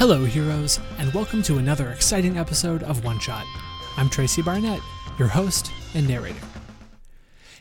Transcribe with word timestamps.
Hello, 0.00 0.24
heroes, 0.24 0.80
and 0.96 1.12
welcome 1.12 1.42
to 1.42 1.58
another 1.58 1.90
exciting 1.90 2.38
episode 2.38 2.82
of 2.84 3.04
One 3.04 3.18
Shot. 3.18 3.44
I'm 3.98 4.08
Tracy 4.08 4.40
Barnett, 4.40 4.80
your 5.18 5.28
host 5.28 5.70
and 5.92 6.08
narrator. 6.08 6.40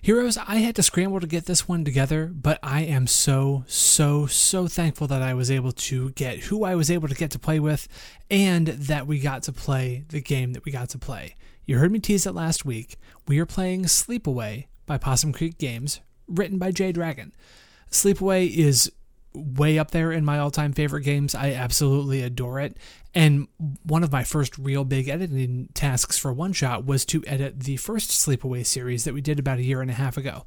Heroes, 0.02 0.38
I 0.38 0.55
had 0.59 0.73
to 0.77 0.81
scramble 0.81 1.20
to 1.20 1.27
get 1.27 1.48
this 1.48 1.67
one 1.67 1.84
together, 1.84 2.31
but 2.34 2.57
I 2.63 2.84
am 2.84 3.07
so, 3.07 3.66
so, 3.67 4.25
so 4.25 4.70
thankful 4.70 5.05
that 5.07 5.21
I 5.21 5.34
was 5.34 5.52
able 5.52 5.73
to 5.73 6.12
get 6.12 6.39
who 6.45 6.63
I 6.63 6.75
was 6.75 6.89
able 6.89 7.09
to 7.09 7.13
get 7.13 7.31
to 7.31 7.39
play 7.39 7.59
with 7.59 7.89
and 8.31 8.67
that 8.67 9.05
we 9.05 9.20
got 9.20 9.44
to 9.44 9.52
play 9.52 10.05
the 10.08 10.21
game 10.21 10.53
that 10.53 10.63
we 10.63 10.71
got 10.71 10.88
to 10.91 10.98
play. 10.98 11.35
You 11.66 11.77
heard 11.77 11.91
me 11.91 11.99
tease 11.99 12.26
it 12.26 12.34
last 12.34 12.63
week. 12.63 12.95
We 13.27 13.38
are 13.40 13.45
playing 13.45 13.84
Sleepaway 13.84 14.67
by 14.85 14.98
Possum 14.98 15.34
Creek 15.34 15.58
Games, 15.58 15.99
written 16.26 16.58
by 16.58 16.71
Jay 16.71 16.94
Dragon. 16.94 17.34
Sleepaway 17.91 18.49
is 18.49 18.90
way 19.33 19.77
up 19.77 19.91
there 19.91 20.11
in 20.11 20.25
my 20.25 20.39
all-time 20.39 20.73
favorite 20.73 21.03
games. 21.03 21.35
I 21.35 21.51
absolutely 21.51 22.21
adore 22.21 22.59
it. 22.59 22.77
And 23.13 23.47
one 23.83 24.03
of 24.03 24.11
my 24.11 24.23
first 24.23 24.57
real 24.57 24.83
big 24.83 25.07
editing 25.07 25.69
tasks 25.73 26.17
for 26.17 26.33
One 26.33 26.53
Shot 26.53 26.85
was 26.85 27.05
to 27.05 27.23
edit 27.25 27.61
the 27.61 27.77
first 27.77 28.11
Sleepaway 28.11 28.65
series 28.65 29.03
that 29.03 29.13
we 29.13 29.21
did 29.21 29.39
about 29.39 29.59
a 29.59 29.63
year 29.63 29.81
and 29.81 29.91
a 29.91 29.95
half 29.95 30.17
ago. 30.17 30.45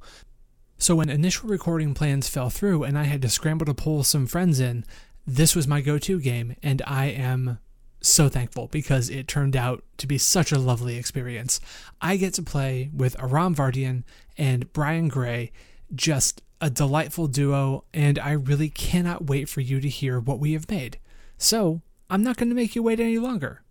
So 0.78 0.96
when 0.96 1.08
initial 1.08 1.48
recording 1.48 1.94
plans 1.94 2.28
fell 2.28 2.50
through 2.50 2.82
and 2.82 2.98
I 2.98 3.04
had 3.04 3.22
to 3.22 3.28
scramble 3.28 3.66
to 3.66 3.74
pull 3.74 4.02
some 4.02 4.26
friends 4.26 4.58
in, 4.58 4.84
this 5.24 5.54
was 5.54 5.68
my 5.68 5.80
go-to 5.80 6.20
game 6.20 6.56
and 6.62 6.82
I 6.86 7.06
am 7.06 7.58
so 8.00 8.28
thankful 8.28 8.66
because 8.66 9.08
it 9.08 9.28
turned 9.28 9.56
out 9.56 9.84
to 9.98 10.08
be 10.08 10.18
such 10.18 10.50
a 10.50 10.58
lovely 10.58 10.96
experience. 10.96 11.60
I 12.00 12.16
get 12.16 12.34
to 12.34 12.42
play 12.42 12.90
with 12.92 13.20
Aram 13.22 13.54
Vardian 13.54 14.02
and 14.36 14.72
Brian 14.72 15.06
Gray, 15.06 15.52
just 15.94 16.42
a 16.62 16.70
delightful 16.70 17.26
duo, 17.26 17.82
and 17.92 18.20
I 18.20 18.30
really 18.30 18.68
cannot 18.68 19.26
wait 19.26 19.48
for 19.48 19.60
you 19.60 19.80
to 19.80 19.88
hear 19.88 20.20
what 20.20 20.38
we 20.38 20.52
have 20.52 20.70
made. 20.70 20.96
So, 21.36 21.82
I'm 22.08 22.22
not 22.22 22.36
going 22.36 22.50
to 22.50 22.54
make 22.54 22.76
you 22.76 22.84
wait 22.84 23.00
any 23.00 23.18
longer. 23.18 23.62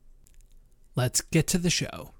Let's 0.93 1.21
get 1.21 1.47
to 1.47 1.57
the 1.57 1.69
show. 1.69 2.11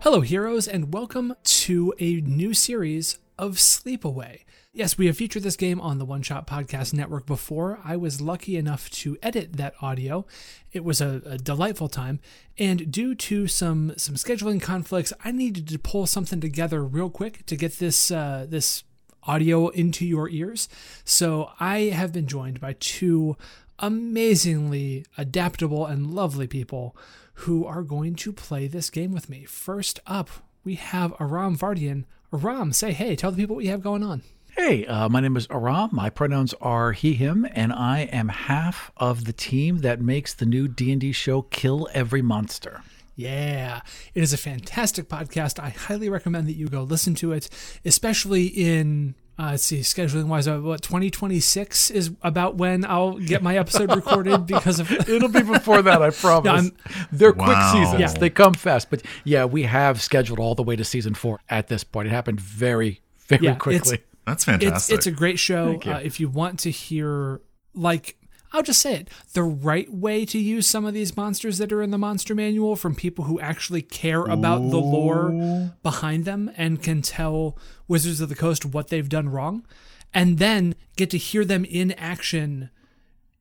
Hello, 0.00 0.20
heroes, 0.20 0.66
and 0.66 0.92
welcome 0.92 1.36
to 1.44 1.94
a 2.00 2.20
new 2.20 2.52
series 2.52 3.18
of 3.38 3.58
Sleepaway. 3.58 4.40
Yes, 4.76 4.98
we 4.98 5.06
have 5.06 5.16
featured 5.16 5.44
this 5.44 5.54
game 5.54 5.80
on 5.80 5.98
the 5.98 6.04
One 6.04 6.22
Shot 6.22 6.48
Podcast 6.48 6.92
Network 6.92 7.26
before. 7.26 7.78
I 7.84 7.96
was 7.96 8.20
lucky 8.20 8.56
enough 8.56 8.90
to 8.90 9.16
edit 9.22 9.52
that 9.52 9.74
audio. 9.80 10.26
It 10.72 10.82
was 10.82 11.00
a, 11.00 11.22
a, 11.24 11.38
delightful 11.38 11.88
time, 11.88 12.18
and 12.58 12.90
due 12.90 13.14
to 13.14 13.46
some 13.46 13.92
some 13.96 14.16
scheduling 14.16 14.60
conflicts, 14.60 15.12
I 15.24 15.30
needed 15.30 15.68
to 15.68 15.78
pull 15.78 16.06
something 16.06 16.40
together 16.40 16.82
real 16.82 17.08
quick 17.08 17.46
to 17.46 17.54
get 17.54 17.78
this 17.78 18.10
uh, 18.10 18.46
this 18.48 18.82
audio 19.22 19.68
into 19.68 20.04
your 20.04 20.28
ears. 20.28 20.68
So 21.04 21.52
I 21.60 21.82
have 21.94 22.12
been 22.12 22.26
joined 22.26 22.60
by 22.60 22.74
two 22.80 23.36
amazingly 23.78 25.06
adaptable 25.16 25.86
and 25.86 26.12
lovely 26.12 26.48
people 26.48 26.96
who 27.34 27.64
are 27.64 27.84
going 27.84 28.16
to 28.16 28.32
play 28.32 28.66
this 28.66 28.90
game 28.90 29.12
with 29.12 29.28
me. 29.28 29.44
First 29.44 30.00
up, 30.04 30.30
we 30.64 30.74
have 30.74 31.14
Aram 31.20 31.56
Vardian 31.56 32.06
Aram, 32.32 32.72
say 32.72 32.90
hey, 32.90 33.14
tell 33.14 33.30
the 33.30 33.36
people 33.36 33.54
what 33.54 33.64
you 33.64 33.70
have 33.70 33.80
going 33.80 34.02
on. 34.02 34.22
Hey, 34.56 34.86
uh, 34.86 35.08
my 35.08 35.18
name 35.18 35.36
is 35.36 35.48
Aram. 35.50 35.90
My 35.90 36.10
pronouns 36.10 36.54
are 36.60 36.92
he, 36.92 37.14
him, 37.14 37.44
and 37.54 37.72
I 37.72 38.02
am 38.12 38.28
half 38.28 38.92
of 38.96 39.24
the 39.24 39.32
team 39.32 39.78
that 39.78 40.00
makes 40.00 40.32
the 40.32 40.46
new 40.46 40.68
D&D 40.68 41.10
show 41.10 41.42
Kill 41.42 41.88
Every 41.92 42.22
Monster. 42.22 42.82
Yeah, 43.16 43.80
it 44.14 44.22
is 44.22 44.32
a 44.32 44.36
fantastic 44.36 45.08
podcast. 45.08 45.58
I 45.58 45.70
highly 45.70 46.08
recommend 46.08 46.46
that 46.46 46.52
you 46.52 46.68
go 46.68 46.84
listen 46.84 47.16
to 47.16 47.32
it, 47.32 47.50
especially 47.84 48.46
in 48.46 49.16
uh, 49.36 49.50
let's 49.50 49.64
see, 49.64 49.80
scheduling 49.80 50.26
wise, 50.26 50.46
uh, 50.46 50.60
what 50.60 50.82
2026 50.82 51.90
is 51.90 52.12
about 52.22 52.54
when 52.54 52.84
I'll 52.84 53.18
get 53.18 53.42
my 53.42 53.56
episode 53.56 53.92
recorded 53.92 54.46
because 54.46 54.78
of 54.78 54.88
it'll 55.08 55.28
be 55.28 55.42
before 55.42 55.82
that, 55.82 56.00
I 56.00 56.10
promise. 56.10 56.70
They're 57.10 57.32
wow. 57.32 57.44
quick 57.44 57.58
seasons; 57.72 58.00
yeah. 58.00 58.20
they 58.20 58.30
come 58.30 58.54
fast. 58.54 58.88
But 58.88 59.02
yeah, 59.24 59.46
we 59.46 59.64
have 59.64 60.00
scheduled 60.00 60.38
all 60.38 60.54
the 60.54 60.62
way 60.62 60.76
to 60.76 60.84
season 60.84 61.14
four 61.14 61.40
at 61.50 61.66
this 61.66 61.82
point. 61.82 62.06
It 62.06 62.12
happened 62.12 62.40
very, 62.40 63.00
very 63.26 63.46
yeah, 63.46 63.56
quickly. 63.56 63.98
That's 64.26 64.44
fantastic. 64.44 64.74
It's, 64.74 64.90
it's 64.90 65.06
a 65.06 65.10
great 65.10 65.38
show. 65.38 65.80
Uh, 65.84 66.00
if 66.02 66.18
you 66.18 66.28
want 66.28 66.60
to 66.60 66.70
hear 66.70 67.40
like 67.74 68.16
I'll 68.52 68.62
just 68.62 68.80
say 68.80 68.94
it 68.94 69.10
the 69.32 69.42
right 69.42 69.92
way 69.92 70.24
to 70.26 70.38
use 70.38 70.68
some 70.68 70.84
of 70.84 70.94
these 70.94 71.16
monsters 71.16 71.58
that 71.58 71.72
are 71.72 71.82
in 71.82 71.90
the 71.90 71.98
monster 71.98 72.36
manual 72.36 72.76
from 72.76 72.94
people 72.94 73.24
who 73.24 73.40
actually 73.40 73.82
care 73.82 74.24
about 74.24 74.62
Ooh. 74.62 74.70
the 74.70 74.78
lore 74.78 75.72
behind 75.82 76.24
them 76.24 76.52
and 76.56 76.80
can 76.80 77.02
tell 77.02 77.58
Wizards 77.88 78.20
of 78.20 78.28
the 78.28 78.36
Coast 78.36 78.64
what 78.64 78.88
they've 78.88 79.08
done 79.08 79.28
wrong 79.28 79.66
and 80.14 80.38
then 80.38 80.76
get 80.96 81.10
to 81.10 81.18
hear 81.18 81.44
them 81.44 81.64
in 81.64 81.90
action. 81.92 82.70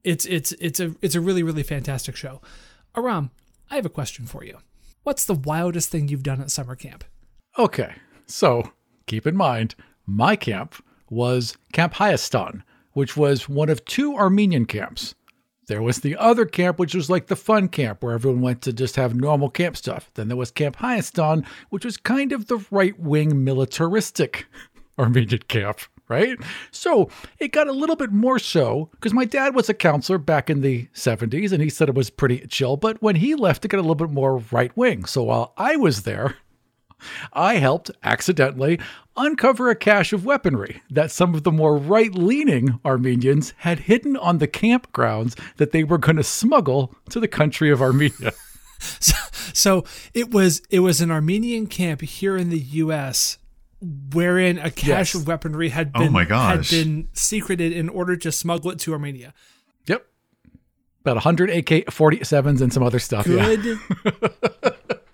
It's 0.03 0.25
it's 0.25 0.51
it's 0.53 0.79
a 0.79 0.95
it's 1.01 1.15
a 1.15 1.21
really 1.21 1.44
really 1.44 1.63
fantastic 1.63 2.15
show. 2.15 2.41
Aram, 2.97 3.29
I 3.69 3.75
have 3.75 3.85
a 3.85 3.89
question 3.89 4.25
for 4.25 4.44
you. 4.44 4.57
What's 5.03 5.25
the 5.25 5.35
wildest 5.35 5.89
thing 5.89 6.07
you've 6.07 6.23
done 6.23 6.41
at 6.41 6.50
summer 6.50 6.75
camp? 6.75 7.03
Okay. 7.57 7.94
So, 8.25 8.71
keep 9.05 9.27
in 9.27 9.35
mind, 9.35 9.75
my 10.05 10.35
camp 10.35 10.75
was 11.09 11.57
Camp 11.71 11.95
Hayastan 11.95 12.63
which 12.93 13.17
was 13.17 13.49
one 13.49 13.69
of 13.69 13.83
two 13.85 14.15
Armenian 14.15 14.65
camps. 14.65 15.15
There 15.67 15.81
was 15.81 15.99
the 15.99 16.15
other 16.17 16.45
camp, 16.45 16.77
which 16.77 16.93
was 16.93 17.09
like 17.09 17.27
the 17.27 17.35
fun 17.35 17.69
camp 17.69 18.03
where 18.03 18.13
everyone 18.13 18.41
went 18.41 18.61
to 18.63 18.73
just 18.73 18.95
have 18.95 19.15
normal 19.15 19.49
camp 19.49 19.77
stuff. 19.77 20.11
Then 20.13 20.27
there 20.27 20.37
was 20.37 20.51
Camp 20.51 20.77
Hayastan, 20.77 21.45
which 21.69 21.85
was 21.85 21.97
kind 21.97 22.31
of 22.31 22.47
the 22.47 22.63
right 22.69 22.97
wing 22.99 23.43
militaristic 23.43 24.45
Armenian 24.99 25.39
camp, 25.47 25.79
right? 26.09 26.37
So 26.71 27.09
it 27.39 27.53
got 27.53 27.69
a 27.69 27.73
little 27.73 27.95
bit 27.95 28.11
more 28.11 28.39
so 28.39 28.89
because 28.91 29.13
my 29.13 29.23
dad 29.23 29.55
was 29.55 29.69
a 29.69 29.73
counselor 29.73 30.17
back 30.17 30.49
in 30.49 30.61
the 30.61 30.87
70s 30.93 31.53
and 31.53 31.63
he 31.63 31.69
said 31.69 31.87
it 31.87 31.95
was 31.95 32.09
pretty 32.09 32.45
chill. 32.47 32.75
But 32.75 33.01
when 33.01 33.15
he 33.15 33.33
left, 33.33 33.63
it 33.63 33.69
got 33.69 33.77
a 33.77 33.81
little 33.81 33.95
bit 33.95 34.11
more 34.11 34.39
right 34.51 34.75
wing. 34.75 35.05
So 35.05 35.23
while 35.23 35.53
I 35.55 35.77
was 35.77 36.03
there, 36.03 36.35
I 37.33 37.55
helped 37.55 37.89
accidentally 38.03 38.81
uncover 39.16 39.69
a 39.69 39.75
cache 39.75 40.13
of 40.13 40.25
weaponry 40.25 40.81
that 40.90 41.12
some 41.12 41.35
of 41.35 41.44
the 41.44 41.51
more 41.51 41.78
right 41.78 42.13
leaning 42.13 42.79
Armenians 42.84 43.53
had 43.57 43.81
hidden 43.81 44.18
on 44.18 44.38
the 44.38 44.47
campgrounds 44.47 45.40
that 45.57 45.72
they 45.72 45.84
were 45.84 45.97
going 45.97 46.16
to 46.16 46.24
smuggle 46.24 46.96
to 47.09 47.19
the 47.19 47.28
country 47.28 47.69
of 47.69 47.81
Armenia. 47.81 48.34
so, 48.79 49.16
so 49.53 49.84
it 50.13 50.31
was 50.31 50.62
it 50.69 50.79
was 50.79 51.01
an 51.01 51.12
Armenian 51.12 51.68
camp 51.68 52.01
here 52.01 52.38
in 52.38 52.50
the 52.50 52.59
U.S. 52.59 53.38
wherein 54.13 54.57
a 54.57 54.72
cache 54.72 55.13
yes. 55.13 55.16
of 55.16 55.28
weaponry 55.28 55.69
had 55.69 55.91
oh 55.95 56.00
been 56.00 56.07
oh 56.09 56.12
my 56.12 56.25
gosh. 56.25 56.69
had 56.69 56.85
been 56.85 57.07
secreted 57.13 57.72
in 57.72 57.90
order 57.90 58.18
to 58.18 58.31
smuggle 58.31 58.72
it 58.72 58.80
to 58.80 58.94
Armenia. 58.94 59.34
Yep, 59.85 60.06
about 61.01 61.18
hundred 61.18 61.50
AK 61.50 61.91
forty 61.91 62.24
sevens 62.24 62.62
and 62.62 62.74
some 62.74 62.84
other 62.84 63.00
stuff. 63.00 63.25
Good. 63.25 63.63
Yeah. 63.63 64.40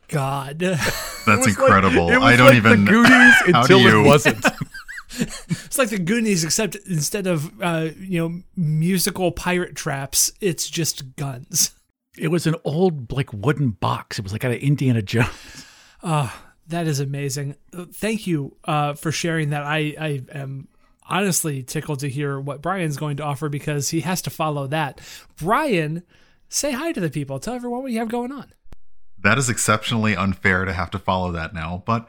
God. 0.10 0.60
That's 0.60 1.48
incredible. 1.48 2.08
Like, 2.08 2.22
I 2.22 2.36
don't 2.36 2.48
like 2.48 2.56
even. 2.58 2.86
The 2.86 2.92
Goonies 2.92 3.36
until 3.48 3.80
it 3.80 4.06
wasn't. 4.06 4.46
it's 5.12 5.78
like 5.78 5.90
the 5.90 6.00
Goonies, 6.00 6.44
except 6.44 6.76
instead 6.88 7.28
of 7.28 7.52
uh, 7.62 7.90
you 8.00 8.20
know 8.20 8.42
musical 8.56 9.32
pirate 9.32 9.76
traps, 9.76 10.32
it's 10.42 10.70
just 10.70 11.16
guns. 11.16 11.72
It 12.18 12.30
was 12.30 12.46
an 12.48 12.56
old 12.64 13.12
like 13.12 13.32
wooden 13.32 13.72
box. 13.72 14.20
It 14.20 14.24
was 14.24 14.34
like 14.34 14.44
out 14.44 14.52
of 14.52 14.60
Indiana 14.60 15.02
Jones. 15.02 15.66
Oh, 16.04 16.34
that 16.68 16.88
is 16.88 17.00
amazing. 17.00 17.56
Thank 17.74 18.28
you 18.28 18.56
uh, 18.66 18.94
for 18.94 19.12
sharing 19.12 19.50
that. 19.52 19.64
I 19.64 19.96
I 20.00 20.22
am 20.34 20.68
honestly 21.10 21.64
tickled 21.64 22.00
to 22.00 22.10
hear 22.10 22.40
what 22.40 22.62
Brian's 22.62 22.98
going 22.98 23.18
to 23.18 23.24
offer 23.24 23.50
because 23.50 23.90
he 23.90 24.02
has 24.02 24.22
to 24.24 24.30
follow 24.30 24.68
that. 24.68 25.02
Brian, 25.38 26.04
say 26.48 26.72
hi 26.72 26.92
to 26.92 27.00
the 27.00 27.10
people. 27.10 27.40
Tell 27.40 27.56
everyone 27.56 27.82
what 27.82 27.92
you 27.92 28.00
have 28.00 28.10
going 28.10 28.32
on. 28.32 28.54
That 29.22 29.38
is 29.38 29.50
exceptionally 29.50 30.16
unfair 30.16 30.66
to 30.66 30.74
have 30.74 30.92
to 30.92 31.00
follow 31.00 31.32
that 31.34 31.54
now. 31.54 31.84
But 31.86 32.08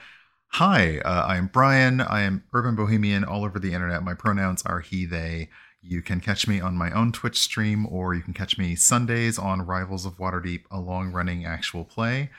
hi, 0.49 0.99
uh, 0.99 1.25
I 1.27 1.37
am 1.37 1.49
Brian. 1.49 2.01
I 2.01 2.23
am 2.23 2.45
Urban 2.53 2.77
Bohemian 2.77 3.25
all 3.25 3.45
over 3.45 3.59
the 3.59 3.73
internet. 3.73 4.03
My 4.03 4.15
pronouns 4.15 4.63
are 4.63 4.81
he, 4.81 5.07
they. 5.07 5.49
You 5.83 6.03
can 6.03 6.21
catch 6.21 6.47
me 6.47 6.61
on 6.61 6.77
my 6.77 6.91
own 6.93 7.11
Twitch 7.11 7.39
stream, 7.39 7.87
or 7.87 8.15
you 8.15 8.21
can 8.23 8.35
catch 8.35 8.59
me 8.59 8.75
Sundays 8.75 9.39
on 9.39 9.63
Rivals 9.63 10.05
of 10.05 10.19
Waterdeep, 10.19 10.65
a 10.71 10.79
long 10.79 11.11
running 11.11 11.47
actual 11.47 11.85
play. 11.85 12.31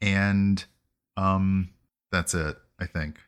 And 0.00 0.64
um, 1.16 1.70
that's 2.10 2.34
it, 2.34 2.56
I 2.80 2.86
think. 2.86 3.18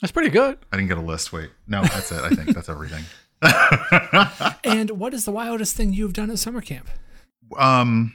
That's 0.00 0.12
pretty 0.12 0.30
good. 0.30 0.58
I 0.70 0.76
didn't 0.76 0.88
get 0.88 0.98
a 0.98 1.02
list. 1.02 1.32
Wait. 1.32 1.50
No, 1.66 1.82
that's 1.82 2.12
it. 2.12 2.20
I 2.20 2.28
think 2.30 2.54
that's 2.54 2.68
everything. 2.68 3.04
and 4.64 4.90
what 4.90 5.14
is 5.14 5.24
the 5.24 5.30
wildest 5.30 5.76
thing 5.76 5.92
you've 5.92 6.12
done 6.12 6.30
at 6.30 6.38
summer 6.38 6.60
camp? 6.60 6.88
Um, 7.56 8.12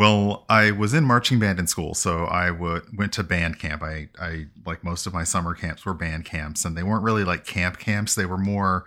well, 0.00 0.46
I 0.48 0.70
was 0.70 0.94
in 0.94 1.04
marching 1.04 1.38
band 1.38 1.58
in 1.58 1.66
school, 1.66 1.92
so 1.92 2.26
I 2.26 2.46
w- 2.46 2.80
went 2.96 3.12
to 3.12 3.22
band 3.22 3.58
camp. 3.58 3.82
I, 3.82 4.08
I 4.18 4.46
like 4.64 4.82
most 4.82 5.06
of 5.06 5.12
my 5.12 5.24
summer 5.24 5.52
camps 5.52 5.84
were 5.84 5.92
band 5.92 6.24
camps, 6.24 6.64
and 6.64 6.74
they 6.74 6.82
weren't 6.82 7.02
really 7.02 7.22
like 7.22 7.44
camp 7.44 7.78
camps. 7.78 8.14
They 8.14 8.24
were 8.24 8.38
more 8.38 8.86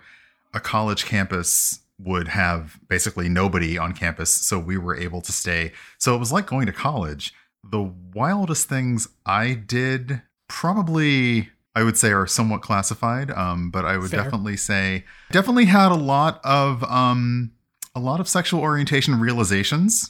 a 0.56 0.60
college 0.60 1.06
campus 1.06 1.81
would 2.00 2.30
have 2.30 2.80
basically 2.88 3.30
nobody 3.30 3.77
on 3.77 3.94
campus, 3.94 4.31
so 4.33 4.57
we 4.57 4.75
were 4.75 4.95
able 4.95 5.21
to 5.21 5.31
stay. 5.31 5.71
So 6.00 6.15
it 6.15 6.18
was 6.18 6.31
like 6.31 6.48
going 6.48 6.65
to 6.65 6.74
college. 6.74 7.31
The 7.63 7.94
wildest 8.16 8.68
things 8.68 9.07
I 9.24 9.54
did 9.54 10.24
probably 10.48 11.50
I 11.75 11.83
would 11.83 11.98
say 11.98 12.12
are 12.12 12.25
somewhat 12.25 12.63
classified. 12.63 13.30
Um, 13.30 13.69
but 13.69 13.86
I 13.86 14.00
would 14.00 14.09
Fair. 14.09 14.24
definitely 14.24 14.57
say 14.57 15.06
definitely 15.31 15.66
had 15.66 15.92
a 15.92 15.95
lot 15.95 16.42
of 16.44 16.83
um 16.86 17.51
a 17.94 18.00
lot 18.00 18.19
of 18.19 18.27
sexual 18.27 18.62
orientation 18.62 19.19
realizations 19.19 20.09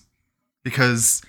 because 0.64 1.22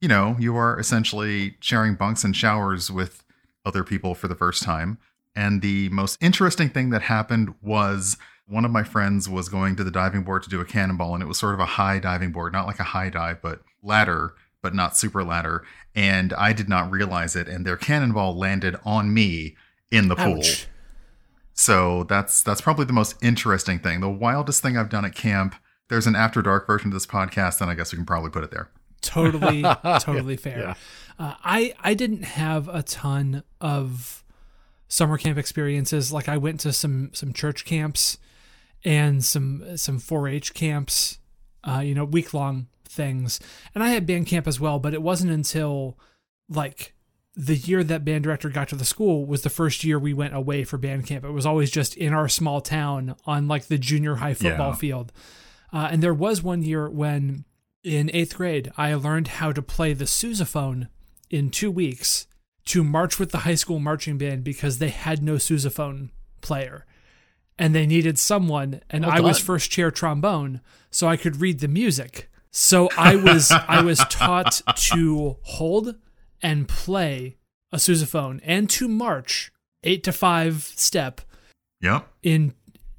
you 0.00 0.08
know 0.08 0.36
you 0.38 0.56
are 0.56 0.78
essentially 0.78 1.56
sharing 1.60 1.94
bunks 1.94 2.24
and 2.24 2.36
showers 2.36 2.90
with 2.90 3.22
other 3.64 3.84
people 3.84 4.14
for 4.14 4.28
the 4.28 4.34
first 4.34 4.62
time. 4.62 4.98
And 5.36 5.62
the 5.62 5.88
most 5.90 6.18
interesting 6.20 6.70
thing 6.70 6.90
that 6.90 7.02
happened 7.02 7.54
was 7.62 8.16
one 8.46 8.64
of 8.64 8.70
my 8.72 8.82
friends 8.82 9.28
was 9.28 9.48
going 9.48 9.76
to 9.76 9.84
the 9.84 9.90
diving 9.90 10.24
board 10.24 10.42
to 10.42 10.50
do 10.50 10.60
a 10.60 10.64
cannonball, 10.64 11.14
and 11.14 11.22
it 11.22 11.26
was 11.26 11.38
sort 11.38 11.54
of 11.54 11.60
a 11.60 11.66
high 11.66 12.00
diving 12.00 12.32
board, 12.32 12.52
not 12.52 12.66
like 12.66 12.80
a 12.80 12.84
high 12.84 13.08
dive, 13.08 13.40
but 13.40 13.60
ladder, 13.82 14.34
but 14.60 14.74
not 14.74 14.96
super 14.96 15.22
ladder. 15.22 15.64
And 15.94 16.32
I 16.32 16.52
did 16.52 16.68
not 16.68 16.90
realize 16.90 17.36
it, 17.36 17.48
and 17.48 17.64
their 17.64 17.76
cannonball 17.76 18.36
landed 18.36 18.76
on 18.84 19.14
me 19.14 19.56
in 19.90 20.08
the 20.08 20.16
pool. 20.16 20.38
Ouch. 20.38 20.66
So 21.54 22.04
that's 22.04 22.42
that's 22.42 22.60
probably 22.60 22.86
the 22.86 22.92
most 22.92 23.16
interesting 23.22 23.78
thing. 23.78 24.00
The 24.00 24.10
wildest 24.10 24.62
thing 24.62 24.76
I've 24.76 24.88
done 24.88 25.04
at 25.04 25.14
camp. 25.14 25.54
There's 25.90 26.06
an 26.06 26.16
after 26.16 26.40
dark 26.40 26.66
version 26.66 26.88
of 26.88 26.94
this 26.94 27.06
podcast, 27.06 27.58
then 27.58 27.68
I 27.68 27.74
guess 27.74 27.92
we 27.92 27.96
can 27.96 28.06
probably 28.06 28.30
put 28.30 28.42
it 28.44 28.50
there. 28.50 28.70
totally 29.02 29.62
totally 30.00 30.36
fair. 30.36 30.76
Uh, 31.18 31.34
i 31.44 31.74
i 31.80 31.92
didn't 31.94 32.22
have 32.22 32.68
a 32.68 32.82
ton 32.82 33.42
of 33.60 34.24
summer 34.88 35.18
camp 35.18 35.36
experiences. 35.36 36.12
Like 36.12 36.28
i 36.28 36.36
went 36.38 36.60
to 36.60 36.72
some 36.72 37.10
some 37.12 37.32
church 37.32 37.64
camps 37.64 38.16
and 38.84 39.22
some 39.24 39.76
some 39.76 39.98
4-h 39.98 40.54
camps 40.54 41.18
uh, 41.64 41.80
you 41.80 41.94
know 41.94 42.04
week 42.04 42.32
long 42.32 42.68
things. 42.86 43.38
And 43.74 43.84
i 43.84 43.90
had 43.90 44.06
band 44.06 44.26
camp 44.26 44.46
as 44.46 44.58
well 44.60 44.78
but 44.78 44.94
it 44.94 45.02
wasn't 45.02 45.30
until 45.32 45.98
like 46.48 46.94
the 47.36 47.54
year 47.56 47.84
that 47.84 48.04
band 48.04 48.24
director 48.24 48.48
got 48.48 48.68
to 48.68 48.74
the 48.76 48.84
school 48.84 49.24
was 49.24 49.42
the 49.42 49.50
first 49.50 49.84
year 49.84 49.98
we 49.98 50.12
went 50.12 50.34
away 50.34 50.64
for 50.64 50.76
band 50.78 51.06
camp. 51.06 51.24
It 51.24 51.30
was 51.30 51.46
always 51.46 51.70
just 51.70 51.96
in 51.96 52.12
our 52.12 52.28
small 52.28 52.60
town 52.60 53.14
on 53.24 53.46
like 53.48 53.66
the 53.66 53.78
junior 53.78 54.16
high 54.16 54.34
football 54.34 54.70
Yeah. 54.70 54.76
field 54.76 55.12
uh, 55.72 55.88
and 55.90 56.02
there 56.02 56.14
was 56.14 56.42
one 56.42 56.62
year 56.62 56.88
when 56.88 57.44
in 57.82 58.10
eighth 58.12 58.36
grade, 58.36 58.70
I 58.76 58.94
learned 58.94 59.28
how 59.28 59.52
to 59.52 59.62
play 59.62 59.92
the 59.94 60.04
sousaphone 60.04 60.88
in 61.30 61.50
two 61.50 61.70
weeks 61.70 62.26
to 62.66 62.84
march 62.84 63.18
with 63.18 63.30
the 63.32 63.38
high 63.38 63.54
school 63.54 63.78
marching 63.78 64.18
band 64.18 64.44
because 64.44 64.78
they 64.78 64.90
had 64.90 65.22
no 65.22 65.34
sousaphone 65.36 66.10
player. 66.40 66.86
And 67.58 67.74
they 67.74 67.86
needed 67.86 68.18
someone, 68.18 68.80
and 68.88 69.04
Well 69.04 69.16
I 69.16 69.20
was 69.20 69.38
first 69.38 69.70
chair 69.70 69.90
trombone, 69.90 70.62
so 70.90 71.06
I 71.08 71.16
could 71.18 71.40
read 71.42 71.60
the 71.60 71.68
music. 71.68 72.30
So 72.50 72.88
I 72.96 73.16
was 73.16 73.50
I 73.50 73.82
was 73.82 73.98
taught 74.10 74.62
to 74.76 75.36
hold 75.42 75.96
and 76.42 76.66
play 76.66 77.36
a 77.70 77.76
sousaphone 77.76 78.40
and 78.44 78.68
to 78.70 78.88
march 78.88 79.52
eight 79.84 80.02
to 80.04 80.12
five 80.12 80.62
step 80.74 81.20
Yep. 81.82 82.08
in 82.22 82.54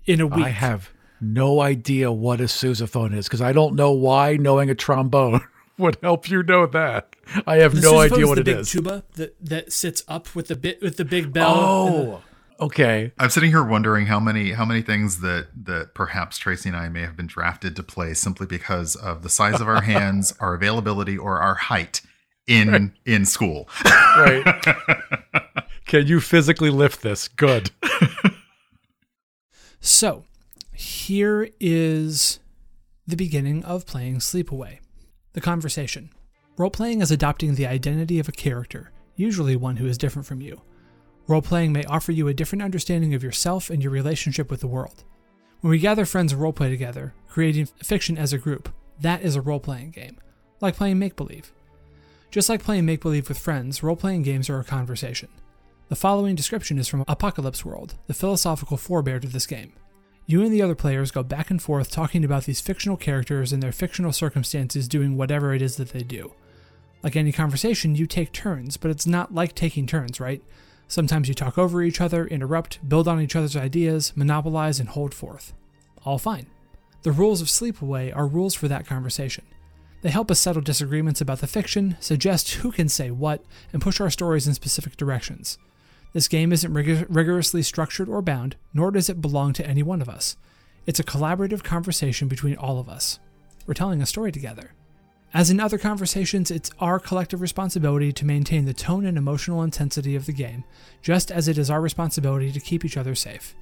in 0.06 0.22
a 0.22 0.28
week. 0.28 0.46
I 0.46 0.50
have 0.50 0.91
no 1.22 1.62
idea 1.62 2.12
what 2.12 2.42
a 2.42 2.46
sousaphone 2.46 3.14
is 3.16 3.28
because 3.28 3.42
I 3.42 3.54
don't 3.54 3.76
know 3.76 3.92
why 3.92 4.38
knowing 4.38 4.70
a 4.70 4.76
trombone 4.76 5.42
would 5.78 5.98
help 6.02 6.30
you 6.30 6.44
know 6.44 6.66
that. 6.68 7.16
I 7.48 7.58
have 7.58 7.76
The 7.76 7.82
no 7.82 8.00
idea 8.00 8.28
what 8.28 8.38
it 8.40 8.46
is. 8.46 8.46
the 8.46 8.52
it 8.52 8.56
big 8.56 8.62
is. 8.62 8.72
tuba 8.72 9.04
that 9.16 9.36
that 9.46 9.72
sits 9.74 10.04
up 10.08 10.34
with 10.36 10.48
the 10.48 10.56
bit 10.56 10.82
with 10.82 10.98
the 10.98 11.06
big 11.06 11.32
bell. 11.32 11.88
and 11.88 11.96
the- 11.96 12.12
Oh, 12.12 12.22
okay. 12.66 13.12
I'm 13.18 13.30
sitting 13.30 13.52
here 13.52 13.64
wondering 13.64 14.06
how 14.08 14.20
many 14.20 14.52
how 14.52 14.66
many 14.66 14.82
things 14.82 15.22
that 15.22 15.48
that 15.66 15.94
perhaps 15.94 16.38
Tracy 16.38 16.70
and 16.70 16.78
I 16.78 16.90
may 16.90 17.02
have 17.02 17.16
been 17.16 17.28
drafted 17.28 17.76
to 17.78 17.84
play 17.84 18.14
simply 18.14 18.48
because 18.48 18.96
of 18.96 19.24
the 19.24 19.30
size 19.30 19.62
of 19.62 19.68
our 19.68 19.82
hands, 19.94 20.34
our 20.40 20.54
availability, 20.56 21.18
or 21.18 21.40
our 21.40 21.56
height 21.56 22.02
in 22.48 22.94
in 23.06 23.26
school. 23.26 23.70
Right. 23.86 24.44
Can 25.86 26.08
you 26.08 26.20
physically 26.20 26.70
lift 26.70 27.02
this? 27.02 27.28
Good. 27.28 27.70
So, 29.80 30.26
here 30.82 31.48
is 31.60 32.40
the 33.06 33.16
beginning 33.16 33.64
of 33.64 33.86
playing 33.86 34.18
Sleepaway. 34.18 34.80
The 35.34 35.42
conversation. 35.42 36.10
Role 36.58 36.72
playing 36.72 37.02
is 37.02 37.12
adopting 37.12 37.54
the 37.54 37.68
identity 37.68 38.18
of 38.18 38.28
a 38.28 38.32
character, 38.32 38.92
usually 39.16 39.56
one 39.56 39.78
who 39.78 39.86
is 39.86 39.98
different 39.98 40.26
from 40.26 40.42
you. 40.42 40.60
Role 41.28 41.44
playing 41.44 41.72
may 41.72 41.86
offer 41.86 42.12
you 42.12 42.28
a 42.28 42.34
different 42.34 42.64
understanding 42.64 43.14
of 43.14 43.24
yourself 43.24 43.70
and 43.70 43.84
your 43.84 43.92
relationship 43.92 44.50
with 44.50 44.62
the 44.62 44.68
world. 44.68 45.04
When 45.62 45.70
we 45.70 45.78
gather 45.78 46.04
friends 46.04 46.34
and 46.34 46.42
role 46.42 46.52
play 46.52 46.72
together, 46.72 47.14
creating 47.30 47.68
fiction 47.84 48.18
as 48.18 48.34
a 48.34 48.40
group, 48.40 48.68
that 49.00 49.22
is 49.22 49.36
a 49.36 49.42
role 49.42 49.60
playing 49.60 49.92
game, 49.92 50.18
like 50.62 50.76
playing 50.76 50.98
make 50.98 51.16
believe. 51.16 51.52
Just 52.32 52.50
like 52.50 52.64
playing 52.64 52.88
make 52.88 53.02
believe 53.02 53.30
with 53.30 53.38
friends, 53.38 53.84
role 53.84 53.96
playing 53.96 54.24
games 54.24 54.50
are 54.50 54.60
a 54.60 54.64
conversation. 54.64 55.30
The 55.90 55.96
following 55.96 56.36
description 56.36 56.80
is 56.80 56.88
from 56.88 57.06
Apocalypse 57.08 57.64
World, 57.64 57.96
the 58.08 58.16
philosophical 58.16 58.78
forebear 58.78 59.20
to 59.20 59.28
this 59.28 59.46
game. 59.46 59.74
You 60.26 60.44
and 60.44 60.54
the 60.54 60.62
other 60.62 60.76
players 60.76 61.12
go 61.12 61.24
back 61.24 61.50
and 61.50 61.62
forth 61.62 61.92
talking 61.92 62.24
about 62.24 62.46
these 62.46 62.62
fictional 62.62 62.98
characters 62.98 63.52
and 63.52 63.62
their 63.62 63.72
fictional 63.72 64.14
circumstances 64.14 64.88
doing 64.88 65.18
whatever 65.18 65.54
it 65.54 65.62
is 65.62 65.76
that 65.76 65.90
they 65.90 66.04
do. 66.04 66.34
Like 67.04 67.16
any 67.16 67.32
conversation, 67.32 67.96
you 67.96 68.06
take 68.06 68.32
turns, 68.32 68.78
but 68.78 68.92
it's 68.92 69.08
not 69.08 69.34
like 69.34 69.56
taking 69.56 69.88
turns, 69.88 70.20
right? 70.20 70.42
Sometimes 70.88 71.28
you 71.28 71.34
talk 71.34 71.58
over 71.58 71.82
each 71.82 72.00
other, 72.00 72.28
interrupt, 72.28 72.88
build 72.88 73.08
on 73.08 73.20
each 73.20 73.36
other's 73.36 73.56
ideas, 73.56 74.14
monopolize, 74.16 74.80
and 74.80 74.90
hold 74.90 75.14
forth. 75.14 75.54
All 76.06 76.18
fine. 76.18 76.48
The 77.04 77.12
rules 77.12 77.42
of 77.42 77.48
Sleepaway 77.48 78.16
are 78.16 78.28
rules 78.28 78.54
for 78.54 78.68
that 78.68 78.86
conversation. 78.86 79.46
They 80.02 80.10
help 80.10 80.30
us 80.30 80.40
settle 80.40 80.62
disagreements 80.62 81.22
about 81.22 81.40
the 81.40 81.48
fiction, 81.48 81.98
suggest 82.00 82.52
who 82.56 82.72
can 82.72 82.90
say 82.90 83.10
what, 83.10 83.44
and 83.72 83.82
push 83.82 84.00
our 84.00 84.10
stories 84.10 84.48
in 84.48 84.54
specific 84.54 84.98
directions. 84.98 85.58
This 86.14 86.28
game 86.28 86.52
isn't 86.52 86.74
rigor- 86.74 87.06
rigorously 87.10 87.64
structured 87.64 88.10
or 88.10 88.22
bound, 88.22 88.56
nor 88.74 88.92
does 88.92 89.10
it 89.10 89.22
belong 89.22 89.54
to 89.54 89.68
any 89.68 89.84
one 89.84 90.02
of 90.02 90.10
us. 90.10 90.36
It's 90.86 91.00
a 91.00 91.06
collaborative 91.06 91.64
conversation 91.64 92.28
between 92.28 92.56
all 92.56 92.80
of 92.80 92.90
us. 92.90 93.20
We're 93.66 93.74
telling 93.74 94.02
a 94.02 94.06
story 94.06 94.32
together. 94.32 94.74
As 95.34 95.50
in 95.50 95.62
other 95.62 95.78
conversations, 95.78 96.52
it's 96.52 96.72
our 96.80 97.00
collective 97.00 97.40
responsibility 97.40 98.12
to 98.12 98.26
maintain 98.26 98.66
the 98.66 98.74
tone 98.74 99.06
and 99.06 99.18
emotional 99.18 99.64
intensity 99.64 100.16
of 100.16 100.26
the 100.26 100.34
game, 100.34 100.66
just 101.02 101.32
as 101.32 101.48
it 101.48 101.58
is 101.58 101.70
our 101.70 101.80
responsibility 101.80 102.52
to 102.52 102.60
keep 102.60 102.84
each 102.84 102.98
other 102.98 103.16
safe. 103.16 103.56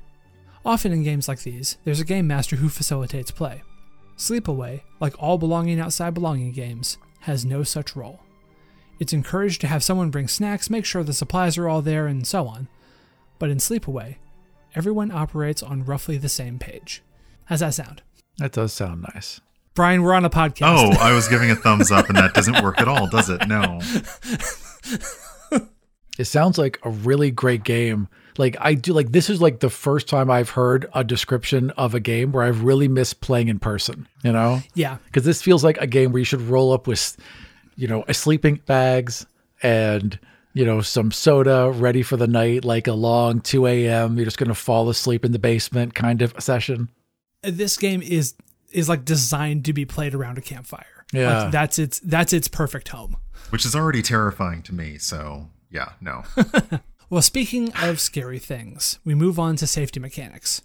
Often 0.66 0.94
in 0.94 1.04
games 1.04 1.28
like 1.28 1.44
these, 1.44 1.78
there's 1.84 2.00
a 2.00 2.06
game 2.06 2.26
master 2.26 2.56
who 2.56 2.70
facilitates 2.70 3.30
play. 3.30 3.62
Sleepaway, 4.18 4.82
like 5.00 5.14
all 5.22 5.38
belonging 5.38 5.80
outside 5.80 6.14
belonging 6.16 6.52
games, 6.52 6.98
has 7.22 7.46
no 7.46 7.64
such 7.64 7.96
role. 7.96 8.20
It's 9.00 9.14
encouraged 9.14 9.62
to 9.62 9.68
have 9.68 9.84
someone 9.84 10.10
bring 10.10 10.28
snacks, 10.28 10.70
make 10.70 10.86
sure 10.86 11.04
the 11.04 11.14
supplies 11.14 11.58
are 11.58 11.70
all 11.70 11.82
there, 11.82 12.06
and 12.06 12.28
so 12.28 12.48
on. 12.48 12.68
But 13.40 13.50
in 13.50 13.58
Sleepaway, 13.58 14.18
everyone 14.76 15.12
operates 15.12 15.64
on 15.64 15.86
roughly 15.86 16.18
the 16.18 16.30
same 16.30 16.60
page. 16.60 17.02
How's 17.46 17.62
that 17.62 17.74
sound? 17.74 18.02
That 18.38 18.52
does 18.52 18.74
sound 18.74 19.06
nice. 19.14 19.40
Brian, 19.74 20.04
we're 20.04 20.14
on 20.14 20.26
a 20.26 20.30
podcast. 20.30 20.62
Oh, 20.78 20.98
I 21.00 21.14
was 21.14 21.28
giving 21.30 21.50
a 21.50 21.56
thumbs 21.56 21.92
up, 21.92 22.10
and 22.10 22.18
that 22.18 22.34
doesn't 22.34 22.62
work 22.62 22.82
at 22.82 22.88
all, 22.88 23.08
does 23.08 23.30
it? 23.30 23.48
No. 23.48 23.80
It 26.20 26.26
sounds 26.26 26.58
like 26.58 26.80
a 26.84 26.90
really 26.90 27.32
great 27.32 27.64
game. 27.64 28.10
Like 28.38 28.58
I 28.60 28.74
do 28.74 28.92
like 28.92 29.14
this 29.14 29.30
is 29.30 29.42
like 29.42 29.62
the 29.62 29.70
first 29.70 30.10
time 30.10 30.30
I've 30.30 30.50
heard 30.50 30.86
a 30.94 31.02
description 31.02 31.70
of 31.72 31.96
a 31.96 32.02
game 32.02 32.34
where 32.34 32.44
I've 32.44 32.64
really 32.64 32.90
missed 32.90 33.22
playing 33.22 33.48
in 33.48 33.58
person, 33.58 34.06
you 34.22 34.34
know? 34.34 34.62
Yeah, 34.74 34.98
Cuz 35.14 35.24
this 35.24 35.42
feels 35.42 35.64
like 35.64 35.78
a 35.78 35.88
game 35.88 36.12
where 36.12 36.20
you 36.20 36.26
should 36.26 36.42
roll 36.42 36.74
up 36.74 36.88
with 36.88 37.16
you 37.80 37.88
know, 37.88 38.04
sleeping 38.12 38.62
bags 38.66 39.26
and 39.64 40.20
you 40.54 40.66
know, 40.66 40.82
some 40.82 41.12
soda 41.12 41.70
ready 41.70 42.02
for 42.02 42.18
the 42.18 42.28
night, 42.28 42.66
like 42.66 42.88
a 42.88 42.94
long 42.94 43.40
2 43.40 43.68
a.m. 43.68 44.18
You're 44.18 44.26
just 44.26 44.38
going 44.38 44.50
to 44.50 44.56
fall 44.56 44.90
asleep 44.90 45.24
in 45.24 45.32
the 45.32 45.40
basement 45.40 45.94
kind 45.94 46.22
of 46.22 46.34
session. 46.40 46.90
this 47.42 47.78
game 47.78 48.02
is 48.02 48.34
is 48.72 48.90
like 48.90 49.06
designed 49.06 49.66
to 49.66 49.74
be 49.74 49.86
played 49.86 50.14
around 50.14 50.38
a 50.38 50.42
campfire. 50.42 51.06
Yeah. 51.14 51.44
like, 51.44 51.52
that's 51.52 51.80
its 51.80 52.00
that's 52.00 52.34
its 52.34 52.48
perfect 52.48 52.90
home. 52.90 53.18
Which 53.52 53.66
is 53.66 53.76
already 53.76 54.02
terrifying 54.02 54.62
to 54.64 54.76
me. 54.76 54.98
So, 54.98 55.50
yeah, 55.72 55.94
no. 56.02 56.24
Well, 57.12 57.24
speaking 57.24 57.74
of 57.82 58.00
scary 58.00 58.38
things, 58.38 59.00
we 59.04 59.16
move 59.16 59.40
on 59.40 59.56
to 59.56 59.66
safety 59.66 60.00
mechanics. 60.00 60.62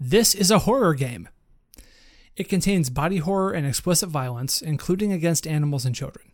This 0.00 0.34
is 0.34 0.50
a 0.50 0.60
horror 0.60 0.94
game. 0.94 1.28
It 2.38 2.48
contains 2.48 2.88
body 2.88 3.16
horror 3.16 3.50
and 3.50 3.66
explicit 3.66 4.08
violence, 4.08 4.62
including 4.62 5.12
against 5.12 5.44
animals 5.44 5.84
and 5.84 5.92
children. 5.92 6.26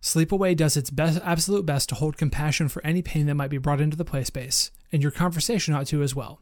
Sleepaway 0.00 0.56
does 0.56 0.74
its 0.74 0.88
best, 0.88 1.20
absolute 1.22 1.66
best 1.66 1.90
to 1.90 1.96
hold 1.96 2.16
compassion 2.16 2.70
for 2.70 2.84
any 2.84 3.02
pain 3.02 3.26
that 3.26 3.34
might 3.34 3.50
be 3.50 3.58
brought 3.58 3.82
into 3.82 3.96
the 3.96 4.06
play 4.06 4.24
space, 4.24 4.70
and 4.90 5.02
your 5.02 5.12
conversation 5.12 5.74
ought 5.74 5.86
to 5.88 6.02
as 6.02 6.14
well. 6.14 6.40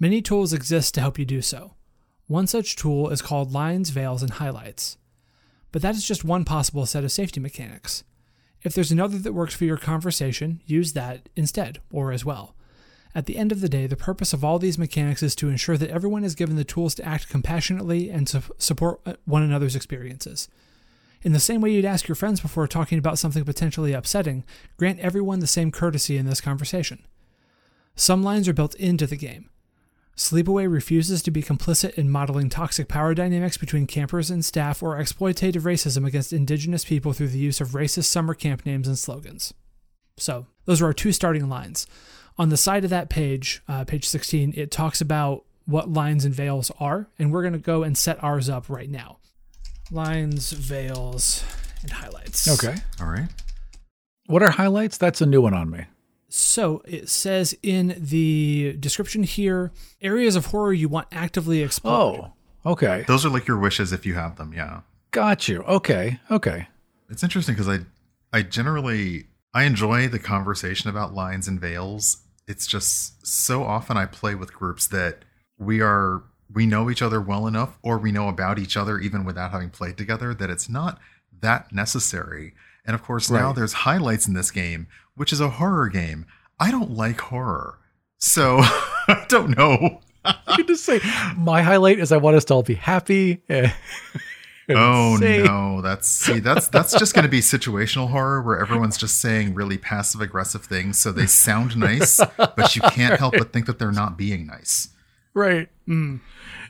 Many 0.00 0.20
tools 0.20 0.52
exist 0.52 0.94
to 0.94 1.00
help 1.00 1.16
you 1.16 1.24
do 1.24 1.40
so. 1.40 1.74
One 2.26 2.48
such 2.48 2.74
tool 2.74 3.08
is 3.10 3.22
called 3.22 3.52
lines, 3.52 3.90
veils, 3.90 4.20
and 4.20 4.32
highlights. 4.32 4.98
But 5.70 5.80
that 5.82 5.94
is 5.94 6.04
just 6.04 6.24
one 6.24 6.44
possible 6.44 6.86
set 6.86 7.04
of 7.04 7.12
safety 7.12 7.38
mechanics. 7.38 8.02
If 8.62 8.74
there's 8.74 8.90
another 8.90 9.18
that 9.18 9.32
works 9.32 9.54
for 9.54 9.64
your 9.64 9.76
conversation, 9.76 10.60
use 10.66 10.92
that 10.94 11.28
instead, 11.36 11.78
or 11.92 12.10
as 12.10 12.24
well. 12.24 12.55
At 13.16 13.24
the 13.24 13.38
end 13.38 13.50
of 13.50 13.62
the 13.62 13.68
day, 13.70 13.86
the 13.86 13.96
purpose 13.96 14.34
of 14.34 14.44
all 14.44 14.58
these 14.58 14.76
mechanics 14.76 15.22
is 15.22 15.34
to 15.36 15.48
ensure 15.48 15.78
that 15.78 15.88
everyone 15.88 16.22
is 16.22 16.34
given 16.34 16.56
the 16.56 16.64
tools 16.64 16.94
to 16.96 17.04
act 17.08 17.30
compassionately 17.30 18.10
and 18.10 18.26
to 18.26 18.42
support 18.58 19.00
uh, 19.06 19.14
one 19.24 19.42
another's 19.42 19.74
experiences. 19.74 20.50
In 21.22 21.32
the 21.32 21.40
same 21.40 21.62
way 21.62 21.70
you'd 21.70 21.86
ask 21.86 22.08
your 22.08 22.14
friends 22.14 22.42
before 22.42 22.68
talking 22.68 22.98
about 22.98 23.18
something 23.18 23.42
potentially 23.42 23.94
upsetting, 23.94 24.44
grant 24.76 25.00
everyone 25.00 25.38
the 25.38 25.46
same 25.46 25.72
courtesy 25.72 26.18
in 26.18 26.26
this 26.26 26.42
conversation. 26.42 27.06
Some 27.94 28.22
lines 28.22 28.48
are 28.48 28.52
built 28.52 28.74
into 28.74 29.06
the 29.06 29.16
game. 29.16 29.48
Sleepaway 30.14 30.70
refuses 30.70 31.22
to 31.22 31.30
be 31.30 31.42
complicit 31.42 31.94
in 31.94 32.10
modeling 32.10 32.50
toxic 32.50 32.86
power 32.86 33.14
dynamics 33.14 33.56
between 33.56 33.86
campers 33.86 34.30
and 34.30 34.44
staff 34.44 34.82
or 34.82 34.98
exploitative 34.98 35.62
racism 35.62 36.06
against 36.06 36.34
indigenous 36.34 36.84
people 36.84 37.14
through 37.14 37.28
the 37.28 37.38
use 37.38 37.62
of 37.62 37.68
racist 37.68 38.04
summer 38.04 38.34
camp 38.34 38.66
names 38.66 38.86
and 38.86 38.98
slogans. 38.98 39.54
So, 40.18 40.46
those 40.66 40.82
are 40.82 40.86
our 40.86 40.92
two 40.92 41.12
starting 41.12 41.48
lines. 41.48 41.86
On 42.38 42.50
the 42.50 42.56
side 42.56 42.84
of 42.84 42.90
that 42.90 43.08
page, 43.08 43.62
uh, 43.68 43.84
page 43.84 44.06
16, 44.06 44.54
it 44.56 44.70
talks 44.70 45.00
about 45.00 45.44
what 45.64 45.90
lines 45.90 46.24
and 46.24 46.34
veils 46.34 46.70
are, 46.78 47.08
and 47.18 47.32
we're 47.32 47.42
going 47.42 47.54
to 47.54 47.58
go 47.58 47.82
and 47.82 47.96
set 47.96 48.22
ours 48.22 48.48
up 48.48 48.68
right 48.68 48.90
now. 48.90 49.18
Lines, 49.90 50.52
veils, 50.52 51.44
and 51.82 51.92
highlights. 51.92 52.48
Okay. 52.64 52.76
All 53.00 53.08
right. 53.08 53.28
What 54.26 54.42
are 54.42 54.50
highlights? 54.50 54.98
That's 54.98 55.20
a 55.20 55.26
new 55.26 55.40
one 55.40 55.54
on 55.54 55.70
me. 55.70 55.84
So 56.28 56.82
it 56.84 57.08
says 57.08 57.56
in 57.62 57.94
the 57.96 58.76
description 58.78 59.22
here 59.22 59.72
areas 60.02 60.36
of 60.36 60.46
horror 60.46 60.72
you 60.72 60.88
want 60.88 61.06
actively 61.12 61.62
explored. 61.62 62.32
Oh, 62.64 62.72
okay. 62.72 63.04
Those 63.06 63.24
are 63.24 63.30
like 63.30 63.46
your 63.46 63.58
wishes 63.58 63.92
if 63.92 64.04
you 64.04 64.14
have 64.14 64.36
them. 64.36 64.52
Yeah. 64.52 64.80
Got 65.12 65.48
you. 65.48 65.62
Okay. 65.62 66.18
Okay. 66.30 66.68
It's 67.08 67.22
interesting 67.22 67.54
because 67.54 67.68
I, 67.68 67.78
I 68.36 68.42
generally 68.42 69.28
I 69.54 69.62
enjoy 69.62 70.08
the 70.08 70.18
conversation 70.18 70.90
about 70.90 71.14
lines 71.14 71.46
and 71.48 71.60
veils. 71.60 72.18
It's 72.46 72.66
just 72.66 73.26
so 73.26 73.64
often 73.64 73.96
I 73.96 74.06
play 74.06 74.34
with 74.34 74.52
groups 74.52 74.86
that 74.88 75.24
we 75.58 75.80
are 75.80 76.22
we 76.52 76.66
know 76.66 76.90
each 76.90 77.02
other 77.02 77.20
well 77.20 77.46
enough, 77.46 77.78
or 77.82 77.98
we 77.98 78.12
know 78.12 78.28
about 78.28 78.58
each 78.58 78.76
other 78.76 78.98
even 78.98 79.24
without 79.24 79.50
having 79.50 79.70
played 79.70 79.96
together, 79.96 80.32
that 80.34 80.50
it's 80.50 80.68
not 80.68 80.98
that 81.40 81.72
necessary. 81.72 82.54
And 82.84 82.94
of 82.94 83.02
course, 83.02 83.30
now 83.30 83.52
there's 83.52 83.72
highlights 83.72 84.28
in 84.28 84.34
this 84.34 84.52
game, 84.52 84.86
which 85.16 85.32
is 85.32 85.40
a 85.40 85.50
horror 85.50 85.88
game. 85.88 86.26
I 86.60 86.70
don't 86.70 86.92
like 86.92 87.20
horror, 87.20 87.80
so 88.18 88.58
I 88.62 89.26
don't 89.28 89.56
know. 89.56 90.00
You 90.24 90.56
can 90.56 90.66
just 90.66 90.84
say 90.84 91.00
my 91.36 91.62
highlight 91.62 91.98
is 91.98 92.12
I 92.12 92.16
want 92.16 92.36
us 92.36 92.44
to 92.46 92.54
all 92.54 92.62
be 92.62 92.74
happy. 92.74 93.42
Oh 94.70 95.16
say- 95.18 95.42
no, 95.42 95.80
that's 95.80 96.08
see 96.08 96.40
that's 96.40 96.68
that's 96.68 96.98
just 96.98 97.14
going 97.14 97.22
to 97.24 97.28
be 97.28 97.40
situational 97.40 98.10
horror 98.10 98.42
where 98.42 98.58
everyone's 98.58 98.96
just 98.96 99.20
saying 99.20 99.54
really 99.54 99.78
passive 99.78 100.20
aggressive 100.20 100.64
things 100.64 100.98
so 100.98 101.12
they 101.12 101.26
sound 101.26 101.76
nice, 101.76 102.20
but 102.36 102.74
you 102.74 102.82
can't 102.82 103.18
help 103.18 103.34
but 103.38 103.52
think 103.52 103.66
that 103.66 103.78
they're 103.78 103.92
not 103.92 104.16
being 104.16 104.46
nice. 104.46 104.88
Right. 105.34 105.68
Mm. 105.86 106.20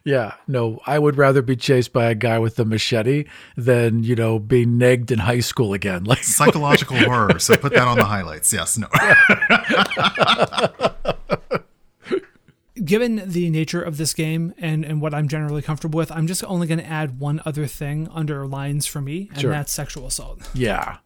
Yeah. 0.05 0.35
No, 0.49 0.81
I 0.87 0.99
would 0.99 1.17
rather 1.17 1.41
be 1.41 1.57
chased 1.57 1.93
by 1.93 2.11
a 2.11 2.15
guy 2.15 2.38
with 2.38 2.59
a 2.59 2.65
machete 2.65 3.25
than, 3.57 4.03
you 4.03 4.15
know, 4.15 4.38
being 4.38 4.79
negged 4.79 5.11
in 5.11 5.21
high 5.21 5.41
school 5.41 5.73
again. 5.73 6.05
Like, 6.07 6.23
Psychological 6.25 6.97
horror. 6.97 7.38
So 7.38 7.57
put 7.57 7.73
that 7.75 7.87
on 7.88 7.97
the 7.97 8.05
highlights. 8.05 8.53
Yes, 8.53 8.76
no. 8.79 8.88
Given 12.87 13.23
the 13.31 13.50
nature 13.50 13.83
of 13.83 13.97
this 13.99 14.14
game 14.14 14.55
and, 14.59 14.85
and 14.85 15.00
what 15.00 15.12
I'm 15.12 15.28
generally 15.28 15.61
comfortable 15.61 15.99
with, 15.99 16.11
I'm 16.12 16.26
just 16.26 16.43
only 16.45 16.66
going 16.66 16.78
to 16.78 16.87
add 16.87 17.19
one 17.19 17.43
other 17.45 17.66
thing 17.66 18.09
under 18.12 18.47
lines 18.47 18.87
for 18.87 19.00
me, 19.00 19.28
and 19.33 19.40
Sure. 19.40 19.50
that's 19.50 19.73
sexual 19.73 20.07
assault. 20.07 20.49
yeah. 20.55 20.99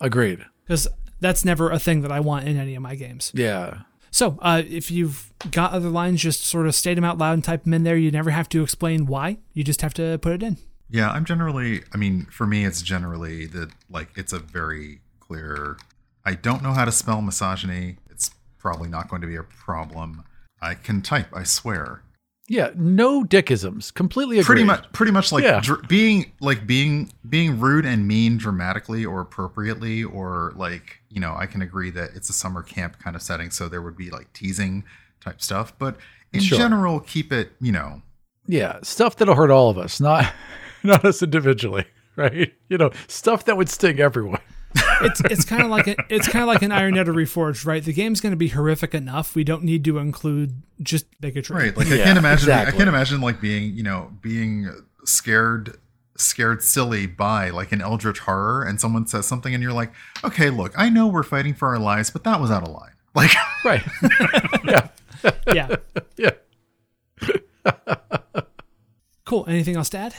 Agreed. 0.00 0.44
Because 0.64 0.88
that's 1.20 1.44
never 1.44 1.70
a 1.70 1.78
thing 1.78 2.02
that 2.02 2.12
I 2.12 2.20
want 2.20 2.46
in 2.48 2.56
any 2.56 2.74
of 2.74 2.82
my 2.82 2.94
games. 2.94 3.30
Yeah. 3.34 3.82
So, 4.10 4.38
uh, 4.42 4.62
if 4.68 4.90
you've 4.90 5.32
got 5.50 5.72
other 5.72 5.88
lines, 5.90 6.20
just 6.22 6.42
sort 6.44 6.66
of 6.66 6.74
state 6.74 6.94
them 6.94 7.04
out 7.04 7.18
loud 7.18 7.34
and 7.34 7.44
type 7.44 7.64
them 7.64 7.74
in 7.74 7.84
there. 7.84 7.96
You 7.96 8.10
never 8.10 8.30
have 8.30 8.48
to 8.50 8.62
explain 8.62 9.06
why. 9.06 9.38
You 9.52 9.62
just 9.64 9.82
have 9.82 9.94
to 9.94 10.18
put 10.18 10.32
it 10.32 10.42
in. 10.42 10.56
Yeah, 10.90 11.10
I'm 11.10 11.24
generally 11.24 11.82
I 11.92 11.98
mean, 11.98 12.24
for 12.30 12.46
me 12.46 12.64
it's 12.64 12.80
generally 12.82 13.46
that 13.46 13.70
like 13.90 14.08
it's 14.16 14.32
a 14.32 14.38
very 14.38 15.00
clear 15.20 15.76
I 16.24 16.34
don't 16.34 16.62
know 16.62 16.72
how 16.72 16.84
to 16.86 16.92
spell 16.92 17.20
misogyny. 17.20 17.96
It's 18.10 18.30
probably 18.58 18.88
not 18.88 19.08
going 19.08 19.20
to 19.20 19.28
be 19.28 19.36
a 19.36 19.42
problem. 19.42 20.24
I 20.60 20.74
can 20.74 21.02
type, 21.02 21.28
I 21.34 21.42
swear. 21.44 22.02
Yeah. 22.48 22.70
No 22.74 23.24
dickisms. 23.24 23.92
Completely 23.92 24.36
agreed. 24.38 24.46
pretty 24.46 24.64
much 24.64 24.90
pretty 24.92 25.12
much 25.12 25.32
like 25.32 25.44
Yeah. 25.44 25.60
dr- 25.62 25.86
being 25.88 26.32
like 26.40 26.66
being 26.66 27.12
being 27.28 27.60
rude 27.60 27.84
and 27.84 28.08
mean 28.08 28.38
dramatically 28.38 29.04
or 29.04 29.20
appropriately 29.20 30.02
or 30.02 30.52
like 30.56 31.00
you 31.10 31.20
know 31.20 31.34
i 31.38 31.44
can 31.44 31.60
agree 31.60 31.90
that 31.90 32.10
it's 32.14 32.30
a 32.30 32.32
summer 32.32 32.62
camp 32.62 32.98
kind 33.00 33.14
of 33.14 33.20
setting 33.20 33.50
so 33.50 33.68
there 33.68 33.82
would 33.82 33.96
be 33.98 34.08
like 34.10 34.32
teasing 34.32 34.82
type 35.20 35.42
stuff 35.42 35.74
but 35.78 35.96
in 36.32 36.40
Sure. 36.40 36.56
general 36.56 37.00
keep 37.00 37.32
it 37.32 37.52
you 37.60 37.70
know 37.72 38.00
Yeah. 38.46 38.78
Stuff 38.82 39.16
that'll 39.16 39.34
hurt 39.34 39.50
all 39.50 39.68
of 39.68 39.76
us, 39.76 40.00
not, 40.00 40.32
not 40.82 41.04
us 41.04 41.22
individually. 41.22 41.84
Right. 42.16 42.52
You 42.68 42.78
know, 42.78 42.90
stuff 43.06 43.44
that 43.44 43.56
would 43.56 43.68
sting 43.68 44.00
everyone. 44.00 44.40
It's 45.02 45.20
it's 45.22 45.44
kind 45.44 45.62
of 45.62 45.70
like 45.70 45.86
a, 45.86 45.96
it's 46.08 46.26
kind 46.28 46.42
of 46.42 46.48
like 46.48 46.62
an 46.62 46.70
Ironetta 46.70 47.06
Reforged, 47.14 47.64
right? 47.66 47.84
The 47.84 47.92
game's 47.92 48.20
going 48.20 48.32
to 48.32 48.36
be 48.36 48.48
horrific 48.48 48.94
enough. 48.94 49.34
We 49.34 49.44
don't 49.44 49.62
need 49.62 49.84
to 49.84 49.98
include 49.98 50.62
just 50.82 51.06
bigotry. 51.20 51.56
right 51.56 51.76
like 51.76 51.88
i 51.88 51.96
Yeah, 51.96 52.04
can't 52.04 52.18
imagine 52.18 52.50
i 52.52 52.70
can't 52.70 52.88
imagine 52.88 53.20
like 53.20 53.40
being 53.40 53.74
you 53.74 53.82
know 53.82 54.12
being 54.22 54.70
scared 55.04 55.76
scared 56.16 56.62
silly 56.62 57.06
by 57.06 57.50
like 57.50 57.72
an 57.72 57.80
eldritch 57.80 58.20
horror 58.20 58.62
and 58.62 58.80
someone 58.80 59.04
says 59.06 59.26
something 59.26 59.52
and 59.54 59.60
you're 59.62 59.72
like 59.72 59.92
okay 60.22 60.50
look 60.50 60.72
i 60.76 60.88
know 60.88 61.08
we're 61.08 61.24
fighting 61.24 61.52
for 61.54 61.66
our 61.68 61.78
lives 61.80 62.10
but 62.10 62.22
that 62.22 62.40
was 62.40 62.50
out 62.50 62.62
of 62.62 62.68
line 62.68 62.92
like 63.14 63.32
Right. 63.64 63.82
yeah. 64.64 64.88
Yeah. 65.52 65.76
Yeah. 66.16 66.30
Cool. 69.24 69.44
Anything 69.48 69.76
else 69.76 69.90
to 69.90 69.98
add? 69.98 70.14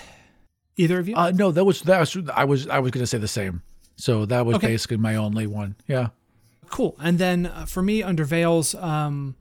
Either 0.78 1.00
of 1.00 1.08
you? 1.10 1.16
Uh, 1.16 1.32
no, 1.32 1.52
that 1.52 1.64
was, 1.66 1.82
that 1.84 2.00
was, 2.00 2.18
I 2.34 2.44
was, 2.46 2.68
I 2.68 2.80
was 2.80 2.92
going 2.92 3.02
to 3.04 3.08
say 3.08 3.18
the 3.18 3.28
same. 3.28 3.64
So 4.00 4.26
that 4.26 4.46
was 4.46 4.56
Okay. 4.56 4.68
basically 4.68 4.98
my 4.98 5.16
only 5.16 5.46
one. 5.46 5.76
Yeah. 5.88 6.10
Cool. 6.70 6.96
And 7.00 7.20
then 7.20 7.48
uh, 7.48 7.66
for 7.66 7.82
me, 7.84 8.02
under 8.02 8.24
Veils, 8.24 8.74
um, 8.76 9.36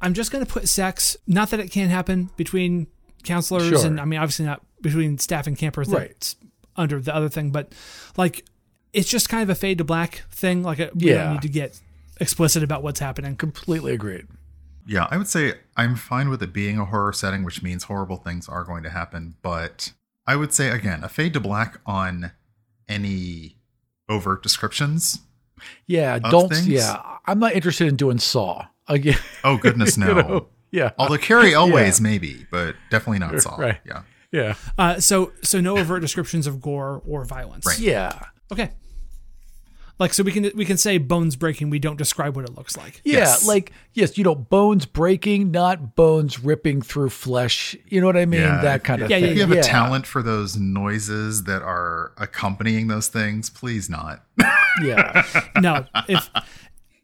I'm 0.00 0.14
just 0.14 0.30
going 0.30 0.44
to 0.44 0.52
put 0.52 0.68
sex. 0.68 1.16
Not 1.26 1.50
that 1.50 1.60
it 1.60 1.70
can't 1.70 1.90
happen 1.90 2.30
between 2.36 2.88
counselors, 3.22 3.68
Sure. 3.68 3.86
and 3.86 4.00
I 4.00 4.04
mean, 4.04 4.18
obviously 4.18 4.44
not 4.44 4.62
between 4.80 5.16
staff 5.18 5.46
and 5.46 5.56
campers. 5.56 5.88
Right. 5.88 6.08
That's 6.10 6.36
under 6.76 7.00
the 7.00 7.14
other 7.14 7.28
thing, 7.28 7.50
but 7.50 7.72
like, 8.16 8.44
it's 8.92 9.08
just 9.08 9.28
kind 9.28 9.42
of 9.42 9.48
a 9.50 9.54
fade 9.54 9.78
to 9.78 9.84
black 9.84 10.24
thing. 10.30 10.62
Like, 10.62 10.78
we 10.78 11.10
Yeah. 11.10 11.24
don't 11.24 11.32
need 11.34 11.42
to 11.42 11.48
get 11.48 11.80
explicit 12.20 12.62
about 12.62 12.82
what's 12.82 13.00
happening. 13.00 13.36
Completely 13.36 13.92
agreed. 13.94 14.26
Yeah, 14.86 15.06
I 15.10 15.16
would 15.16 15.28
say 15.28 15.54
I'm 15.76 15.94
fine 15.96 16.28
with 16.28 16.42
it 16.42 16.52
being 16.52 16.78
a 16.78 16.84
horror 16.84 17.12
setting, 17.12 17.44
which 17.44 17.62
means 17.62 17.84
horrible 17.84 18.16
things 18.16 18.48
are 18.48 18.64
going 18.64 18.82
to 18.82 18.90
happen. 18.90 19.36
But 19.40 19.92
I 20.26 20.34
would 20.36 20.52
say, 20.52 20.68
again, 20.70 21.04
a 21.04 21.08
fade 21.08 21.32
to 21.34 21.40
black 21.40 21.78
on 21.86 22.32
any 22.88 23.56
overt 24.12 24.42
descriptions. 24.42 25.20
Yeah. 25.86 26.18
Don't, 26.18 26.48
things? 26.48 26.68
yeah. 26.68 27.00
I'm 27.26 27.38
not 27.38 27.52
interested 27.52 27.88
in 27.88 27.96
doing 27.96 28.18
Saw 28.18 28.66
again. 28.88 29.18
Oh, 29.44 29.56
goodness, 29.56 29.96
no. 29.96 30.08
you 30.08 30.14
know? 30.22 30.46
Yeah. 30.70 30.90
Although 30.98 31.18
Cary 31.18 31.54
Elwes, 31.54 32.00
maybe, 32.00 32.46
but 32.50 32.76
definitely 32.90 33.18
not 33.20 33.40
Saw. 33.40 33.56
Right. 33.56 33.78
Yeah. 33.86 34.02
Yeah. 34.32 34.54
Uh, 34.78 34.98
so, 34.98 35.32
so 35.42 35.60
no 35.60 35.76
overt 35.76 36.00
descriptions 36.00 36.46
of 36.46 36.60
gore 36.60 37.02
or 37.06 37.24
violence. 37.24 37.66
Right. 37.66 37.78
Yeah. 37.78 38.18
Okay. 38.50 38.70
Like, 40.02 40.12
so 40.14 40.22
we 40.24 40.32
can 40.32 40.50
we 40.54 40.64
can 40.64 40.76
say 40.76 40.98
bones 40.98 41.36
breaking. 41.36 41.70
We 41.70 41.78
don't 41.78 41.96
describe 41.96 42.34
what 42.36 42.44
it 42.44 42.54
looks 42.56 42.76
like. 42.76 43.00
Yeah, 43.04 43.18
Yes. 43.18 43.46
like 43.46 43.72
yes, 43.94 44.18
you 44.18 44.24
know, 44.24 44.34
bones 44.34 44.84
breaking, 44.84 45.50
not 45.52 45.94
bones 45.94 46.40
ripping 46.42 46.82
through 46.82 47.10
flesh. 47.10 47.76
You 47.86 48.00
know 48.00 48.06
what 48.08 48.16
I 48.16 48.26
mean? 48.26 48.40
Yeah. 48.40 48.62
That 48.62 48.82
kind 48.84 49.00
of 49.02 49.08
Yeah, 49.10 49.18
yeah, 49.18 49.22
thing. 49.26 49.30
If 49.32 49.36
you 49.36 49.42
have 49.42 49.54
yeah. 49.54 49.60
a 49.60 49.64
talent 49.64 50.06
for 50.06 50.22
those 50.22 50.56
noises 50.56 51.44
that 51.44 51.62
are 51.62 52.12
accompanying 52.18 52.88
those 52.88 53.06
things, 53.08 53.48
please 53.48 53.88
not. 53.88 54.24
Yeah, 54.82 55.24
No, 55.60 55.84
if 56.08 56.30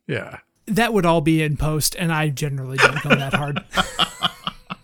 yeah. 0.06 0.38
that 0.66 0.92
would 0.94 1.04
all 1.04 1.20
be 1.20 1.42
in 1.42 1.56
post, 1.58 1.94
and 1.98 2.10
I 2.10 2.30
generally 2.30 2.78
don't 2.78 3.02
go 3.02 3.10
that 3.10 3.34
hard. 3.34 3.62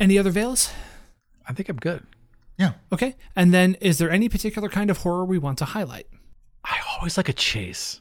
Any 0.00 0.18
other 0.18 0.30
veils? 0.30 0.70
I 1.48 1.52
think 1.52 1.68
I'm 1.68 1.76
good. 1.76 2.02
yeah. 2.58 2.72
Okay. 2.92 3.14
And 3.36 3.54
then, 3.54 3.76
is 3.80 3.98
there 3.98 4.10
any 4.10 4.28
particular 4.28 4.68
kind 4.68 4.90
of 4.90 4.98
horror 4.98 5.24
we 5.24 5.38
want 5.38 5.58
to 5.58 5.64
highlight? 5.64 6.06
I 6.64 6.78
always 6.96 7.16
like 7.16 7.28
a 7.28 7.34
chase. 7.34 8.00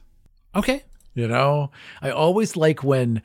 Okay. 0.55 0.84
You 1.13 1.27
know, 1.27 1.72
I 2.01 2.10
always 2.10 2.55
like 2.55 2.84
when 2.84 3.22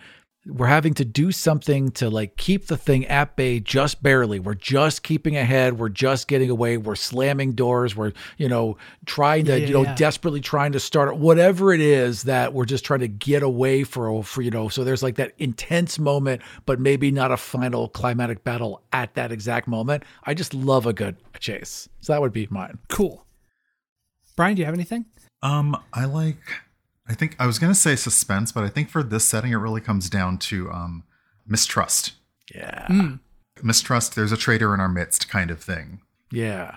we're 0.47 0.67
having 0.67 0.95
to 0.95 1.05
do 1.05 1.31
something 1.31 1.91
to 1.91 2.09
like 2.09 2.37
keep 2.37 2.69
the 2.69 2.77
thing 2.77 3.07
at 3.07 3.37
bay 3.37 3.61
just 3.61 4.03
barely. 4.03 4.41
We're 4.41 4.55
just 4.55 5.03
keeping 5.03 5.37
ahead. 5.37 5.79
We're 5.79 5.91
just 5.91 6.27
getting 6.27 6.49
away. 6.49 6.79
We're 6.79 6.95
slamming 6.95 7.53
doors. 7.53 7.95
We're, 7.95 8.13
you 8.39 8.49
know, 8.49 8.79
trying 9.05 9.45
to, 9.47 9.59
Yeah, 9.61 9.67
you 9.67 9.73
know, 9.75 9.83
yeah. 9.83 9.95
desperately 9.95 10.41
trying 10.41 10.73
to 10.73 10.81
start 10.81 11.17
whatever 11.17 11.73
it 11.73 11.81
is 11.81 12.23
that 12.23 12.55
we're 12.55 12.65
just 12.65 12.85
trying 12.85 13.01
to 13.01 13.09
get 13.09 13.43
away 13.43 13.85
for, 13.85 14.23
for, 14.25 14.41
you 14.41 14.51
know, 14.51 14.69
so 14.69 14.85
there's 14.85 15.03
like 15.03 15.17
that 15.17 15.33
intense 15.39 15.99
moment, 15.99 16.41
but 16.65 16.81
maybe 16.81 17.11
not 17.11 17.31
a 17.31 17.37
final 17.37 17.89
climatic 17.89 18.43
battle 18.43 18.83
at 18.93 19.15
that 19.15 19.33
exact 19.33 19.69
moment. 19.69 20.03
I 20.25 20.33
just 20.35 20.55
love 20.55 20.87
a 20.87 20.95
good 20.95 21.17
chase. 21.41 21.89
So 22.01 22.13
that 22.13 22.23
would 22.23 22.33
be 22.33 22.49
mine. 22.51 22.79
Cool. 22.89 23.27
Brian, 24.35 24.55
do 24.55 24.61
you 24.61 24.67
have 24.67 24.75
anything? 24.75 25.05
Um, 25.43 25.77
I 25.93 26.05
like. 26.05 26.37
I 27.09 27.15
think 27.15 27.37
I 27.39 27.47
was 27.47 27.59
gonna 27.59 27.75
say 27.75 27.97
suspense, 27.97 28.53
but 28.53 28.65
I 28.65 28.69
think 28.69 28.91
for 28.91 29.03
this 29.03 29.25
setting, 29.25 29.53
it 29.53 29.57
really 29.57 29.81
comes 29.81 30.11
down 30.11 30.39
to 30.39 30.71
um 30.71 31.05
mistrust. 31.47 32.13
Yeah. 32.55 32.87
Mistrust. 33.63 34.15
There's 34.15 34.33
a 34.33 34.37
traitor 34.37 34.75
in 34.75 34.81
our 34.81 34.89
midst, 34.89 35.29
kind 35.29 35.51
of 35.51 35.61
thing. 35.61 36.01
Yeah. 36.31 36.77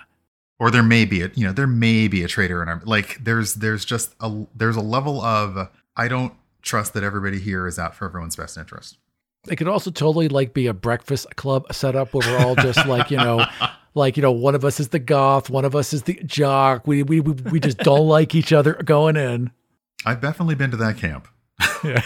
Or 0.58 0.70
there 0.70 0.82
may 0.82 1.04
be 1.04 1.22
a, 1.22 1.30
you 1.34 1.44
know, 1.46 1.52
there 1.52 1.66
may 1.66 2.08
be 2.08 2.22
a 2.22 2.28
traitor 2.28 2.62
in 2.62 2.68
our 2.68 2.80
like. 2.84 3.22
There's 3.22 3.54
there's 3.54 3.84
just 3.84 4.14
a 4.20 4.44
there's 4.54 4.76
a 4.76 4.80
level 4.80 5.20
of 5.20 5.68
I 5.96 6.08
don't 6.08 6.32
trust 6.62 6.94
that 6.94 7.02
everybody 7.02 7.40
here 7.40 7.66
is 7.66 7.78
out 7.78 7.94
for 7.94 8.06
everyone's 8.06 8.36
best 8.36 8.56
interest. 8.56 8.96
It 9.48 9.56
could 9.56 9.68
also 9.68 9.90
totally 9.90 10.28
like 10.28 10.54
be 10.54 10.68
a 10.68 10.74
breakfast 10.74 11.34
club 11.36 11.72
setup 11.72 12.14
where 12.14 12.26
we're 12.28 12.46
all 12.46 12.54
just 12.54 12.86
like, 12.86 13.10
you 13.10 13.16
know, 13.16 13.44
like, 13.94 14.16
you 14.16 14.22
know, 14.22 14.32
one 14.32 14.54
of 14.54 14.64
us 14.64 14.80
is 14.80 14.88
the 14.88 14.98
goth, 14.98 15.50
one 15.50 15.64
of 15.64 15.74
us 15.76 15.92
is 15.92 16.02
the 16.04 16.14
jock. 16.24 16.86
We 16.86 17.02
we 17.02 17.20
we, 17.20 17.32
we 17.50 17.60
just 17.60 17.78
don't 17.78 18.06
like 18.08 18.34
each 18.34 18.52
other 18.52 18.74
going 18.74 19.16
in. 19.16 19.50
I've 20.04 20.20
definitely 20.20 20.54
been 20.56 20.70
to 20.72 20.76
that 20.78 20.96
camp. 20.98 21.28
Yeah, 21.84 22.00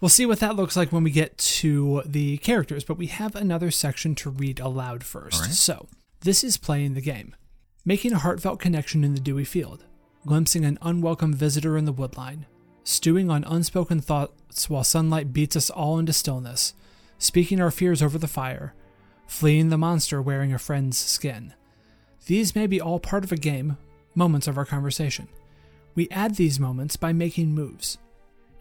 We'll 0.00 0.08
see 0.08 0.24
what 0.24 0.38
that 0.38 0.54
looks 0.54 0.76
like 0.76 0.92
when 0.92 1.02
we 1.02 1.10
get 1.10 1.36
to 1.38 2.02
the 2.06 2.38
characters, 2.38 2.84
but 2.84 2.96
we 2.96 3.06
have 3.08 3.34
another 3.34 3.72
section 3.72 4.14
to 4.16 4.30
read 4.30 4.60
aloud 4.60 5.02
first. 5.02 5.40
All 5.40 5.42
right. 5.42 5.52
So, 5.52 5.88
this 6.20 6.44
is 6.44 6.56
playing 6.56 6.94
the 6.94 7.00
game. 7.00 7.34
Making 7.84 8.12
a 8.12 8.18
heartfelt 8.18 8.60
connection 8.60 9.02
in 9.02 9.14
the 9.14 9.20
dewy 9.20 9.44
field, 9.44 9.84
glimpsing 10.24 10.64
an 10.64 10.78
unwelcome 10.82 11.32
visitor 11.32 11.76
in 11.76 11.84
the 11.84 11.92
woodline, 11.92 12.44
stewing 12.84 13.28
on 13.28 13.42
unspoken 13.42 14.00
thoughts 14.00 14.70
while 14.70 14.84
sunlight 14.84 15.32
beats 15.32 15.56
us 15.56 15.68
all 15.68 15.98
into 15.98 16.12
stillness, 16.12 16.74
speaking 17.18 17.60
our 17.60 17.72
fears 17.72 18.02
over 18.02 18.18
the 18.18 18.28
fire, 18.28 18.72
fleeing 19.28 19.68
the 19.68 19.78
monster 19.78 20.20
wearing 20.20 20.52
a 20.52 20.58
friend's 20.58 20.98
skin. 20.98 21.54
These 22.26 22.56
may 22.56 22.66
be 22.66 22.80
all 22.80 22.98
part 22.98 23.22
of 23.22 23.30
a 23.30 23.36
game, 23.36 23.76
moments 24.14 24.48
of 24.48 24.58
our 24.58 24.64
conversation. 24.64 25.28
We 25.94 26.08
add 26.10 26.34
these 26.34 26.58
moments 26.58 26.96
by 26.96 27.12
making 27.12 27.54
moves. 27.54 27.98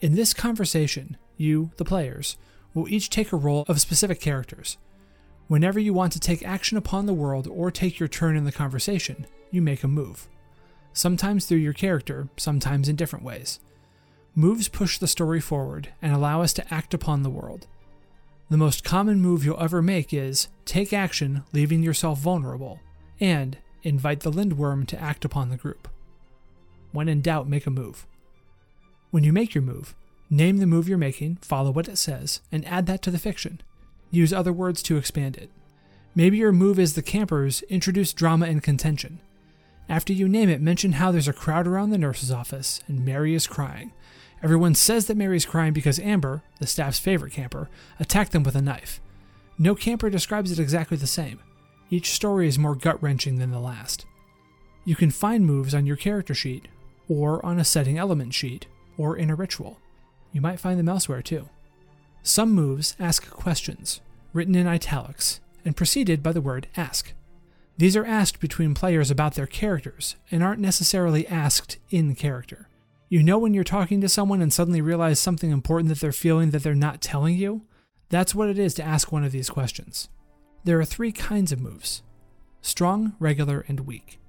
In 0.01 0.13
this 0.13 0.33
conversation, 0.33 1.17
you, 1.37 1.71
the 1.77 1.85
players, 1.85 2.37
will 2.73 2.87
each 2.89 3.09
take 3.09 3.31
a 3.31 3.37
role 3.37 3.65
of 3.67 3.81
specific 3.81 4.21
characters. 4.21 4.77
Whenever 5.47 5.79
you 5.79 5.93
want 5.93 6.11
to 6.13 6.19
take 6.19 6.45
action 6.45 6.77
upon 6.77 7.05
the 7.05 7.13
world 7.13 7.47
or 7.47 7.71
take 7.71 7.99
your 7.99 8.09
turn 8.09 8.35
in 8.35 8.43
the 8.43 8.51
conversation, 8.51 9.25
you 9.49 9.61
make 9.61 9.83
a 9.83 9.87
move. 9.87 10.27
Sometimes 10.93 11.45
through 11.45 11.57
your 11.57 11.73
character, 11.73 12.27
sometimes 12.37 12.89
in 12.89 12.95
different 12.95 13.23
ways. 13.25 13.59
Moves 14.35 14.67
push 14.67 14.97
the 14.97 15.07
story 15.07 15.39
forward 15.39 15.89
and 16.01 16.13
allow 16.13 16.41
us 16.41 16.53
to 16.53 16.73
act 16.73 16.93
upon 16.93 17.23
the 17.23 17.29
world. 17.29 17.65
The 18.49 18.57
most 18.57 18.85
common 18.85 19.21
move 19.21 19.43
you'll 19.43 19.61
ever 19.61 19.81
make 19.81 20.13
is 20.13 20.47
take 20.63 20.93
action, 20.93 21.43
leaving 21.51 21.83
yourself 21.83 22.19
vulnerable, 22.19 22.79
and 23.19 23.57
invite 23.83 24.21
the 24.21 24.31
Lindworm 24.31 24.87
to 24.87 25.01
act 25.01 25.25
upon 25.25 25.49
the 25.49 25.57
group. 25.57 25.89
When 26.93 27.09
in 27.09 27.21
doubt, 27.21 27.49
make 27.49 27.67
a 27.67 27.71
move. 27.71 28.07
When 29.11 29.25
you 29.25 29.33
make 29.33 29.53
your 29.53 29.63
move, 29.63 29.95
name 30.29 30.57
the 30.57 30.65
move 30.65 30.87
you're 30.87 30.97
making, 30.97 31.37
follow 31.41 31.71
what 31.71 31.89
it 31.89 31.97
says, 31.97 32.39
and 32.49 32.65
add 32.65 32.85
that 32.85 33.01
to 33.01 33.11
the 33.11 33.19
fiction. 33.19 33.61
Use 34.11 34.31
other 34.31 34.53
words 34.53 34.81
to 34.83 34.97
expand 34.97 35.35
it. 35.35 35.49
Maybe 36.15 36.37
your 36.37 36.53
move 36.53 36.79
is 36.79 36.93
the 36.93 37.01
campers 37.01 37.63
introduce 37.63 38.13
drama 38.13 38.45
and 38.45 38.63
contention. 38.63 39.19
After 39.89 40.13
you 40.13 40.27
name 40.29 40.49
it, 40.49 40.61
mention 40.61 40.93
how 40.93 41.11
there's 41.11 41.27
a 41.27 41.33
crowd 41.33 41.67
around 41.67 41.89
the 41.89 41.97
nurse's 41.97 42.31
office 42.31 42.81
and 42.87 43.05
Mary 43.05 43.33
is 43.33 43.45
crying. 43.45 43.91
Everyone 44.43 44.75
says 44.75 45.07
that 45.07 45.17
Mary's 45.17 45.45
crying 45.45 45.73
because 45.73 45.99
Amber, 45.99 46.43
the 46.59 46.67
staff's 46.67 46.99
favorite 46.99 47.33
camper, 47.33 47.69
attacked 47.99 48.31
them 48.31 48.43
with 48.43 48.55
a 48.55 48.61
knife. 48.61 49.01
No 49.57 49.73
camper 49.73 50.09
describes 50.09 50.51
it 50.51 50.59
exactly 50.59 50.97
the 50.97 51.07
same. 51.07 51.39
Each 51.89 52.11
story 52.11 52.47
is 52.47 52.59
more 52.59 52.75
gut 52.75 53.01
wrenching 53.01 53.39
than 53.39 53.51
the 53.51 53.59
last. 53.59 54.05
You 54.85 54.95
can 54.95 55.09
find 55.09 55.45
moves 55.45 55.73
on 55.73 55.85
your 55.85 55.95
character 55.95 56.33
sheet, 56.33 56.67
or 57.09 57.43
on 57.45 57.59
a 57.59 57.65
setting 57.65 57.97
element 57.97 58.33
sheet, 58.33 58.67
or 58.97 59.17
in 59.17 59.29
a 59.29 59.35
ritual. 59.35 59.79
You 60.31 60.41
might 60.41 60.59
find 60.59 60.77
them 60.77 60.89
elsewhere 60.89 61.21
too. 61.21 61.49
Some 62.21 62.51
moves 62.51 62.95
ask 62.99 63.29
questions, 63.29 64.01
written 64.33 64.53
in 64.53 64.67
italics, 64.67 65.39
and 65.65 65.75
preceded 65.75 66.21
by 66.21 66.31
the 66.33 66.41
word 66.41 66.67
ask. 66.77 67.13
These 67.77 67.95
are 67.95 68.05
asked 68.05 68.39
between 68.39 68.73
players 68.73 69.09
about 69.09 69.35
their 69.35 69.47
characters 69.47 70.15
and 70.29 70.43
aren't 70.43 70.59
necessarily 70.59 71.27
asked 71.27 71.77
in 71.89 72.15
character. 72.15 72.67
You 73.09 73.23
know 73.23 73.37
when 73.37 73.53
you're 73.53 73.63
talking 73.63 74.01
to 74.01 74.09
someone 74.09 74.41
and 74.41 74.51
suddenly 74.51 74.81
realize 74.81 75.17
something 75.17 75.49
important 75.49 75.87
that 75.89 76.01
they're 76.01 76.11
feeling 76.11 76.51
that 76.51 76.63
they're 76.63 76.75
not 76.75 77.01
telling 77.01 77.37
you? 77.37 77.61
That's 78.09 78.35
what 78.35 78.49
it 78.49 78.59
is 78.59 78.73
to 78.75 78.83
ask 78.83 79.11
one 79.13 79.23
of 79.23 79.31
these 79.31 79.49
questions. 79.49 80.09
There 80.65 80.77
are 80.79 80.85
three 80.85 81.13
kinds 81.13 81.53
of 81.53 81.61
moves 81.61 82.03
strong, 82.61 83.15
regular, 83.17 83.63
and 83.69 83.81
weak. 83.81 84.19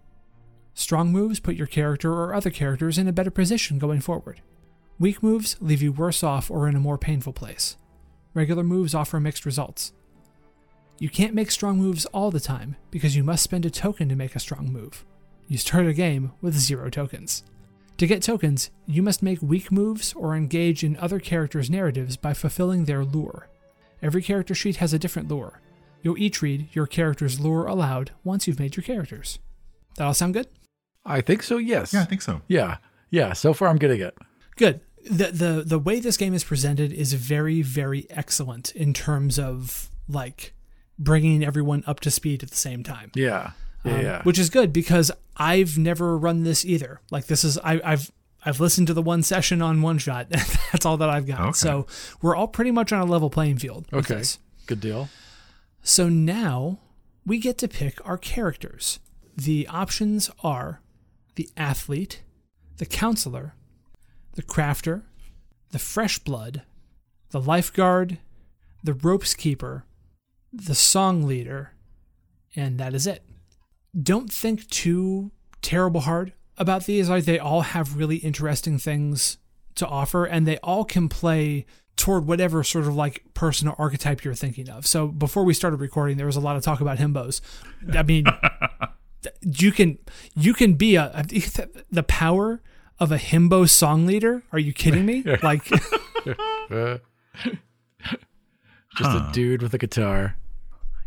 Strong 0.74 1.10
moves 1.10 1.40
put 1.40 1.56
your 1.56 1.66
character 1.66 2.12
or 2.12 2.32
other 2.32 2.50
characters 2.50 2.98
in 2.98 3.08
a 3.08 3.12
better 3.12 3.32
position 3.32 3.80
going 3.80 4.00
forward. 4.00 4.42
Weak 5.00 5.24
moves 5.24 5.56
leave 5.60 5.82
you 5.82 5.90
worse 5.90 6.22
off 6.22 6.48
or 6.48 6.68
in 6.68 6.76
a 6.76 6.80
more 6.80 6.98
painful 6.98 7.32
place. 7.32 7.76
Regular 8.32 8.62
moves 8.62 8.94
offer 8.94 9.18
mixed 9.18 9.44
results. 9.44 9.92
You 11.00 11.08
can't 11.08 11.34
make 11.34 11.50
strong 11.50 11.78
moves 11.78 12.06
all 12.06 12.30
the 12.30 12.38
time 12.38 12.76
because 12.92 13.16
you 13.16 13.24
must 13.24 13.42
spend 13.42 13.66
a 13.66 13.70
token 13.70 14.08
to 14.08 14.14
make 14.14 14.36
a 14.36 14.40
strong 14.40 14.72
move. 14.72 15.04
You 15.48 15.58
start 15.58 15.86
a 15.86 15.92
game 15.92 16.30
with 16.40 16.54
zero 16.54 16.90
tokens. 16.90 17.42
To 17.98 18.06
get 18.06 18.22
tokens, 18.22 18.70
you 18.87 19.02
must 19.02 19.24
make 19.24 19.42
weak 19.42 19.72
moves 19.72 20.12
or 20.14 20.37
engage 20.37 20.84
in 20.84 20.96
other 20.98 21.18
characters' 21.18 21.68
narratives 21.68 22.16
by 22.16 22.32
fulfilling 22.32 22.84
their 22.84 23.04
lure. 23.04 23.48
Every 24.00 24.22
character 24.22 24.54
sheet 24.54 24.76
has 24.76 24.92
a 24.92 25.00
different 25.00 25.26
lure. 25.28 25.61
You'll 26.02 26.16
each 26.16 26.40
read 26.40 26.68
your 26.72 26.87
character's 26.87 27.40
lure 27.40 27.66
aloud 27.66 28.12
once 28.22 28.46
you've 28.46 28.61
made 28.61 28.76
your 28.76 28.84
characters. 28.84 29.40
That 29.96 30.04
all 30.04 30.14
sound 30.14 30.34
good? 30.34 30.46
I 31.04 31.20
think 31.20 31.42
so, 31.42 31.58
yes. 31.58 31.92
Yeah, 31.92 32.02
I 32.02 32.04
think 32.04 32.22
so. 32.22 32.40
Yeah. 32.46 32.76
Yeah. 33.11 33.32
So 33.32 33.52
far, 33.52 33.66
I'm 33.66 33.78
getting 33.78 34.00
it. 34.00 34.16
Good. 34.56 34.80
The 35.11 35.32
the 35.32 35.62
the 35.66 35.78
way 35.78 35.98
this 35.98 36.16
game 36.16 36.34
is 36.34 36.44
presented 36.44 36.92
is 36.92 37.14
very 37.14 37.62
very 37.62 38.06
excellent 38.11 38.72
in 38.76 38.92
terms 38.94 39.38
of 39.38 39.90
like 40.08 40.54
bringing 40.98 41.44
everyone 41.44 41.82
up 41.87 41.98
to 42.00 42.11
speed 42.11 42.42
at 42.44 42.50
the 42.50 42.56
same 42.56 42.84
time. 42.84 43.11
Yeah. 43.14 43.52
Um, 43.92 44.01
yeah. 44.01 44.22
Which 44.22 44.38
is 44.38 44.51
good 44.51 44.72
because 44.72 45.11
I've 45.37 45.79
never 45.79 46.16
run 46.16 46.44
this 46.44 46.64
either. 46.64 47.01
Like 47.11 47.27
this 47.27 47.44
is 47.44 47.59
I, 47.59 47.81
I've 47.85 48.11
I've 48.44 48.61
listened 48.61 48.87
to 48.88 48.94
the 48.94 49.03
one 49.03 49.22
session 49.22 49.61
on 49.62 49.83
one 49.83 49.98
shot. 49.98 50.29
That's 50.72 50.87
all 50.87 50.96
that 50.98 51.11
I've 51.11 51.27
got. 51.27 51.40
Okay. 51.40 51.53
So 51.53 51.87
we're 52.22 52.37
all 52.37 52.48
pretty 52.48 52.70
much 52.70 52.92
on 52.92 53.01
a 53.01 53.11
level 53.11 53.31
playing 53.31 53.59
field. 53.59 53.87
okay. 53.92 54.22
Good 54.66 54.81
deal. 54.81 55.09
So 55.83 56.09
now 56.09 56.79
we 57.24 57.38
get 57.38 57.59
to 57.59 57.68
pick 57.68 58.07
our 58.07 58.18
characters. 58.18 59.01
The 59.37 59.66
options 59.68 60.31
are 60.42 60.81
the 61.37 61.48
athlete, 61.57 62.22
the 62.79 62.87
counselor, 62.87 63.55
the 64.35 64.42
crafter, 64.42 65.03
the 65.70 65.79
fresh 65.79 66.18
blood, 66.18 66.62
the 67.31 67.40
lifeguard, 67.40 68.18
the 68.83 68.94
ropes 68.94 69.35
keeper, 69.35 69.85
the 70.53 70.74
song 70.74 71.24
leader, 71.24 71.72
and 72.57 72.79
that 72.79 72.94
is 72.94 73.07
it. 73.07 73.22
Don't 74.01 74.33
think 74.33 74.68
too 74.68 75.31
terrible 75.62 76.01
hard 76.01 76.33
about 76.57 76.85
these. 76.85 77.09
Like 77.09 77.24
they 77.24 77.38
all 77.38 77.62
have 77.62 77.96
really 77.96 78.16
interesting 78.16 78.79
things 78.79 79.38
to 79.77 79.87
offer, 79.87 80.24
and 80.24 80.46
they 80.46 80.59
all 80.59 80.85
can 80.85 81.09
play 81.09 81.66
toward 81.96 82.27
whatever 82.27 82.62
sort 82.62 82.87
of 82.87 82.94
like 82.94 83.24
personal 83.35 83.74
archetype 83.77 84.24
you're 84.24 84.35
thinking 84.35 84.70
of. 84.70 84.87
So 84.87 85.09
before 85.09 85.44
we 85.44 85.53
started 85.53 85.81
recording, 85.81 86.16
there 86.16 86.27
was 86.27 86.37
a 86.37 86.40
lot 86.40 86.57
of 86.57 86.62
talk 86.62 86.81
about 86.81 86.98
himbos. 86.98 87.40
I 87.92 88.03
mean, 88.03 88.24
you 89.42 89.72
can 89.72 89.98
you 90.35 90.55
can 90.55 90.74
be 90.74 90.96
a, 90.96 91.24
the 91.90 92.05
power 92.05 92.62
of 92.98 93.12
a 93.12 93.18
himbo 93.18 93.68
song 93.68 94.07
leader. 94.07 94.42
Are 94.53 94.59
you 94.59 94.72
kidding 94.72 95.05
me? 95.07 95.24
Like 95.42 95.64
just 98.96 99.16
a 99.16 99.29
dude 99.33 99.62
with 99.62 99.74
a 99.74 99.79
guitar. 99.79 100.37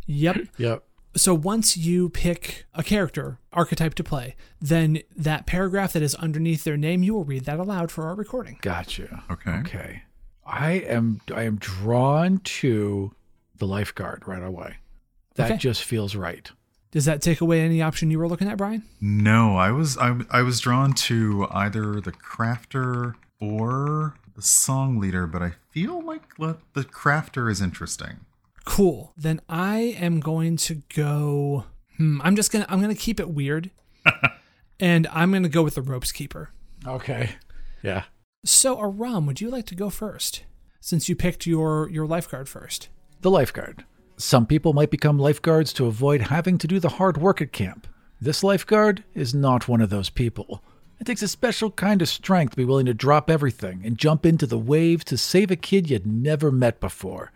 Yep. 0.08 0.38
Yep. 0.58 0.84
So 1.16 1.34
once 1.34 1.76
you 1.76 2.10
pick 2.10 2.66
a 2.74 2.84
character 2.84 3.40
archetype 3.52 3.96
to 3.96 4.04
play, 4.04 4.36
then 4.62 5.00
that 5.16 5.46
paragraph 5.46 5.94
that 5.94 6.02
is 6.02 6.16
underneath 6.16 6.64
their 6.64 6.78
name, 6.78 7.04
you 7.04 7.14
will 7.14 7.26
read 7.26 7.46
that 7.46 7.60
aloud 7.60 7.92
for 7.92 8.06
our 8.08 8.16
recording. 8.16 8.58
Gotcha. 8.62 9.24
Okay. 9.30 9.52
Okay. 9.60 10.04
I 10.46 10.72
am 10.72 11.20
I 11.34 11.44
am 11.44 11.58
drawn 11.58 12.40
to 12.40 13.14
the 13.58 13.68
lifeguard 13.68 14.24
right 14.28 14.42
away. 14.44 14.78
That 15.36 15.52
Okay. 15.52 15.58
just 15.58 15.84
feels 15.84 16.16
right. 16.16 16.50
Does 16.92 17.06
that 17.06 17.22
take 17.22 17.40
away 17.42 17.62
any 17.62 17.82
option 17.82 18.12
you 18.12 18.20
were 18.20 18.28
looking 18.28 18.50
at, 18.50 18.58
Brian? 18.58 18.84
No, 19.00 19.56
I 19.58 19.72
was 19.72 19.98
I, 19.98 20.18
I 20.30 20.42
was 20.42 20.60
drawn 20.60 20.94
to 20.94 21.48
either 21.52 22.02
the 22.02 22.12
crafter 22.12 23.16
or 23.40 24.16
the 24.36 24.42
song 24.42 24.98
leader, 25.00 25.28
but 25.28 25.42
I 25.42 25.54
feel 25.72 26.02
like 26.04 26.38
le- 26.40 26.58
the 26.74 26.84
crafter 26.84 27.50
is 27.52 27.62
interesting. 27.62 28.22
Cool. 28.66 29.14
Then 29.18 29.42
I 29.50 29.96
am 30.00 30.20
going 30.20 30.58
to 30.58 30.82
go. 30.96 31.66
Hmm, 31.98 32.22
I'm 32.24 32.36
just 32.36 32.52
gonna. 32.52 32.66
I'm 32.70 32.82
gonna 32.82 32.96
keep 32.96 33.20
it 33.20 33.30
weird, 33.30 33.72
and 34.80 35.08
I'm 35.12 35.32
gonna 35.32 35.50
go 35.50 35.64
with 35.64 35.76
the 35.76 35.82
ropes 35.82 36.12
keeper. 36.12 36.52
Okay. 36.86 37.32
Yeah. 37.84 38.04
So, 38.46 38.80
Aram, 38.80 39.26
would 39.26 39.42
you 39.42 39.50
like 39.50 39.66
to 39.68 39.76
go 39.76 39.90
first, 39.90 40.44
since 40.80 41.10
you 41.10 41.16
picked 41.16 41.46
your 41.46 41.90
your 41.90 42.06
lifeguard 42.08 42.50
first? 42.50 42.90
The 43.22 43.32
lifeguard. 43.32 43.86
Some 44.18 44.46
people 44.46 44.74
might 44.74 44.92
become 44.92 45.18
lifeguards 45.18 45.74
to 45.74 45.88
avoid 45.88 46.22
having 46.22 46.58
to 46.60 46.68
do 46.68 46.80
the 46.80 46.90
hard 46.90 47.18
work 47.18 47.42
at 47.42 47.52
camp. 47.52 47.88
This 48.20 48.44
lifeguard 48.44 49.04
is 49.16 49.34
not 49.34 49.68
one 49.68 49.82
of 49.82 49.90
those 49.90 50.12
people. 50.12 50.64
It 51.00 51.06
takes 51.06 51.24
a 51.24 51.28
special 51.28 51.72
kind 51.72 52.04
of 52.04 52.08
strength 52.10 52.52
to 52.52 52.58
be 52.58 52.66
willing 52.66 52.86
to 52.86 52.94
drop 52.94 53.32
everything 53.32 53.82
and 53.84 53.98
jump 53.98 54.24
into 54.24 54.46
the 54.46 54.60
waves 54.60 55.04
to 55.06 55.18
save 55.18 55.50
a 55.50 55.56
kid 55.56 55.90
you'd 55.90 56.06
never 56.06 56.52
met 56.52 56.80
before. 56.80 57.32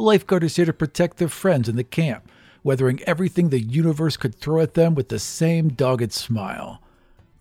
The 0.00 0.06
lifeguard 0.06 0.44
is 0.44 0.56
here 0.56 0.64
to 0.64 0.72
protect 0.72 1.18
their 1.18 1.28
friends 1.28 1.68
in 1.68 1.76
the 1.76 1.84
camp, 1.84 2.26
weathering 2.64 3.02
everything 3.02 3.50
the 3.50 3.60
universe 3.60 4.16
could 4.16 4.34
throw 4.34 4.62
at 4.62 4.72
them 4.72 4.94
with 4.94 5.10
the 5.10 5.18
same 5.18 5.68
dogged 5.68 6.14
smile. 6.14 6.80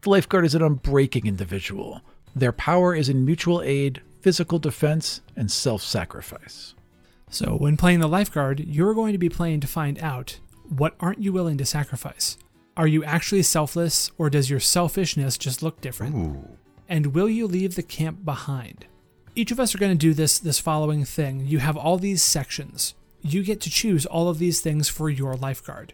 The 0.01 0.09
lifeguard 0.09 0.43
is 0.43 0.55
an 0.55 0.61
unbreaking 0.61 1.23
individual, 1.23 2.01
Their 2.35 2.51
power 2.51 2.93
is 2.93 3.07
in 3.07 3.23
mutual 3.23 3.61
aid, 3.61 4.01
physical 4.19 4.59
defense, 4.59 5.21
and 5.37 5.49
self 5.49 5.81
sacrifice. 5.81 6.75
So, 7.29 7.55
when 7.55 7.77
playing 7.77 8.01
the 8.01 8.09
lifeguard, 8.09 8.59
you're 8.59 8.93
going 8.93 9.13
to 9.13 9.17
be 9.17 9.29
playing 9.29 9.61
to 9.61 9.67
find 9.67 9.97
out 9.99 10.41
what 10.67 10.95
aren't 10.99 11.23
you 11.23 11.31
willing 11.31 11.57
to 11.59 11.65
sacrifice? 11.65 12.37
Are 12.75 12.87
you 12.87 13.05
actually 13.05 13.43
selfless, 13.43 14.11
or 14.17 14.29
does 14.29 14.49
your 14.49 14.59
selfishness 14.59 15.37
just 15.37 15.63
look 15.63 15.79
different? 15.79 16.13
Ooh. 16.13 16.57
And 16.89 17.13
will 17.13 17.29
you 17.29 17.47
leave 17.47 17.75
the 17.75 17.83
camp 17.83 18.25
behind? 18.25 18.85
Each 19.35 19.51
of 19.51 19.59
us 19.59 19.73
are 19.73 19.77
going 19.77 19.91
to 19.91 19.97
do 19.97 20.13
this 20.13 20.39
this 20.39 20.59
following 20.59 21.05
thing. 21.05 21.45
You 21.45 21.59
have 21.59 21.77
all 21.77 21.97
these 21.97 22.23
sections. 22.23 22.93
You 23.21 23.43
get 23.43 23.61
to 23.61 23.69
choose 23.69 24.05
all 24.05 24.29
of 24.29 24.39
these 24.39 24.61
things 24.61 24.89
for 24.89 25.09
your 25.09 25.35
lifeguard. 25.35 25.93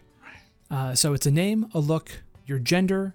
Uh, 0.70 0.94
so 0.94 1.12
it's 1.12 1.26
a 1.26 1.30
name, 1.30 1.68
a 1.74 1.78
look, 1.78 2.22
your 2.44 2.58
gender, 2.58 3.14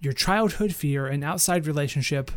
your 0.00 0.12
childhood 0.12 0.74
fear, 0.74 1.06
an 1.06 1.22
outside 1.22 1.66
relationship, 1.66 2.30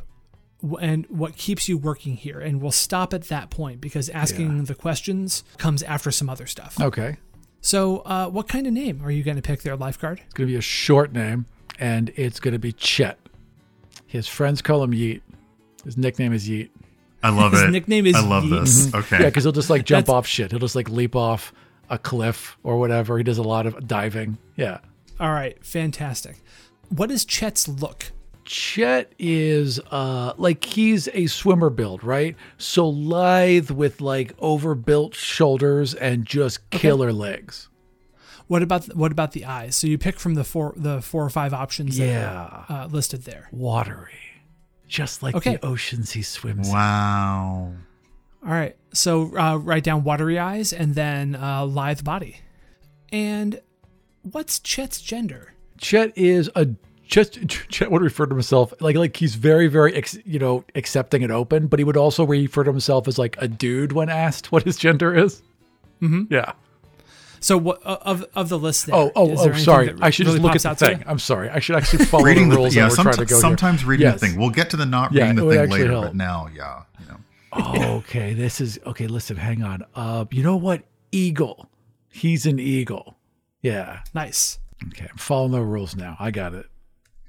and 0.82 1.06
what 1.08 1.36
keeps 1.36 1.68
you 1.68 1.78
working 1.78 2.16
here. 2.16 2.40
And 2.40 2.62
we'll 2.62 2.72
stop 2.72 3.14
at 3.14 3.24
that 3.24 3.50
point 3.50 3.82
because 3.82 4.10
asking 4.10 4.66
the 4.66 4.76
questions 4.76 5.44
comes 5.58 5.84
after 5.84 6.12
some 6.12 6.30
other 6.30 6.48
stuff. 6.48 6.80
Okay. 6.80 7.18
So, 7.62 8.00
uh, 8.00 8.28
what 8.30 8.48
kind 8.48 8.68
of 8.68 8.74
name 8.74 9.02
are 9.04 9.10
you 9.10 9.24
going 9.24 9.38
to 9.38 9.42
pick 9.42 9.64
their 9.64 9.76
lifeguard? 9.76 10.22
It's 10.24 10.34
going 10.36 10.48
to 10.48 10.54
be 10.54 10.58
a 10.58 10.62
short 10.62 11.14
name, 11.14 11.48
and 11.80 12.12
it's 12.16 12.40
going 12.40 12.54
to 12.54 12.60
be 12.60 12.72
Chet. 12.72 13.18
His 14.06 14.28
friends 14.28 14.62
call 14.62 14.84
him 14.84 14.92
Yeet. 14.92 15.22
His 15.84 15.98
nickname 15.98 16.32
is 16.32 16.48
Yeet. 16.48 16.70
I 17.26 17.30
love 17.30 17.52
His 17.54 17.62
it. 17.64 17.72
nickname 17.72 18.06
is 18.06 18.16
I 18.16 18.22
love 18.22 18.44
Yeet. 18.44 18.60
this. 18.62 18.94
Okay. 18.94 19.20
Yeah, 19.20 19.26
because 19.26 19.44
he'll 19.44 19.52
just 19.54 19.70
like 19.70 19.86
jump 19.86 20.06
That's- 20.08 20.18
off 20.18 20.28
shit. 20.28 20.52
He'll 20.52 20.60
just 20.60 20.76
like 20.76 20.90
leap 20.90 21.16
off 21.16 21.54
a 21.90 21.98
cliff 21.98 22.58
or 22.64 22.78
whatever. 22.80 23.18
He 23.18 23.24
does 23.24 23.38
a 23.38 23.44
lot 23.44 23.66
of 23.66 23.88
diving. 23.88 24.38
Yeah. 24.56 24.80
All 25.20 25.32
right, 25.32 25.64
fantastic. 25.66 26.38
What 26.90 27.10
is 27.12 27.26
Chet's 27.26 27.68
look? 27.68 28.12
Chet 28.44 29.12
is 29.18 29.80
uh 29.90 30.34
like 30.38 30.64
he's 30.64 31.08
a 31.14 31.26
swimmer 31.28 31.70
build, 31.72 32.04
right? 32.04 32.36
So 32.60 32.88
lithe 32.88 33.72
with 33.72 34.02
like 34.02 34.34
overbuilt 34.40 35.16
shoulders 35.16 35.96
and 35.96 36.26
just 36.26 36.70
killer 36.70 37.12
legs. 37.12 37.70
What 38.48 38.62
about 38.62 38.96
what 38.96 39.12
about 39.12 39.32
the 39.32 39.46
eyes? 39.46 39.76
So 39.76 39.88
you 39.88 39.98
pick 39.98 40.20
from 40.20 40.36
the 40.36 40.44
four 40.44 40.74
the 40.78 41.02
four 41.02 41.24
or 41.26 41.30
five 41.32 41.54
options 41.56 41.98
that 41.98 42.06
Yeah. 42.06 42.32
are 42.34 42.66
uh, 42.70 42.86
listed 42.88 43.24
there. 43.24 43.50
Watery. 43.52 44.14
Just 44.88 45.24
like 45.24 45.36
Okay. 45.36 45.56
the 45.58 45.66
oceans 45.66 46.12
he 46.12 46.22
swims. 46.22 46.68
in. 46.68 46.74
wow. 46.74 47.72
All 48.46 48.52
right, 48.52 48.76
so 48.94 49.36
uh, 49.38 49.56
write 49.58 49.84
down 49.84 50.04
watery 50.04 50.38
eyes 50.38 50.72
and 50.72 50.94
then 50.94 51.36
uh, 51.36 51.66
lithe 51.66 52.04
body. 52.04 52.38
And 53.12 53.60
what's 54.22 54.60
Chet's 54.60 55.02
gender? 55.02 55.54
Chet 55.80 56.16
is 56.16 56.50
a 56.56 56.68
just 57.08 57.48
Chet 57.48 57.90
would 57.92 58.02
refer 58.04 58.26
to 58.28 58.34
himself 58.36 58.74
like 58.82 58.96
like 58.96 59.18
he's 59.18 59.36
very 59.36 59.68
very 59.68 59.94
ex, 59.96 60.18
you 60.26 60.38
know 60.40 60.64
accepting 60.76 61.24
and 61.24 61.32
open, 61.32 61.66
but 61.68 61.80
he 61.80 61.84
would 61.84 61.98
also 61.98 62.24
refer 62.26 62.64
to 62.64 62.72
himself 62.72 63.08
as 63.08 63.18
like 63.18 63.36
a 63.40 63.48
dude 63.48 63.92
when 63.94 64.10
asked 64.10 64.52
what 64.52 64.62
his 64.64 64.78
gender 64.78 65.14
is. 65.16 65.42
Mm-hmm. 66.02 66.32
Yeah. 66.34 66.54
So 67.40 67.58
what 67.58 67.82
of 67.84 68.26
of 68.36 68.50
the 68.50 68.58
list? 68.60 68.86
There, 68.88 68.96
Oh 68.96 69.12
oh 69.16 69.32
is 69.32 69.40
oh 69.42 69.54
sorry. 69.54 69.88
that 69.88 70.04
I 70.04 70.10
should 70.10 70.26
really 70.28 70.40
just 70.40 70.44
look 70.44 70.56
at 70.56 70.66
out 70.66 70.80
the 70.80 70.86
thing. 70.88 71.04
I'm 71.08 71.20
sorry. 71.20 71.50
I 71.50 71.60
should 71.60 71.76
actually 71.76 72.06
follow 72.06 72.24
Reading 72.24 72.50
the 72.50 72.56
the, 72.56 72.62
rules 72.62 72.76
yeah, 72.76 72.88
that 72.90 72.98
we're 72.98 73.04
trying 73.04 73.16
to 73.18 73.26
go 73.26 73.40
sometimes 73.40 73.82
here. 73.82 73.90
reading 73.90 74.06
Yes. 74.08 74.20
the 74.20 74.28
thing. 74.28 74.40
We'll 74.40 74.50
get 74.50 74.70
to 74.72 74.78
the 74.78 74.86
not 74.86 75.14
Yeah, 75.14 75.24
reading 75.30 75.36
the 75.46 75.50
thing 75.52 75.60
actually 75.60 75.80
later, 75.82 75.92
help. 75.92 76.06
but 76.06 76.16
now, 76.16 76.48
yeah, 76.56 76.82
you 77.00 77.06
know. 77.08 77.18
Oh, 77.54 77.96
okay. 77.98 78.34
This 78.34 78.60
is 78.62 78.80
okay. 78.86 79.08
Listen, 79.08 79.38
hang 79.38 79.64
on. 79.64 79.84
Uh, 79.96 80.26
you 80.32 80.44
know 80.44 80.56
what? 80.58 80.84
Eagle. 81.12 81.70
He's 82.12 82.46
an 82.46 82.60
eagle. 82.60 83.18
Yeah. 83.62 84.00
Nice. 84.14 84.60
Okay. 84.88 85.08
I'm 85.10 85.18
following 85.18 85.52
the 85.52 85.62
rules 85.62 85.96
now. 85.96 86.16
I 86.20 86.32
got 86.32 86.54
it. 86.54 86.68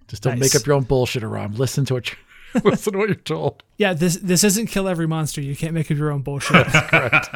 Just 0.09 0.23
don't 0.23 0.38
Nice. 0.38 0.55
make 0.55 0.61
up 0.61 0.66
your 0.66 0.77
own 0.77 0.85
bullshit 0.85 1.23
around. 1.25 1.59
Listen 1.59 1.85
to 1.87 1.95
what 1.95 2.11
you 2.11 2.16
listen 2.64 2.92
to 2.92 2.99
what 2.99 3.09
you're 3.09 3.16
told. 3.16 3.62
Yeah, 3.79 3.92
this 3.92 4.16
this 4.16 4.45
isn't 4.45 4.66
kill 4.69 4.87
every 4.88 5.07
monster. 5.07 5.40
You 5.40 5.57
can't 5.57 5.75
make 5.75 5.90
up 5.90 5.97
your 5.99 6.11
own 6.12 6.23
bullshit. 6.23 6.66
Correct. 6.66 7.29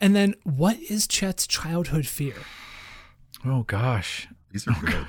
And 0.00 0.14
then, 0.14 0.34
what 0.44 0.78
is 0.78 1.06
Chet's 1.06 1.46
childhood 1.46 2.06
fear? 2.06 2.34
Oh 3.44 3.62
gosh. 3.62 4.28
These 4.50 4.66
are 4.66 4.76
good. 4.84 5.06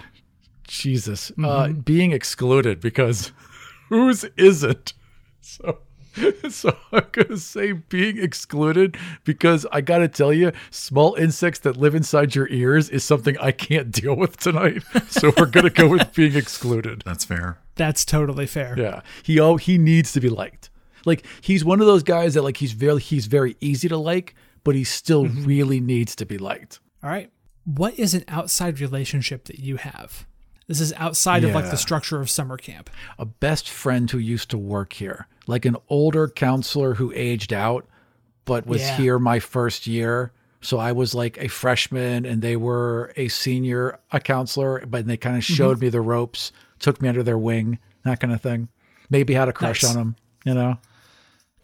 Jesus. 0.67 1.32
Uh, 1.41 1.69
being 1.69 2.12
excluded 2.12 2.80
because 2.80 3.32
whose 3.89 4.23
isn't? 4.38 4.93
So, 5.41 5.80
so 6.49 6.75
I'm 6.91 7.06
gonna 7.12 7.38
say 7.38 7.71
being 7.71 8.21
excluded 8.21 8.97
because 9.23 9.65
I 9.71 9.82
gotta 9.82 10.08
tell 10.08 10.32
you, 10.34 10.52
small 10.69 11.15
insects 11.15 11.60
that 11.60 11.78
live 11.78 11.95
inside 11.95 12.36
your 12.36 12.47
ears 12.49 12.89
is 12.89 13.04
something 13.04 13.38
I 13.39 13.52
can't 13.52 13.91
deal 14.02 14.15
with 14.15 14.38
tonight. 14.38 14.84
So 15.08 15.32
we're 15.38 15.47
gonna 15.47 15.69
go 15.69 15.88
with 15.88 16.13
being 16.13 16.36
excluded. 16.36 17.04
That's 17.06 17.25
fair. 17.25 17.58
That's 17.75 18.06
totally 18.06 18.45
fair. 18.45 18.75
Yeah, 18.78 19.02
he 19.23 19.39
oh 19.39 19.56
he 19.58 19.78
needs 19.78 20.12
to 20.13 20.19
be 20.19 20.30
liked. 20.30 20.69
Like 21.06 21.25
he's 21.41 21.63
one 21.63 21.80
of 21.80 21.88
those 21.88 22.04
guys 22.04 22.34
that 22.34 22.43
like 22.43 22.58
he's 22.58 22.73
very 22.73 23.02
he's 23.02 23.25
very 23.25 23.56
easy 23.62 23.88
to 23.88 23.97
like, 23.97 24.36
but 24.63 24.76
he 24.76 24.84
still 24.84 25.26
mm-hmm. 25.26 25.45
really 25.45 25.80
needs 25.80 26.15
to 26.15 26.26
be 26.26 26.38
liked. 26.38 26.80
All 27.04 27.10
right. 27.10 27.32
What 27.65 27.98
is 28.00 28.13
an 28.13 28.24
outside 28.28 28.80
relationship 28.80 29.45
that 29.45 29.60
you 29.60 29.78
have? 29.78 30.26
This 30.67 30.80
is 30.80 30.93
outside 30.93 31.43
of 31.43 31.56
like 31.56 31.72
the 31.72 31.78
structure 31.78 32.22
of 32.22 32.30
summer 32.30 32.56
camp. 32.56 32.91
a 33.17 33.26
best 33.26 33.67
friend 33.67 34.10
who 34.10 34.19
used 34.19 34.52
to 34.52 34.58
work 34.58 34.93
here, 34.93 35.28
like 35.48 35.65
an 35.65 35.76
older 35.89 36.28
counselor 36.28 36.93
who 36.93 37.12
aged 37.15 37.52
out, 37.52 37.88
but 38.45 38.67
was 38.67 38.82
Yeah. 38.82 38.98
here 38.98 39.19
my 39.19 39.39
first 39.39 39.88
year. 39.88 40.32
So 40.62 40.78
I 40.78 40.91
was 40.91 41.15
like 41.15 41.38
a 41.39 41.48
freshman 41.48 42.26
and 42.26 42.41
they 42.41 42.56
were 42.56 43.12
a 43.15 43.30
senior, 43.30 44.00
a 44.12 44.19
counselor, 44.19 44.86
but 44.86 45.08
they 45.08 45.17
kind 45.17 45.38
of 45.38 45.43
mm-hmm. 45.43 45.54
showed 45.56 45.82
me 45.82 45.89
the 45.89 46.02
ropes, 46.02 46.52
took 46.78 47.02
me 47.02 47.10
under 47.10 47.24
their 47.24 47.38
wing, 47.38 47.80
that 48.04 48.19
kind 48.19 48.34
of 48.34 48.41
thing. 48.41 48.67
Maybe 49.10 49.34
had 49.34 49.50
a 49.50 49.54
crush 49.54 49.82
Nice. 49.82 49.95
on 49.95 50.02
him, 50.02 50.15
you 50.45 50.54
know? 50.54 50.78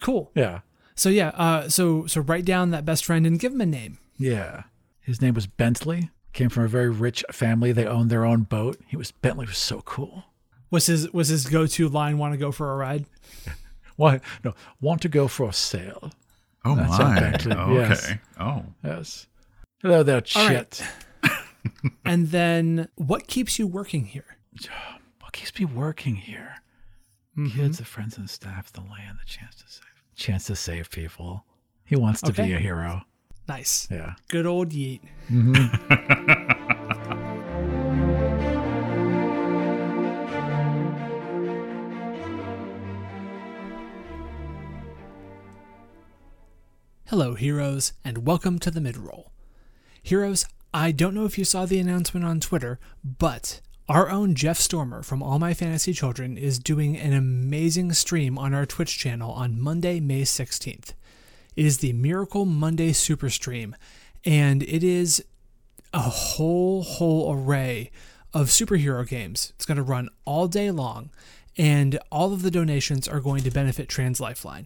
Cool. 0.02 0.32
Yeah. 0.34 0.62
So 0.96 1.10
yeah, 1.10 1.30
uh, 1.30 1.70
so 1.70 2.06
so 2.08 2.22
write 2.22 2.46
down 2.46 2.72
that 2.72 2.86
best 2.86 3.06
friend 3.06 3.26
and 3.28 3.40
give 3.40 3.54
him 3.54 3.62
a 3.62 3.66
name. 3.66 3.98
Yeah. 4.18 4.64
His 5.02 5.22
name 5.22 5.34
was 5.34 5.46
Bentley. 5.48 6.10
Came 6.34 6.50
from 6.50 6.64
a 6.64 6.68
very 6.68 6.90
rich 6.90 7.24
family. 7.32 7.72
They 7.72 7.86
owned 7.86 8.10
their 8.10 8.26
own 8.26 8.44
boat. 8.44 8.80
He 8.88 8.98
was 8.98 9.12
Bentley 9.12 9.46
was 9.46 9.58
so 9.58 9.82
cool. 9.82 10.24
Was 10.72 10.88
his 10.88 11.12
was 11.14 11.28
his 11.30 11.46
go 11.46 11.66
to 11.68 11.88
line? 11.90 12.18
Want 12.18 12.34
to 12.34 12.38
go 12.38 12.52
for 12.52 12.72
a 12.72 12.76
ride? 12.76 13.06
Why? 13.96 14.20
No, 14.44 14.54
want 14.82 15.02
to 15.04 15.10
go 15.10 15.28
for 15.28 15.50
a 15.50 15.54
sail. 15.54 16.12
Oh 16.66 16.76
That's 16.76 16.90
my. 17.00 17.16
exactly- 17.18 17.52
okay. 17.54 17.74
yes. 17.74 18.14
Oh. 18.40 18.64
Yes. 18.84 19.28
Hello 19.82 20.02
there, 20.04 20.24
All 20.36 20.48
right. 20.48 20.72
Chet. 20.72 20.88
And 22.06 22.30
then 22.30 22.90
what 22.96 23.28
keeps 23.28 23.58
you 23.60 23.68
working 23.68 24.06
here? 24.06 24.38
What 25.22 25.34
keeps 25.34 25.60
me 25.60 25.66
working 25.66 26.16
here? 26.16 26.56
Kids, 27.54 27.80
the 27.80 27.84
friends 27.86 28.18
and 28.18 28.30
staff, 28.30 28.72
the 28.72 28.80
land, 28.82 29.18
the 29.22 29.26
chance 29.26 29.56
to 29.56 29.64
save, 29.68 29.84
chance 30.15 30.45
to 30.45 30.56
save 30.56 30.89
people. 30.89 31.45
He 31.84 31.95
wants 31.95 32.21
to 32.21 32.30
Okay. 32.32 32.47
be 32.47 32.54
a 32.54 32.60
hero. 32.60 33.01
Nice. 33.47 33.88
Yeah. 33.91 34.13
Good 34.30 34.45
old 34.45 34.69
Yeet. 34.71 35.01
Mm-hmm. 35.32 36.51
Hello, 47.08 47.36
heroes, 47.36 47.93
and 48.04 48.25
welcome 48.25 48.58
to 48.60 48.71
the 48.71 48.80
midroll. 48.80 49.25
Heroes, 50.01 50.45
I 50.73 50.91
don't 50.91 51.13
know 51.13 51.25
if 51.25 51.38
you 51.38 51.45
saw 51.45 51.65
the 51.65 51.80
announcement 51.80 52.25
on 52.25 52.39
Twitter, 52.39 52.80
but 53.04 53.62
our 53.88 54.10
own 54.10 54.34
Jeff 54.34 54.58
Stormer 54.58 55.04
from 55.04 55.21
All 55.21 55.38
My 55.38 55.54
Fantasy 55.54 55.93
Children 55.93 56.38
is 56.38 56.58
doing 56.58 56.98
an 56.98 57.13
amazing 57.13 57.93
stream 57.93 58.36
on 58.38 58.52
our 58.52 58.65
Twitch 58.65 58.98
channel 58.98 59.32
on 59.32 59.62
Monday, 59.62 60.00
May 60.00 60.24
16th. 60.24 60.93
It 61.56 61.65
is 61.65 61.78
the 61.78 61.93
Miracle 61.93 62.45
Monday 62.45 62.93
Super 62.93 63.30
Stream, 63.30 63.76
and 64.26 64.63
it 64.63 64.84
is 64.84 65.24
a 65.93 66.00
whole, 66.00 66.82
whole 66.82 67.32
array 67.32 67.91
of 68.34 68.48
superhero 68.48 69.08
games. 69.08 69.54
It's 69.56 69.67
going 69.67 69.78
to 69.78 69.84
run 69.84 70.10
all 70.26 70.48
day 70.48 70.71
long, 70.71 71.12
and 71.56 72.00
all 72.12 72.34
of 72.34 72.41
the 72.41 72.52
donations 72.52 73.08
are 73.08 73.19
going 73.19 73.43
to 73.43 73.52
benefit 73.52 73.88
Trans 73.88 74.19
Lifeline. 74.19 74.65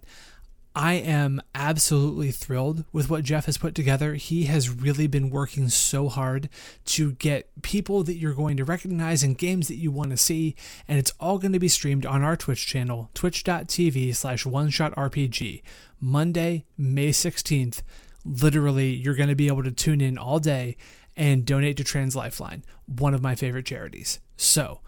I 0.76 0.94
am 0.94 1.42
absolutely 1.56 2.32
thrilled 2.32 2.86
with 2.94 3.10
what 3.10 3.24
Jeff 3.24 3.46
has 3.46 3.58
put 3.58 3.74
together. 3.76 4.14
He 4.14 4.46
has 4.46 4.70
really 4.70 5.08
been 5.08 5.30
working 5.30 5.68
so 5.70 6.10
hard 6.10 6.48
to 6.86 7.14
get 7.14 7.50
people 7.62 8.04
that 8.04 8.16
you're 8.16 8.34
going 8.34 8.56
to 8.58 8.66
recognize 8.66 9.24
and 9.24 9.38
games 9.38 9.68
that 9.68 9.76
you 9.76 9.92
want 9.92 10.12
to 10.12 10.18
see, 10.18 10.56
and 10.88 11.00
it's 11.00 11.14
all 11.20 11.38
going 11.38 11.54
to 11.54 11.60
be 11.60 11.68
streamed 11.68 12.06
on 12.06 12.24
our 12.24 12.38
Twitch 12.38 12.68
channel, 12.68 13.10
twitch.tv 13.14 14.16
slash 14.16 14.46
one 14.46 14.70
shot 14.70 14.96
RPG, 14.96 15.64
Monday, 16.00 16.66
May 16.78 17.10
16th. 17.10 17.82
Literally, 18.24 18.94
you're 18.94 19.16
going 19.16 19.30
to 19.30 19.36
be 19.36 19.48
able 19.48 19.64
to 19.64 19.72
tune 19.72 20.02
in 20.02 20.18
all 20.18 20.40
day 20.40 20.78
and 21.18 21.46
donate 21.46 21.78
to 21.78 21.84
Trans 21.84 22.16
Lifeline, 22.16 22.64
one 22.86 23.14
of 23.14 23.22
my 23.22 23.36
favorite 23.36 23.66
charities. 23.66 24.20
So, 24.38 24.80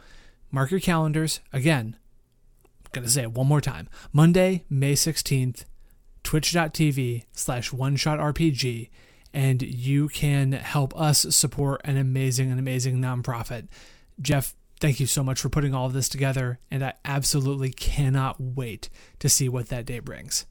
mark 0.49 0.71
your 0.71 0.79
calendars. 0.79 1.41
Again, 1.51 1.97
I'm 2.85 2.89
gonna 2.93 3.09
say 3.09 3.23
it 3.23 3.33
one 3.33 3.47
more 3.47 3.59
time. 3.59 3.89
Monday, 4.13 4.63
May 4.69 4.93
16th, 4.93 5.65
twitch.tv 6.23 7.23
slash 7.33 7.73
one 7.73 7.95
shot 7.95 8.19
RPG, 8.19 8.89
and 9.33 9.61
you 9.61 10.07
can 10.09 10.51
help 10.51 10.99
us 10.99 11.25
support 11.35 11.81
an 11.83 11.97
amazing 11.97 12.51
and 12.51 12.59
amazing 12.59 12.99
nonprofit. 12.99 13.67
Jeff, 14.21 14.55
Thank 14.81 14.99
you 14.99 15.05
so 15.05 15.23
much 15.23 15.39
for 15.39 15.47
putting 15.47 15.75
all 15.75 15.85
of 15.85 15.93
this 15.93 16.09
together, 16.09 16.57
and 16.71 16.83
I 16.83 16.93
absolutely 17.05 17.69
cannot 17.69 18.41
wait 18.41 18.89
to 19.19 19.29
see 19.29 19.47
what 19.47 19.69
that 19.69 19.85
day 19.85 19.99
brings. 19.99 20.47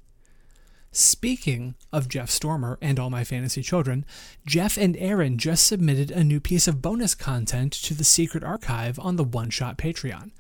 Speaking 0.93 1.75
of 1.93 2.09
Jeff 2.09 2.31
Stormer 2.31 2.79
and 2.81 3.01
all 3.01 3.11
my 3.11 3.25
fantasy 3.25 3.61
children, 3.61 4.05
Jeff 4.47 4.77
and 4.77 4.97
Aaron 4.99 5.37
just 5.37 5.67
submitted 5.67 6.13
a 6.13 6.23
new 6.23 6.39
piece 6.39 6.69
of 6.69 6.81
bonus 6.81 7.17
content 7.17 7.73
to 7.73 7.93
the 7.93 8.05
secret 8.05 8.45
archive 8.45 9.01
on 9.01 9.17
the 9.17 9.25
One 9.25 9.51
Shot 9.51 9.77
Patreon. 9.77 10.31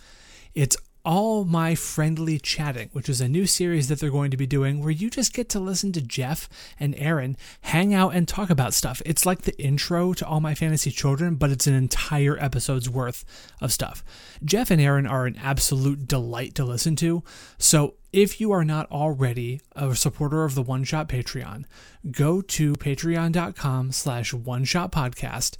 It's 0.54 0.76
all 1.04 1.44
My 1.44 1.74
Friendly 1.74 2.38
Chatting, 2.38 2.90
which 2.92 3.08
is 3.08 3.20
a 3.20 3.28
new 3.28 3.46
series 3.46 3.88
that 3.88 4.00
they're 4.00 4.10
going 4.10 4.30
to 4.30 4.36
be 4.36 4.46
doing 4.46 4.80
where 4.80 4.90
you 4.90 5.10
just 5.10 5.32
get 5.32 5.48
to 5.50 5.60
listen 5.60 5.92
to 5.92 6.00
Jeff 6.00 6.48
and 6.78 6.94
Aaron 6.96 7.36
hang 7.62 7.94
out 7.94 8.14
and 8.14 8.28
talk 8.28 8.50
about 8.50 8.74
stuff. 8.74 9.00
It's 9.06 9.24
like 9.24 9.42
the 9.42 9.58
intro 9.60 10.12
to 10.14 10.26
All 10.26 10.40
My 10.40 10.54
Fantasy 10.54 10.90
Children, 10.90 11.36
but 11.36 11.50
it's 11.50 11.66
an 11.66 11.74
entire 11.74 12.38
episode's 12.38 12.90
worth 12.90 13.24
of 13.60 13.72
stuff. 13.72 14.04
Jeff 14.44 14.70
and 14.70 14.80
Aaron 14.80 15.06
are 15.06 15.26
an 15.26 15.38
absolute 15.42 16.06
delight 16.06 16.54
to 16.56 16.64
listen 16.64 16.96
to. 16.96 17.22
So 17.58 17.94
if 18.12 18.40
you 18.40 18.50
are 18.52 18.64
not 18.64 18.90
already 18.90 19.60
a 19.76 19.94
supporter 19.94 20.44
of 20.44 20.54
the 20.54 20.62
One 20.62 20.84
Shot 20.84 21.08
Patreon, 21.08 21.64
go 22.10 22.40
to 22.40 22.72
patreon.com 22.74 23.92
slash 23.92 24.34
one 24.34 24.64
shot 24.64 24.90
podcast 24.92 25.56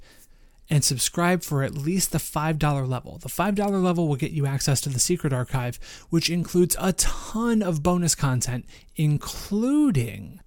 and 0.71 0.85
subscribe 0.85 1.43
for 1.43 1.63
at 1.63 1.75
least 1.75 2.13
the 2.13 2.17
$5 2.17 2.87
level. 2.87 3.17
The 3.17 3.27
$5 3.27 3.83
level 3.83 4.07
will 4.07 4.15
get 4.15 4.31
you 4.31 4.45
access 4.45 4.79
to 4.81 4.89
the 4.89 4.99
secret 4.99 5.33
archive, 5.33 5.77
which 6.09 6.29
includes 6.29 6.77
a 6.79 6.93
ton 6.93 7.61
of 7.61 7.83
bonus 7.83 8.15
content, 8.15 8.65
including 8.95 10.39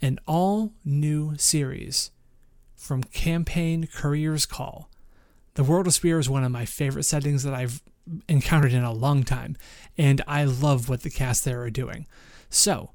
an 0.00 0.20
all 0.24 0.72
new 0.84 1.36
series 1.36 2.12
from 2.76 3.02
Campaign 3.02 3.88
Courier's 3.92 4.46
Call. 4.46 4.88
The 5.54 5.64
World 5.64 5.88
of 5.88 5.94
Spear 5.94 6.20
is 6.20 6.30
one 6.30 6.44
of 6.44 6.52
my 6.52 6.64
favorite 6.64 7.02
settings 7.02 7.42
that 7.42 7.52
I've 7.52 7.82
encountered 8.28 8.72
in 8.72 8.84
a 8.84 8.92
long 8.92 9.24
time, 9.24 9.56
and 9.98 10.22
I 10.28 10.44
love 10.44 10.88
what 10.88 11.02
the 11.02 11.10
cast 11.10 11.44
there 11.44 11.60
are 11.60 11.70
doing. 11.70 12.06
So, 12.48 12.91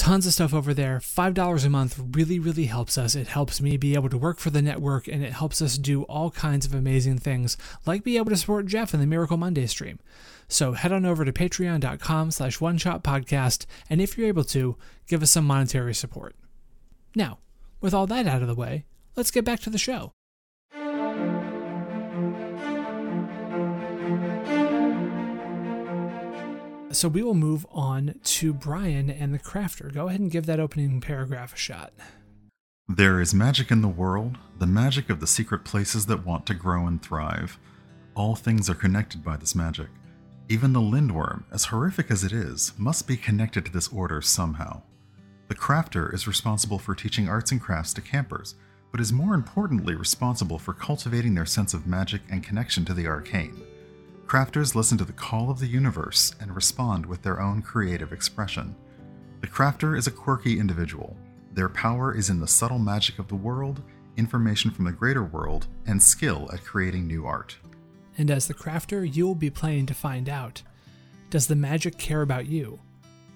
tons 0.00 0.26
of 0.26 0.32
stuff 0.32 0.54
over 0.54 0.72
there. 0.72 0.98
$5 0.98 1.64
a 1.64 1.68
month 1.68 2.00
really, 2.12 2.38
really 2.38 2.64
helps 2.64 2.96
us. 2.96 3.14
It 3.14 3.28
helps 3.28 3.60
me 3.60 3.76
be 3.76 3.94
able 3.94 4.08
to 4.08 4.16
work 4.16 4.38
for 4.38 4.48
the 4.48 4.62
network 4.62 5.06
and 5.06 5.22
it 5.22 5.34
helps 5.34 5.60
us 5.60 5.76
do 5.76 6.04
all 6.04 6.30
kinds 6.30 6.64
of 6.64 6.72
amazing 6.72 7.18
things, 7.18 7.58
like 7.84 8.02
be 8.02 8.16
able 8.16 8.30
to 8.30 8.36
support 8.38 8.64
Jeff 8.64 8.94
in 8.94 9.00
the 9.00 9.06
Miracle 9.06 9.36
Monday 9.36 9.66
stream. 9.66 9.98
So 10.48 10.72
head 10.72 10.90
on 10.90 11.04
over 11.04 11.26
to 11.26 11.32
patreon.com 11.32 12.30
slash 12.30 12.62
one 12.62 12.78
shot 12.78 13.04
podcast, 13.04 13.66
and 13.90 14.00
if 14.00 14.16
you're 14.16 14.26
able 14.26 14.44
to, 14.44 14.76
give 15.06 15.22
us 15.22 15.32
some 15.32 15.44
monetary 15.44 15.94
support. 15.94 16.34
Now, 17.14 17.38
with 17.82 17.92
all 17.92 18.06
that 18.06 18.26
out 18.26 18.40
of 18.40 18.48
the 18.48 18.54
way, 18.54 18.86
let's 19.16 19.30
get 19.30 19.44
back 19.44 19.60
to 19.60 19.70
the 19.70 19.78
show. 19.78 20.12
So 26.92 27.08
we 27.08 27.22
will 27.22 27.34
move 27.34 27.64
on 27.70 28.16
to 28.24 28.52
Brian 28.52 29.10
and 29.10 29.32
the 29.32 29.38
crafter. 29.38 29.92
Go 29.92 30.08
ahead 30.08 30.20
and 30.20 30.30
give 30.30 30.46
that 30.46 30.58
opening 30.58 31.00
paragraph 31.00 31.54
a 31.54 31.56
shot. 31.56 31.92
There 32.88 33.20
is 33.20 33.32
magic 33.32 33.70
in 33.70 33.80
the 33.80 33.88
world, 33.88 34.36
the 34.58 34.66
magic 34.66 35.08
of 35.08 35.20
the 35.20 35.26
secret 35.28 35.64
places 35.64 36.06
that 36.06 36.26
want 36.26 36.46
to 36.46 36.54
grow 36.54 36.88
and 36.88 37.00
thrive. 37.00 37.58
All 38.16 38.34
things 38.34 38.68
are 38.68 38.74
connected 38.74 39.22
by 39.22 39.36
this 39.36 39.54
magic. 39.54 39.86
Even 40.48 40.72
the 40.72 40.80
lindworm, 40.80 41.44
as 41.52 41.66
horrific 41.66 42.10
as 42.10 42.24
it 42.24 42.32
is, 42.32 42.72
must 42.76 43.06
be 43.06 43.16
connected 43.16 43.64
to 43.66 43.72
this 43.72 43.86
order 43.88 44.20
somehow. 44.20 44.82
The 45.46 45.54
crafter 45.54 46.12
is 46.12 46.26
responsible 46.26 46.80
for 46.80 46.96
teaching 46.96 47.28
arts 47.28 47.52
and 47.52 47.60
crafts 47.60 47.94
to 47.94 48.00
campers, 48.00 48.56
but 48.90 49.00
is 49.00 49.12
more 49.12 49.34
importantly 49.34 49.94
responsible 49.94 50.58
for 50.58 50.74
cultivating 50.74 51.36
their 51.36 51.46
sense 51.46 51.72
of 51.72 51.86
magic 51.86 52.22
and 52.28 52.42
connection 52.42 52.84
to 52.86 52.94
the 52.94 53.06
arcane. 53.06 53.62
Crafters 54.30 54.76
listen 54.76 54.96
to 54.96 55.04
the 55.04 55.12
call 55.12 55.50
of 55.50 55.58
the 55.58 55.66
universe 55.66 56.36
and 56.38 56.54
respond 56.54 57.04
with 57.04 57.20
their 57.20 57.40
own 57.40 57.60
creative 57.60 58.12
expression. 58.12 58.76
The 59.40 59.48
crafter 59.48 59.98
is 59.98 60.06
a 60.06 60.12
quirky 60.12 60.60
individual. 60.60 61.16
Their 61.52 61.68
power 61.68 62.14
is 62.14 62.30
in 62.30 62.38
the 62.38 62.46
subtle 62.46 62.78
magic 62.78 63.18
of 63.18 63.26
the 63.26 63.34
world, 63.34 63.82
information 64.16 64.70
from 64.70 64.84
the 64.84 64.92
greater 64.92 65.24
world, 65.24 65.66
and 65.88 66.00
skill 66.00 66.48
at 66.52 66.62
creating 66.62 67.08
new 67.08 67.26
art. 67.26 67.56
And 68.18 68.30
as 68.30 68.46
the 68.46 68.54
crafter, 68.54 69.02
you 69.02 69.26
will 69.26 69.34
be 69.34 69.50
playing 69.50 69.86
to 69.86 69.94
find 69.94 70.28
out 70.28 70.62
Does 71.30 71.48
the 71.48 71.56
magic 71.56 71.98
care 71.98 72.22
about 72.22 72.46
you? 72.46 72.78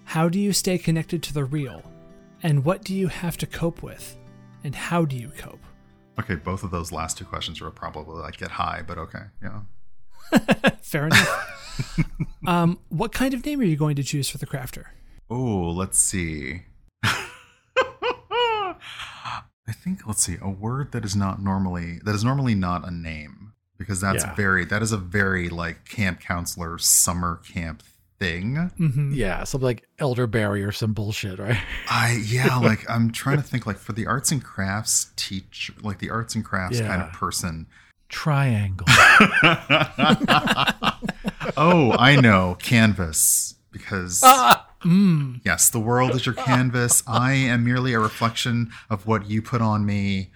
How 0.05 0.29
do 0.29 0.39
you 0.39 0.53
stay 0.53 0.79
connected 0.79 1.25
to 1.25 1.35
the 1.35 1.45
real? 1.45 1.83
And 2.45 2.65
what 2.65 2.85
do 2.85 2.95
you 2.95 3.09
have 3.09 3.37
to 3.39 3.49
cope 3.49 3.83
with? 3.83 4.17
And 4.63 4.77
how 4.77 5.05
do 5.05 5.17
you 5.17 5.33
cope? 5.37 5.65
Okay, 6.21 6.37
both 6.37 6.63
of 6.63 6.71
those 6.71 6.93
last 6.93 7.19
two 7.19 7.25
questions 7.25 7.61
are 7.61 7.71
probably 7.73 8.21
like 8.21 8.37
get 8.37 8.53
high, 8.53 8.85
but 8.87 8.97
okay, 8.97 9.25
yeah. 9.43 9.63
Fair 10.83 11.07
enough. 11.07 11.97
um, 12.47 12.79
what 12.89 13.13
kind 13.13 13.35
of 13.35 13.45
name 13.45 13.61
are 13.61 13.65
you 13.65 13.77
going 13.77 13.97
to 13.97 14.03
choose 14.03 14.29
for 14.29 14.39
the 14.39 14.47
crafter? 14.47 14.85
Oh, 15.31 15.71
let's 15.71 15.99
see. 15.99 16.63
I 19.67 19.73
think 19.73 20.07
let's 20.07 20.23
see 20.23 20.37
a 20.41 20.51
word 20.51 20.93
that 20.93 21.05
is 21.05 21.17
not 21.17 21.43
normally 21.43 21.99
that 22.05 22.15
is 22.15 22.23
normally 22.25 22.55
not 22.55 22.87
a 22.87 22.91
name 22.91 23.53
because 23.79 24.01
that's 24.01 24.25
Yeah. 24.25 24.35
very 24.35 24.65
that 24.67 24.83
is 24.83 24.93
a 24.93 24.97
very 24.99 25.49
like 25.49 25.89
camp 25.89 26.21
counselor 26.21 26.79
summer 26.79 27.41
camp 27.51 27.83
thing. 28.19 28.71
Mm-hmm. 28.79 29.15
Yeah, 29.15 29.45
something 29.45 29.65
like 29.65 29.89
elderberry 29.99 30.63
or 30.63 30.73
some 30.73 30.93
bullshit, 30.93 31.39
right? 31.39 31.59
I 31.89 32.23
yeah, 32.27 32.57
like 32.59 32.89
I'm 32.91 33.11
trying 33.11 33.39
to 33.39 33.43
think 33.43 33.67
like 33.67 33.79
for 33.79 33.93
the 33.93 34.07
arts 34.07 34.31
and 34.31 34.45
crafts 34.45 35.11
teacher, 35.17 35.73
like 35.83 35.99
the 35.99 36.11
arts 36.11 36.35
and 36.35 36.45
crafts 36.45 36.81
kind 36.81 37.03
of 37.03 37.13
person. 37.13 37.67
Triangle. 38.09 38.87
Oh, 41.57 41.93
I 41.93 42.17
know, 42.17 42.57
canvas 42.61 43.55
because 43.71 44.23
Mm. 44.83 45.41
yes, 45.45 45.71
the 45.71 45.79
world 45.79 46.15
is 46.15 46.27
your 46.27 46.35
canvas. 46.35 47.03
I 47.07 47.33
am 47.35 47.65
merely 47.65 47.93
a 47.95 47.99
reflection 48.01 48.71
of 48.91 49.07
what 49.07 49.29
you 49.31 49.41
put 49.41 49.61
on 49.63 49.87
me. 49.87 50.31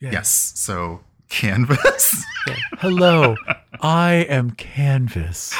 Yes, 0.00 0.52
so 0.56 1.00
canvas. 1.28 2.24
Hello, 2.78 3.36
I 3.80 4.26
am 4.28 4.52
Canvas. 4.52 5.52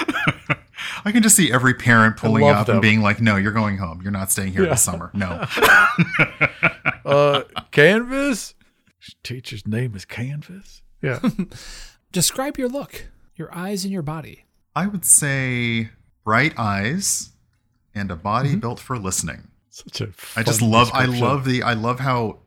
I 1.04 1.12
can 1.12 1.22
just 1.22 1.36
see 1.36 1.52
every 1.52 1.74
parent 1.74 2.16
pulling 2.16 2.44
up 2.48 2.66
them. 2.66 2.76
and 2.76 2.82
being 2.82 3.00
like, 3.02 3.20
"No, 3.20 3.36
you're 3.36 3.52
going 3.52 3.76
home. 3.78 4.00
You're 4.02 4.10
not 4.12 4.30
staying 4.32 4.52
here 4.52 4.64
Yeah. 4.64 4.70
this 4.70 4.82
summer. 4.82 5.10
No." 5.14 5.44
Uh, 7.04 7.42
Canvas? 7.72 8.54
Teacher's 9.22 9.66
name 9.66 9.94
is 9.94 10.04
Canvas? 10.04 10.81
Yeah. 11.02 11.20
Describe 12.12 12.58
your 12.58 12.68
look, 12.68 13.06
your 13.36 13.52
eyes, 13.54 13.84
and 13.84 13.92
your 13.92 14.02
body. 14.02 14.44
I 14.76 14.86
would 14.86 15.04
say 15.04 15.90
bright 16.24 16.54
eyes 16.58 17.30
and 17.94 18.10
a 18.10 18.16
body 18.16 18.50
Mm-hmm. 18.50 18.60
built 18.60 18.80
for 18.80 18.98
listening. 18.98 19.48
Such 19.70 20.00
a 20.02 20.08
I 20.36 20.42
just 20.42 20.62
love 20.62 20.90
I 20.94 21.06
love 21.06 21.44
the 21.44 21.62
I 21.62 21.72
love 21.74 22.00
how 22.00 22.38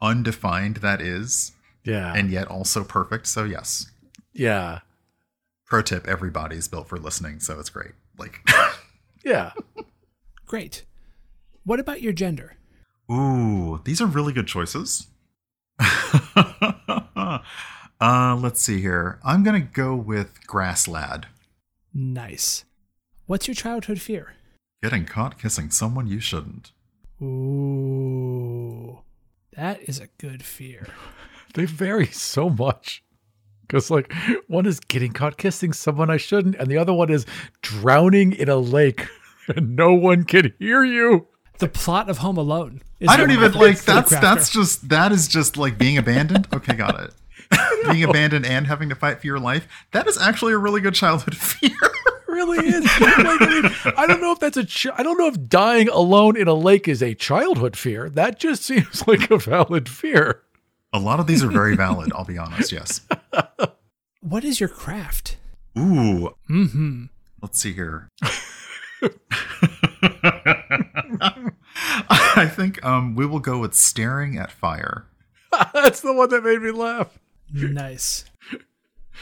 undefined 0.00 0.76
that 0.78 1.00
is 1.00 1.52
Yeah. 1.84 2.12
and 2.14 2.30
yet 2.30 2.46
also 2.48 2.84
perfect. 2.84 3.26
So 3.26 3.44
yes. 3.44 3.90
yeah. 4.32 4.80
Pro 5.66 5.82
tip, 5.82 6.06
every 6.06 6.30
body 6.30 6.56
is 6.56 6.68
built 6.68 6.88
for 6.88 6.98
listening, 6.98 7.40
so 7.40 7.58
it's 7.58 7.70
great. 7.70 7.92
Like 8.18 8.40
Yeah. 9.24 9.52
Great. 10.46 10.84
What 11.64 11.80
about 11.80 12.00
your 12.02 12.12
gender? 12.14 12.56
Ooh, 13.10 13.80
these 13.84 14.00
are 14.00 14.06
really 14.06 14.32
good 14.32 14.46
choices. 14.46 15.06
uh 18.00 18.36
let's 18.40 18.60
see 18.60 18.80
here. 18.80 19.18
I'm 19.24 19.42
gonna 19.42 19.60
go 19.60 19.94
with 19.94 20.46
grass 20.46 20.86
lad. 20.88 21.26
Nice. 21.92 22.64
What's 23.26 23.46
your 23.48 23.54
childhood 23.54 24.00
fear? 24.00 24.34
Getting 24.82 25.04
caught 25.04 25.38
kissing 25.38 25.70
someone 25.70 26.06
you 26.06 26.20
shouldn't. 26.20 26.72
Ooh, 27.20 29.00
that 29.56 29.80
is 29.82 29.98
a 30.00 30.08
good 30.18 30.42
fear. 30.42 30.86
They 31.54 31.64
vary 31.64 32.06
so 32.06 32.50
much. 32.50 33.02
Because, 33.62 33.90
like, 33.90 34.12
one 34.48 34.66
is 34.66 34.80
getting 34.80 35.12
caught 35.12 35.38
kissing 35.38 35.72
someone 35.72 36.10
I 36.10 36.18
shouldn't, 36.18 36.56
and 36.56 36.70
the 36.70 36.76
other 36.78 36.92
one 36.92 37.10
is 37.10 37.26
drowning 37.62 38.32
in 38.32 38.48
a 38.48 38.56
lake 38.56 39.08
and 39.48 39.74
no 39.74 39.94
one 39.94 40.24
can 40.24 40.52
hear 40.58 40.84
you. 40.84 41.26
The 41.58 41.68
plot 41.68 42.08
of 42.08 42.18
Home 42.18 42.36
Alone. 42.36 42.82
Is 43.00 43.08
I 43.08 43.16
don't 43.16 43.30
even 43.30 43.52
like 43.52 43.78
things 43.78 43.80
for 43.80 43.86
the 43.86 44.00
that's 44.00 44.10
that's 44.10 44.50
just 44.50 44.88
that 44.90 45.10
is 45.10 45.26
just 45.26 45.56
like 45.56 45.78
being 45.78 45.98
abandoned. 45.98 46.46
Okay, 46.52 46.74
got 46.74 47.00
it. 47.00 47.14
being 47.90 48.04
abandoned 48.04 48.46
and 48.46 48.66
having 48.66 48.88
to 48.88 48.94
fight 48.94 49.20
for 49.20 49.26
your 49.26 49.38
life. 49.38 49.66
That 49.92 50.06
is 50.06 50.18
actually 50.18 50.52
a 50.52 50.58
really 50.58 50.80
good 50.80 50.94
childhood 50.94 51.36
fear. 51.38 51.70
Really 52.26 52.66
is. 52.68 52.84
Like, 53.00 53.18
I, 53.18 53.46
mean, 53.62 53.94
I 53.96 54.06
don't 54.06 54.20
know 54.20 54.32
if 54.32 54.38
that's 54.38 54.56
a. 54.56 54.64
Ch- 54.64 54.86
I 54.94 55.02
don't 55.02 55.18
know 55.18 55.26
if 55.26 55.48
dying 55.48 55.88
alone 55.88 56.36
in 56.36 56.46
a 56.46 56.54
lake 56.54 56.86
is 56.86 57.02
a 57.02 57.14
childhood 57.14 57.76
fear. 57.76 58.08
That 58.10 58.38
just 58.38 58.62
seems 58.64 59.06
like 59.08 59.30
a 59.30 59.38
valid 59.38 59.88
fear. 59.88 60.42
a 60.92 60.98
lot 61.00 61.18
of 61.20 61.26
these 61.26 61.42
are 61.42 61.50
very 61.50 61.74
valid, 61.76 62.12
I'll 62.14 62.24
be 62.24 62.38
honest, 62.38 62.70
yes. 62.72 63.00
What 64.20 64.44
is 64.44 64.60
your 64.60 64.68
craft? 64.68 65.36
Ooh, 65.78 66.34
Mm-hmm. 66.50 67.04
let's 67.40 67.60
see 67.60 67.72
here. 67.72 68.08
I 72.10 72.46
think 72.54 72.84
um, 72.84 73.14
we 73.14 73.26
will 73.26 73.38
go 73.40 73.58
with 73.58 73.74
staring 73.74 74.36
at 74.38 74.50
fire. 74.50 75.06
That's 75.72 76.00
the 76.00 76.12
one 76.12 76.28
that 76.30 76.42
made 76.44 76.60
me 76.62 76.70
laugh. 76.70 77.18
Nice. 77.52 78.24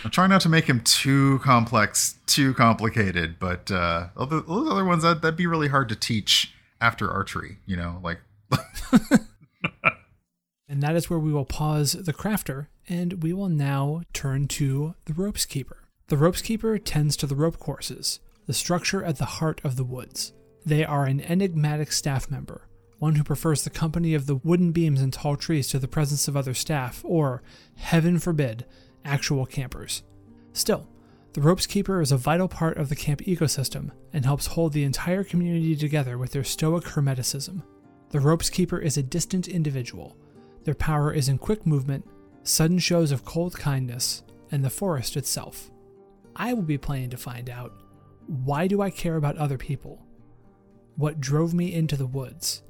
I'm 0.05 0.11
trying 0.11 0.29
not 0.31 0.43
to 0.43 0.49
make 0.49 0.67
him 0.67 0.81
too 0.81 1.39
complex, 1.39 2.17
too 2.27 2.53
complicated, 2.55 3.39
but 3.39 3.71
uh, 3.71 4.09
other- 4.17 4.41
those 4.43 4.71
other 4.71 4.85
ones 4.85 5.03
that 5.03 5.23
that'd 5.23 5.37
be 5.37 5.47
really 5.47 5.69
hard 5.69 5.89
to 5.89 5.97
teach 5.97 6.53
after 6.81 7.11
archery. 7.11 7.59
You 7.67 7.77
know, 7.77 8.01
like 8.03 8.21
And 10.69 10.83
that 10.83 10.97
is 10.97 11.09
where 11.09 11.19
we 11.19 11.33
will 11.33 11.45
pause 11.45 11.93
the 11.93 12.13
crafter 12.13 12.67
and 12.89 13.23
we 13.23 13.33
will 13.33 13.49
now 13.49 14.03
turn 14.13 14.49
to 14.49 14.95
the 15.05 15.15
ropes 15.15 15.47
keeper. 15.47 15.85
The 16.09 16.17
ropes 16.17 16.43
keeper 16.43 16.77
tends 16.79 17.17
to 17.19 17.27
the 17.27 17.37
rope 17.37 17.59
courses, 17.59 18.21
the 18.47 18.53
structure 18.55 19.03
at 19.03 19.19
the 19.19 19.25
heart 19.25 19.61
of 19.65 19.77
the 19.77 19.85
woods. 19.85 20.33
They 20.65 20.85
are 20.85 21.05
an 21.05 21.21
enigmatic 21.21 21.93
staff 21.93 22.31
member, 22.31 22.63
one 22.99 23.17
who 23.17 23.25
prefers 23.25 23.63
the 23.63 23.71
company 23.71 24.15
of 24.15 24.27
the 24.27 24.37
wooden 24.37 24.73
beams 24.73 25.03
and 25.03 25.13
tall 25.13 25.37
trees 25.37 25.69
to 25.69 25.79
the 25.79 25.89
presence 25.89 26.29
of 26.29 26.37
other 26.37 26.55
staff, 26.55 27.03
or, 27.05 27.43
heaven 27.77 28.19
forbid, 28.19 28.65
actual 29.05 29.47
campers. 29.47 30.03
Still, 30.53 30.89
the 31.35 31.43
ropes 31.43 31.67
keeper 31.67 32.01
is 32.01 32.13
a 32.13 32.17
vital 32.17 32.49
part 32.49 32.79
of 32.79 32.89
the 32.89 32.97
camp 32.97 33.21
ecosystem 33.21 33.91
and 34.15 34.25
helps 34.25 34.47
hold 34.47 34.73
the 34.73 34.85
entire 34.85 35.23
community 35.23 35.77
together 35.77 36.17
with 36.17 36.33
their 36.33 36.45
stoic 36.45 36.85
hermeticism. 36.85 37.63
The 38.09 38.21
ropes 38.21 38.49
keeper 38.49 38.79
is 38.79 38.97
a 38.97 39.03
distant 39.03 39.47
individual. 39.47 40.17
Their 40.65 40.75
power 40.75 41.13
is 41.13 41.29
in 41.29 41.37
quick 41.37 41.67
movement, 41.67 42.09
sudden 42.43 42.79
shows 42.79 43.13
of 43.13 43.27
cold 43.27 43.55
kindness, 43.59 44.23
and 44.51 44.65
the 44.65 44.71
forest 44.71 45.17
itself. 45.17 45.71
I 46.35 46.55
will 46.55 46.63
be 46.63 46.79
playing 46.79 47.11
to 47.11 47.17
find 47.17 47.51
out 47.51 47.75
why 48.27 48.67
do 48.67 48.81
I 48.81 48.91
care 48.91 49.17
about 49.17 49.37
other 49.37 49.59
people? 49.59 50.05
What 50.97 51.21
drove 51.21 51.53
me 51.53 51.75
into 51.75 51.97
the 51.97 52.07
woods? 52.07 52.63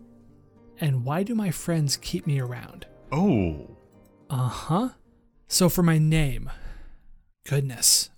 And 0.80 1.04
why 1.04 1.22
do 1.22 1.34
my 1.34 1.50
friends 1.50 1.96
keep 1.96 2.26
me 2.26 2.40
around? 2.40 2.86
oh, 3.12 3.76
Uh 4.28 4.48
huh. 4.48 4.88
So 5.48 5.68
for 5.68 5.82
my 5.82 5.98
name, 5.98 6.50
goodness, 7.48 8.10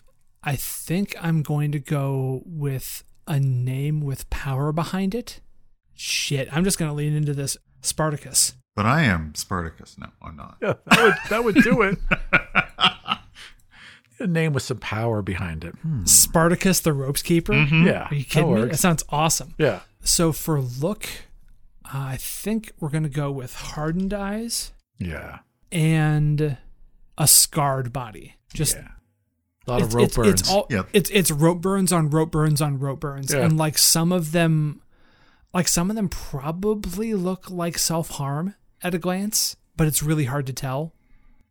I 0.42 0.56
think 0.56 1.14
I'm 1.20 1.42
going 1.42 1.72
to 1.72 1.78
go 1.78 2.42
with 2.46 3.04
a 3.26 3.38
name 3.38 4.00
with 4.00 4.28
power 4.30 4.72
behind 4.72 5.14
it. 5.14 5.40
Shit, 5.94 6.48
I'm 6.50 6.64
just 6.64 6.78
going 6.78 6.90
to 6.90 6.94
lean 6.94 7.14
into 7.14 7.34
this 7.34 7.56
Spartacus. 7.82 8.54
but 8.74 8.86
I 8.86 9.02
am 9.02 9.34
Spartacus. 9.34 9.96
No, 9.98 10.06
I'm 10.22 10.36
not. 10.36 10.56
Yeah, 10.62 10.74
that 10.86 11.02
would 11.02 11.14
that 11.28 11.44
would 11.44 11.54
do 11.62 11.82
it. 11.82 11.98
a 14.20 14.26
name 14.26 14.52
with 14.52 14.62
some 14.62 14.78
power 14.78 15.22
behind 15.22 15.64
it. 15.64 15.74
Hmm. 15.82 16.04
Spartacus 16.04 16.80
the 16.80 16.92
ropes 16.92 17.22
keeper? 17.22 17.52
Yeah, 17.52 18.08
Are 18.10 18.14
you 18.14 18.22
that 18.24 18.28
kidding 18.30 18.54
me? 18.54 18.64
That 18.66 18.78
sounds 18.78 19.04
awesome. 19.10 19.54
Yeah, 19.58 19.80
So 20.02 20.32
for 20.32 20.60
look, 20.60 21.06
uh, 21.92 21.98
I 21.98 22.16
think 22.16 22.72
we're 22.80 22.90
going 22.90 23.02
to 23.04 23.08
go 23.08 23.30
with 23.30 23.54
hardened 23.54 24.12
eyes 24.12 24.72
yeah, 24.98 25.38
and 25.72 26.58
a 27.16 27.26
scarred 27.28 27.92
body. 27.92 28.36
Just 28.52 28.76
yeah. 28.76 28.88
A 29.66 29.70
lot 29.70 29.80
it's, 29.82 29.88
of 29.88 29.94
rope 29.94 30.04
it's, 30.06 30.16
burns. 30.16 30.40
It's 30.40 30.50
all 30.50 30.66
Yep. 30.70 30.88
it's 30.92 31.10
it's 31.10 31.30
rope 31.30 31.60
burns 31.60 31.92
on 31.92 32.08
rope 32.10 32.30
burns 32.30 32.62
on 32.62 32.78
rope 32.78 33.00
burns, 33.00 33.32
Yeah. 33.32 33.40
and 33.44 33.56
like 33.58 33.76
some 33.78 34.12
of 34.12 34.32
them, 34.32 34.80
like 35.52 35.68
some 35.68 35.90
of 35.90 35.96
them 35.96 36.08
probably 36.08 37.12
look 37.14 37.50
like 37.50 37.76
self 37.78 38.10
harm 38.10 38.54
at 38.82 38.94
a 38.94 38.98
glance, 38.98 39.56
but 39.76 39.86
it's 39.86 40.02
really 40.02 40.24
hard 40.24 40.46
to 40.46 40.52
tell. 40.52 40.94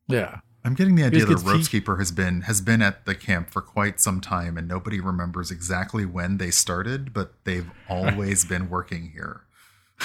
yeah, 0.08 0.40
I'm 0.64 0.74
getting 0.74 0.96
the 0.96 1.04
idea 1.04 1.22
that 1.22 1.30
gets 1.30 1.44
Ropes 1.44 1.68
Keeper 1.68 1.98
has 1.98 2.12
been 2.12 2.42
has 2.42 2.60
been 2.60 2.82
at 2.82 3.06
the 3.06 3.14
camp 3.16 3.50
for 3.52 3.62
quite 3.62 4.00
some 4.00 4.20
time, 4.20 4.58
and 4.58 4.68
nobody 4.68 5.00
remembers 5.00 5.52
exactly 5.52 6.06
when 6.06 6.38
they 6.38 6.50
started, 6.52 7.14
but 7.14 7.34
they've 7.44 7.70
always 7.90 8.46
been 8.46 8.70
working 8.70 9.12
here. 9.14 9.44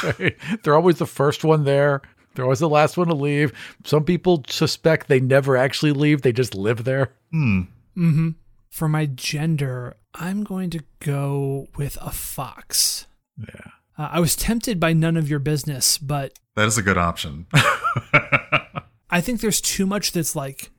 They're 0.63 0.75
always 0.75 0.99
the 0.99 1.07
first 1.07 1.45
one 1.45 1.65
there. 1.65 2.03
They're 2.35 2.45
always 2.45 2.61
the 2.61 2.69
last 2.69 2.97
one 2.97 3.09
to 3.09 3.15
leave. 3.15 3.53
Some 3.85 4.05
people 4.05 4.43
suspect 4.49 5.09
they 5.09 5.21
never 5.21 5.57
actually 5.57 5.93
leave; 5.93 6.23
they 6.23 6.33
just 6.33 6.55
live 6.55 6.85
there. 6.85 7.13
Hmm. 7.31 7.63
Mm-hmm. 7.97 8.29
For 8.71 8.89
my 8.89 9.05
gender, 9.07 9.97
I'm 10.15 10.45
going 10.45 10.71
to 10.71 10.83
go 11.01 11.69
with 11.77 11.99
a 12.01 12.11
fox. 12.11 13.07
Yeah, 13.39 13.71
Uh, 13.99 14.09
I 14.13 14.21
was 14.21 14.35
tempted 14.35 14.81
by 14.81 14.95
none 14.95 15.17
of 15.19 15.29
your 15.29 15.39
business, 15.41 15.99
but 15.99 16.33
That 16.57 16.69
is 16.69 16.79
a 16.79 16.83
good 16.83 16.97
option. 16.99 17.47
I 19.11 19.21
think 19.21 19.41
there's 19.41 19.61
too 19.61 19.85
much 19.87 20.13
that's 20.13 20.35
like 20.35 20.71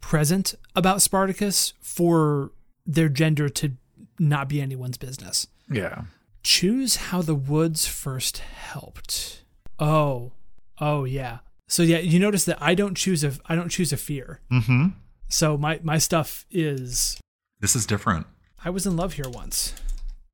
present 0.00 0.54
about 0.76 1.02
Spartacus 1.02 1.72
for 1.80 2.52
their 2.86 3.08
gender 3.08 3.48
to 3.48 3.72
not 4.18 4.48
be 4.48 4.60
anyone's 4.60 4.96
business. 4.98 5.46
yeah. 5.68 6.02
Choose 6.42 6.96
how 6.96 7.22
the 7.22 7.34
woods 7.34 7.86
first 7.86 8.38
helped. 8.38 9.44
Oh, 9.78 10.32
oh 10.78 11.04
yeah. 11.04 11.38
So 11.68 11.82
yeah, 11.82 11.98
you 11.98 12.18
notice 12.18 12.44
that 12.46 12.58
I 12.60 12.74
don't 12.74 12.96
choose 12.96 13.22
a 13.24 13.32
I 13.46 13.54
don't 13.54 13.68
choose 13.68 13.92
a 13.92 13.96
fear. 13.96 14.40
mm-hmm. 14.50 14.88
So 15.28 15.56
my 15.56 15.80
my 15.82 15.98
stuff 15.98 16.44
is 16.50 17.20
This 17.60 17.76
is 17.76 17.86
different. 17.86 18.26
I 18.64 18.70
was 18.70 18.86
in 18.86 18.96
love 18.96 19.14
here 19.14 19.28
once. 19.28 19.74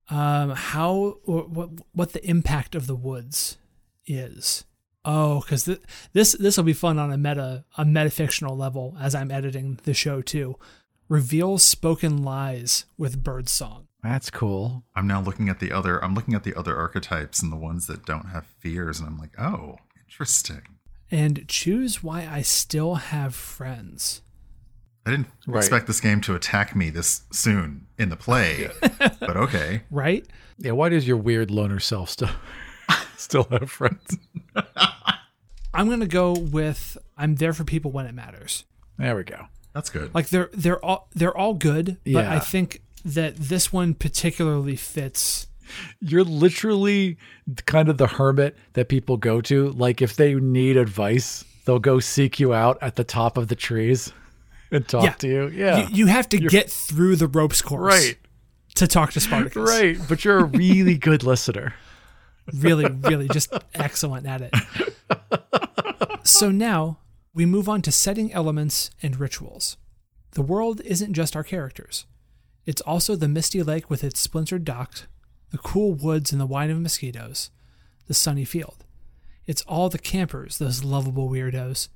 Um, 0.08 0.50
how 0.50 1.18
or 1.24 1.42
what 1.42 1.70
what 1.92 2.12
the 2.12 2.24
impact 2.28 2.74
of 2.74 2.86
the 2.86 2.94
woods 2.94 3.58
is? 4.06 4.64
Oh, 5.04 5.40
because 5.40 5.64
th- 5.64 5.80
this 6.12 6.32
this 6.32 6.56
will 6.56 6.64
be 6.64 6.72
fun 6.72 6.98
on 6.98 7.12
a 7.12 7.18
meta 7.18 7.64
a 7.76 7.84
metafictional 7.84 8.56
level 8.56 8.96
as 9.00 9.14
I'm 9.14 9.30
editing 9.30 9.78
the 9.84 9.94
show 9.94 10.22
too. 10.22 10.56
Reveal 11.08 11.58
spoken 11.58 12.22
lies 12.22 12.86
with 12.96 13.22
bird 13.22 13.48
song. 13.48 13.85
That's 14.08 14.30
cool. 14.30 14.84
I'm 14.94 15.06
now 15.06 15.20
looking 15.20 15.48
at 15.48 15.58
the 15.60 15.72
other. 15.72 16.02
I'm 16.02 16.14
looking 16.14 16.34
at 16.34 16.44
the 16.44 16.54
other 16.54 16.76
archetypes 16.76 17.42
and 17.42 17.50
the 17.50 17.56
ones 17.56 17.86
that 17.88 18.04
don't 18.06 18.26
have 18.28 18.46
fears, 18.46 19.00
and 19.00 19.08
I'm 19.08 19.18
like, 19.18 19.38
oh, 19.38 19.78
interesting. 20.06 20.62
And 21.10 21.46
choose 21.48 22.02
why 22.02 22.28
I 22.30 22.42
still 22.42 22.94
have 22.96 23.34
friends. 23.34 24.22
I 25.04 25.10
didn't 25.10 25.26
Right. 25.46 25.58
expect 25.58 25.86
this 25.88 26.00
game 26.00 26.20
to 26.22 26.34
attack 26.34 26.74
me 26.76 26.90
this 26.90 27.22
soon 27.32 27.86
in 27.98 28.08
the 28.08 28.16
play, 28.16 28.70
but 28.98 29.36
okay. 29.36 29.82
Right? 29.90 30.24
Yeah, 30.58 30.72
why 30.72 30.88
does 30.88 31.06
your 31.06 31.16
weird 31.16 31.50
loner 31.50 31.80
self 31.80 32.10
still 32.10 32.30
still 33.16 33.44
have 33.50 33.70
friends? 33.70 34.16
I'm 35.74 35.88
gonna 35.88 36.06
go 36.06 36.32
with 36.32 36.96
I'm 37.16 37.34
there 37.36 37.52
for 37.52 37.64
people 37.64 37.90
when 37.92 38.06
it 38.06 38.14
matters. 38.14 38.64
There 38.98 39.14
we 39.16 39.24
go. 39.24 39.46
That's 39.74 39.90
good. 39.90 40.14
Like 40.14 40.28
they're 40.30 40.50
they're 40.52 40.82
all 40.84 41.08
they're 41.14 41.36
all 41.36 41.54
good, 41.54 41.98
but 42.04 42.10
Yeah. 42.10 42.32
I 42.34 42.38
think 42.40 42.82
that 43.14 43.36
this 43.36 43.72
one 43.72 43.94
particularly 43.94 44.76
fits 44.76 45.46
You're 46.00 46.24
literally 46.24 47.16
kind 47.66 47.88
of 47.88 47.98
the 47.98 48.06
hermit 48.06 48.56
that 48.74 48.88
people 48.88 49.16
go 49.16 49.40
to. 49.42 49.70
Like 49.70 50.02
if 50.02 50.16
they 50.16 50.34
need 50.34 50.76
advice, 50.76 51.44
they'll 51.64 51.78
go 51.78 51.98
seek 52.00 52.38
you 52.40 52.52
out 52.52 52.78
at 52.80 52.96
the 52.96 53.04
top 53.04 53.36
of 53.36 53.48
the 53.48 53.54
trees 53.56 54.12
and 54.70 54.86
talk 54.86 55.04
Yeah. 55.04 55.12
to 55.12 55.28
you. 55.28 55.48
Yeah. 55.48 55.88
you, 55.88 55.94
you 55.94 56.06
have 56.06 56.28
to 56.30 56.38
get 56.38 56.70
through 56.70 57.16
the 57.16 57.26
ropes 57.28 57.62
course 57.62 57.82
right. 57.82 58.16
to 58.76 58.86
talk 58.86 59.12
to 59.12 59.20
Spartacus. 59.20 59.68
Right. 59.68 59.96
But 60.08 60.24
you're 60.24 60.38
a 60.38 60.44
really 60.44 60.96
good 61.08 61.22
listener. 61.22 61.74
Really, 62.54 62.86
really 63.02 63.28
just 63.28 63.52
excellent 63.74 64.26
at 64.26 64.40
it. 64.42 64.54
So 66.22 66.50
now 66.50 66.98
we 67.34 67.46
move 67.46 67.68
on 67.68 67.82
to 67.82 67.92
setting 67.92 68.32
elements 68.32 68.90
and 69.02 69.18
rituals. 69.18 69.76
The 70.32 70.42
world 70.42 70.80
isn't 70.84 71.12
just 71.12 71.34
our 71.36 71.44
characters. 71.44 72.06
It's 72.66 72.82
also 72.82 73.14
the 73.14 73.28
misty 73.28 73.62
lake 73.62 73.88
with 73.88 74.02
its 74.02 74.20
splintered 74.20 74.64
docks, 74.64 75.06
the 75.50 75.58
cool 75.58 75.94
woods 75.94 76.32
and 76.32 76.40
the 76.40 76.46
whine 76.46 76.70
of 76.70 76.80
mosquitoes, 76.80 77.50
the 78.08 78.14
sunny 78.14 78.44
field. 78.44 78.84
It's 79.46 79.62
all 79.62 79.88
the 79.88 79.98
campers, 79.98 80.58
those 80.58 80.82
lovable 80.82 81.30
weirdos. 81.30 81.88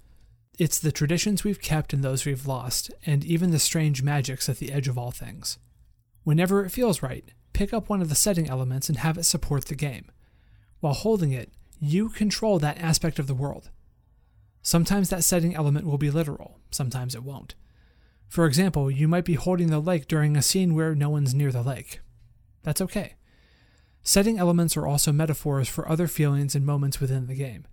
It's 0.58 0.78
the 0.78 0.92
traditions 0.92 1.42
we've 1.42 1.60
kept 1.60 1.92
and 1.92 2.04
those 2.04 2.24
we've 2.24 2.46
lost, 2.46 2.92
and 3.04 3.24
even 3.24 3.50
the 3.50 3.58
strange 3.58 4.02
magics 4.02 4.48
at 4.48 4.58
the 4.58 4.72
edge 4.72 4.86
of 4.86 4.96
all 4.96 5.10
things. 5.10 5.58
Whenever 6.22 6.64
it 6.64 6.70
feels 6.70 7.02
right, 7.02 7.24
pick 7.52 7.72
up 7.72 7.88
one 7.88 8.00
of 8.00 8.08
the 8.08 8.14
setting 8.14 8.48
elements 8.48 8.88
and 8.88 8.98
have 8.98 9.18
it 9.18 9.24
support 9.24 9.64
the 9.64 9.74
game. 9.74 10.04
While 10.78 10.94
holding 10.94 11.32
it, 11.32 11.50
you 11.80 12.08
control 12.10 12.58
that 12.60 12.78
aspect 12.78 13.18
of 13.18 13.26
the 13.26 13.34
world. 13.34 13.70
Sometimes 14.62 15.08
that 15.08 15.24
setting 15.24 15.56
element 15.56 15.86
will 15.86 15.98
be 15.98 16.10
literal, 16.10 16.60
sometimes 16.70 17.14
it 17.14 17.24
won't. 17.24 17.54
For 18.30 18.46
example, 18.46 18.92
you 18.92 19.08
might 19.08 19.24
be 19.24 19.34
holding 19.34 19.70
the 19.70 19.80
lake 19.80 20.06
during 20.06 20.36
a 20.36 20.42
scene 20.42 20.72
where 20.72 20.94
no 20.94 21.10
one's 21.10 21.34
near 21.34 21.50
the 21.50 21.64
lake. 21.64 21.98
That's 22.62 22.80
okay. 22.80 23.16
Setting 24.04 24.38
elements 24.38 24.76
are 24.76 24.86
also 24.86 25.10
metaphors 25.10 25.68
for 25.68 25.88
other 25.88 26.06
feelings 26.06 26.54
and 26.54 26.64
moments 26.64 27.00
within 27.00 27.26
the 27.26 27.34
game. 27.34 27.66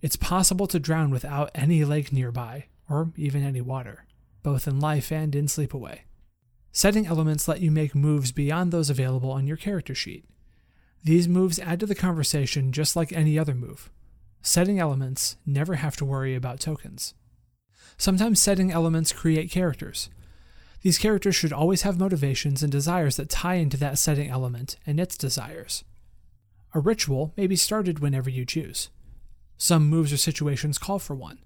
It's 0.00 0.14
possible 0.14 0.68
to 0.68 0.78
drown 0.78 1.10
without 1.10 1.50
any 1.52 1.84
lake 1.84 2.12
nearby, 2.12 2.66
or 2.88 3.10
even 3.16 3.42
any 3.42 3.60
water, 3.60 4.06
both 4.44 4.68
in 4.68 4.78
life 4.78 5.10
and 5.10 5.34
in 5.34 5.46
sleepaway. 5.46 6.02
Setting 6.70 7.08
elements 7.08 7.48
let 7.48 7.60
you 7.60 7.72
make 7.72 7.92
moves 7.92 8.30
beyond 8.30 8.72
those 8.72 8.88
available 8.88 9.32
on 9.32 9.48
your 9.48 9.56
character 9.56 9.96
sheet. 9.96 10.24
These 11.02 11.26
moves 11.26 11.58
add 11.58 11.80
to 11.80 11.86
the 11.86 11.96
conversation 11.96 12.70
just 12.70 12.94
like 12.94 13.12
any 13.12 13.36
other 13.36 13.54
move. 13.54 13.90
Setting 14.42 14.78
elements 14.78 15.36
never 15.44 15.74
have 15.74 15.96
to 15.96 16.04
worry 16.04 16.36
about 16.36 16.60
tokens. 16.60 17.14
Sometimes 18.02 18.42
setting 18.42 18.72
elements 18.72 19.12
create 19.12 19.48
characters. 19.48 20.10
These 20.80 20.98
characters 20.98 21.36
should 21.36 21.52
always 21.52 21.82
have 21.82 22.00
motivations 22.00 22.60
and 22.60 22.72
desires 22.72 23.14
that 23.14 23.28
tie 23.28 23.54
into 23.54 23.76
that 23.76 23.96
setting 23.96 24.28
element 24.28 24.74
and 24.84 24.98
its 24.98 25.16
desires. 25.16 25.84
A 26.74 26.80
ritual 26.80 27.32
may 27.36 27.46
be 27.46 27.54
started 27.54 28.00
whenever 28.00 28.28
you 28.28 28.44
choose. 28.44 28.88
Some 29.56 29.88
moves 29.88 30.12
or 30.12 30.16
situations 30.16 30.78
call 30.78 30.98
for 30.98 31.14
one. 31.14 31.38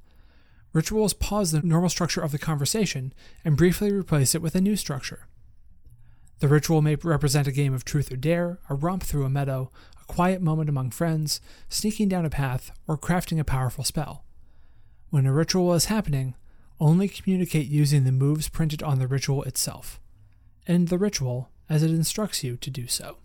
Rituals 0.73 1.13
pause 1.13 1.53
the 1.53 1.61
normal 1.61 1.91
structure 1.91 2.23
of 2.23 2.33
the 2.33 2.39
conversation 2.39 3.13
and 3.45 3.59
briefly 3.59 3.93
replace 3.93 4.35
it 4.35 4.41
with 4.41 4.55
a 4.55 4.63
new 4.63 4.77
structure. 4.77 5.27
The 6.39 6.49
ritual 6.49 6.81
may 6.81 6.95
represent 6.95 7.47
a 7.47 7.53
game 7.53 7.75
of 7.75 7.85
truth 7.85 8.11
or 8.11 8.17
dare, 8.17 8.61
a 8.71 8.75
romp 8.75 9.03
through 9.03 9.27
a 9.27 9.29
meadow, 9.29 9.71
a 10.01 10.05
quiet 10.07 10.41
moment 10.41 10.71
among 10.71 10.93
friends, 10.93 11.39
sneaking 11.69 12.09
down 12.09 12.25
a 12.25 12.31
path, 12.31 12.71
or 12.89 12.97
crafting 12.97 13.39
a 13.39 13.45
powerful 13.45 13.85
spell. 13.85 14.25
When 15.11 15.27
a 15.27 15.35
ritual 15.35 15.75
is 15.75 15.85
happening, 15.85 16.35
only 16.81 17.09
communicate 17.09 17.67
using 17.69 18.05
the 18.05 18.13
moves 18.13 18.49
printed 18.49 18.83
on 18.83 18.99
the 18.99 19.07
ritual 19.07 19.43
itself. 19.45 20.01
and 20.69 20.89
the 20.89 20.99
ritual 20.99 21.51
as 21.69 21.83
it 21.85 21.91
instructs 21.91 22.43
you 22.43 22.57
to 22.57 22.71
do 22.71 22.87
so. 22.89 23.19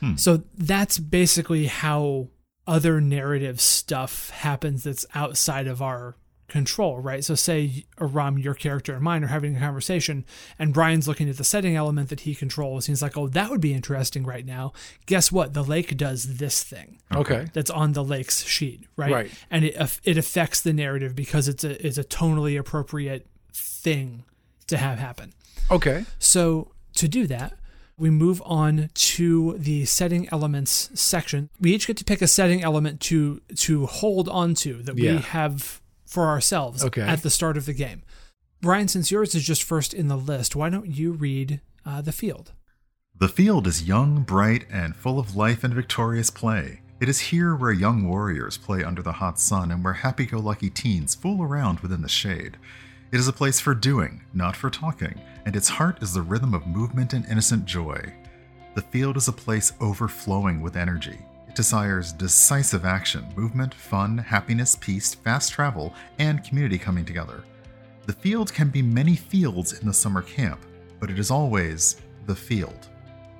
Hmm. 0.00 0.16
So 0.16 0.42
that's 0.56 0.98
basically 0.98 1.66
how 1.66 2.28
other 2.66 3.00
narrative 3.00 3.60
stuff 3.60 4.30
happens 4.30 4.82
that's 4.82 5.06
outside 5.14 5.68
of 5.68 5.80
our 5.80 6.16
control, 6.48 6.98
right? 7.00 7.24
So 7.24 7.34
say 7.34 7.84
Aram, 8.00 8.38
your 8.38 8.54
character 8.54 8.94
and 8.94 9.02
mine 9.02 9.24
are 9.24 9.28
having 9.28 9.56
a 9.56 9.60
conversation 9.60 10.24
and 10.58 10.72
Brian's 10.72 11.08
looking 11.08 11.28
at 11.28 11.36
the 11.38 11.44
setting 11.44 11.74
element 11.74 12.08
that 12.10 12.20
he 12.20 12.34
controls. 12.34 12.86
He's 12.86 13.02
like, 13.02 13.16
oh, 13.16 13.26
that 13.28 13.50
would 13.50 13.60
be 13.60 13.74
interesting 13.74 14.24
right 14.24 14.46
now. 14.46 14.72
Guess 15.06 15.32
what? 15.32 15.54
The 15.54 15.64
lake 15.64 15.96
does 15.96 16.36
this 16.36 16.62
thing 16.62 17.00
Okay. 17.14 17.48
that's 17.52 17.70
on 17.70 17.92
the 17.94 18.04
lake's 18.04 18.44
sheet, 18.44 18.86
right? 18.96 19.12
Right. 19.12 19.30
And 19.50 19.64
it 19.64 19.98
it 20.04 20.16
affects 20.16 20.60
the 20.60 20.72
narrative 20.72 21.14
because 21.16 21.48
it's 21.48 21.64
a 21.64 21.84
it's 21.86 21.98
a 21.98 22.04
tonally 22.04 22.58
appropriate 22.58 23.26
thing 23.52 24.24
to 24.68 24.76
have 24.76 24.98
happen. 24.98 25.32
Okay. 25.70 26.04
So 26.18 26.72
to 26.94 27.08
do 27.08 27.26
that, 27.26 27.54
we 27.98 28.10
move 28.10 28.42
on 28.44 28.90
to 28.94 29.56
the 29.58 29.84
setting 29.86 30.28
elements 30.30 30.90
section. 30.94 31.48
We 31.60 31.74
each 31.74 31.86
get 31.86 31.96
to 31.96 32.04
pick 32.04 32.22
a 32.22 32.26
setting 32.28 32.62
element 32.62 33.00
to 33.02 33.40
to 33.56 33.86
hold 33.86 34.28
on 34.28 34.54
to 34.56 34.82
that 34.82 34.96
Yeah. 34.96 35.12
we 35.16 35.18
have 35.22 35.80
for 36.16 36.28
ourselves 36.28 36.82
Okay. 36.82 37.02
at 37.02 37.22
the 37.22 37.28
start 37.28 37.58
of 37.58 37.66
the 37.66 37.74
game. 37.74 38.00
Brian, 38.62 38.88
since 38.88 39.10
yours 39.10 39.34
is 39.34 39.44
just 39.44 39.62
first 39.62 39.92
in 39.92 40.08
the 40.08 40.16
list, 40.16 40.56
why 40.56 40.70
don't 40.70 40.86
you 40.86 41.12
read 41.12 41.60
uh, 41.84 42.00
the 42.00 42.10
field? 42.10 42.52
The 43.18 43.28
field 43.28 43.66
is 43.66 43.86
young, 43.86 44.22
bright, 44.22 44.64
and 44.70 44.96
full 44.96 45.18
of 45.18 45.36
life 45.36 45.62
and 45.62 45.74
victorious 45.74 46.30
play. 46.30 46.80
It 47.02 47.10
is 47.10 47.20
here 47.20 47.54
where 47.54 47.70
young 47.70 48.08
warriors 48.08 48.56
play 48.56 48.82
under 48.82 49.02
the 49.02 49.12
hot 49.12 49.38
sun 49.38 49.70
and 49.70 49.84
where 49.84 49.92
happy 49.92 50.24
go 50.24 50.38
lucky 50.38 50.70
teens 50.70 51.14
fool 51.14 51.42
around 51.42 51.80
within 51.80 52.00
the 52.00 52.08
shade. 52.08 52.56
It 53.12 53.20
is 53.20 53.28
a 53.28 53.32
place 53.40 53.60
for 53.60 53.74
doing, 53.74 54.22
not 54.32 54.56
for 54.56 54.70
talking, 54.70 55.20
and 55.44 55.54
its 55.54 55.68
heart 55.68 56.02
is 56.02 56.14
the 56.14 56.22
rhythm 56.22 56.54
of 56.54 56.66
movement 56.66 57.12
and 57.12 57.26
innocent 57.26 57.66
joy. 57.66 58.00
The 58.74 58.80
field 58.80 59.18
is 59.18 59.28
a 59.28 59.32
place 59.44 59.74
overflowing 59.82 60.62
with 60.62 60.76
energy. 60.78 61.18
It 61.56 61.64
desires 61.64 62.12
decisive 62.12 62.84
action, 62.84 63.24
movement, 63.34 63.72
fun, 63.72 64.18
happiness, 64.18 64.76
peace, 64.76 65.14
fast 65.14 65.52
travel, 65.52 65.94
and 66.18 66.44
community 66.44 66.76
coming 66.76 67.06
together. 67.06 67.44
The 68.04 68.12
field 68.12 68.52
can 68.52 68.68
be 68.68 68.82
many 68.82 69.16
fields 69.16 69.72
in 69.72 69.86
the 69.86 69.94
summer 69.94 70.20
camp, 70.20 70.60
but 71.00 71.08
it 71.08 71.18
is 71.18 71.30
always 71.30 71.96
the 72.26 72.36
field. 72.36 72.90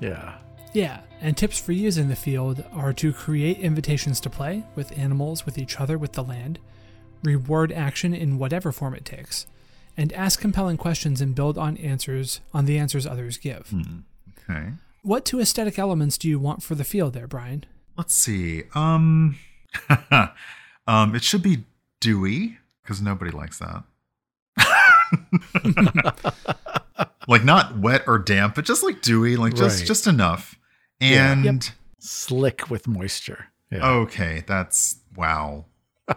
Yeah. 0.00 0.38
Yeah, 0.72 1.00
and 1.20 1.36
tips 1.36 1.60
for 1.60 1.72
using 1.72 2.08
the 2.08 2.16
field 2.16 2.64
are 2.72 2.94
to 2.94 3.12
create 3.12 3.58
invitations 3.58 4.18
to 4.20 4.30
play 4.30 4.64
with 4.76 4.98
animals, 4.98 5.44
with 5.44 5.58
each 5.58 5.78
other, 5.78 5.98
with 5.98 6.14
the 6.14 6.24
land, 6.24 6.58
reward 7.22 7.70
action 7.70 8.14
in 8.14 8.38
whatever 8.38 8.72
form 8.72 8.94
it 8.94 9.04
takes, 9.04 9.46
and 9.94 10.10
ask 10.14 10.40
compelling 10.40 10.78
questions 10.78 11.20
and 11.20 11.34
build 11.34 11.58
on 11.58 11.76
answers 11.76 12.40
on 12.54 12.64
the 12.64 12.78
answers 12.78 13.06
others 13.06 13.36
give. 13.36 13.68
Hmm, 13.68 13.98
okay. 14.48 14.70
What 15.02 15.26
two 15.26 15.38
aesthetic 15.38 15.78
elements 15.78 16.16
do 16.16 16.30
you 16.30 16.38
want 16.38 16.62
for 16.62 16.74
the 16.74 16.82
field 16.82 17.12
there, 17.12 17.26
Brian? 17.26 17.66
Let's 17.96 18.14
see. 18.14 18.64
Um 18.74 19.36
um 20.86 21.14
it 21.14 21.22
should 21.24 21.42
be 21.42 21.64
dewy 22.00 22.58
cuz 22.84 23.00
nobody 23.02 23.30
likes 23.30 23.58
that. 23.58 23.84
like 27.28 27.44
not 27.44 27.78
wet 27.78 28.04
or 28.06 28.18
damp, 28.18 28.54
but 28.54 28.64
just 28.64 28.82
like 28.82 29.02
dewy, 29.02 29.36
like 29.36 29.54
just 29.54 29.80
Right. 29.80 29.86
just 29.86 30.06
enough. 30.06 30.54
Yeah. 31.00 31.32
And 31.32 31.44
Yep. 31.44 31.62
Slick 31.98 32.70
with 32.70 32.86
moisture. 32.86 33.46
Yeah. 33.70 33.86
okay, 33.88 34.44
that's 34.46 34.96
wow. 35.16 35.64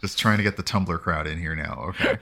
just 0.00 0.18
trying 0.18 0.38
to 0.38 0.42
get 0.42 0.56
the 0.56 0.62
Tumblr 0.62 0.98
crowd 1.00 1.26
in 1.26 1.38
here 1.38 1.54
now. 1.54 1.84
Okay. 1.90 2.16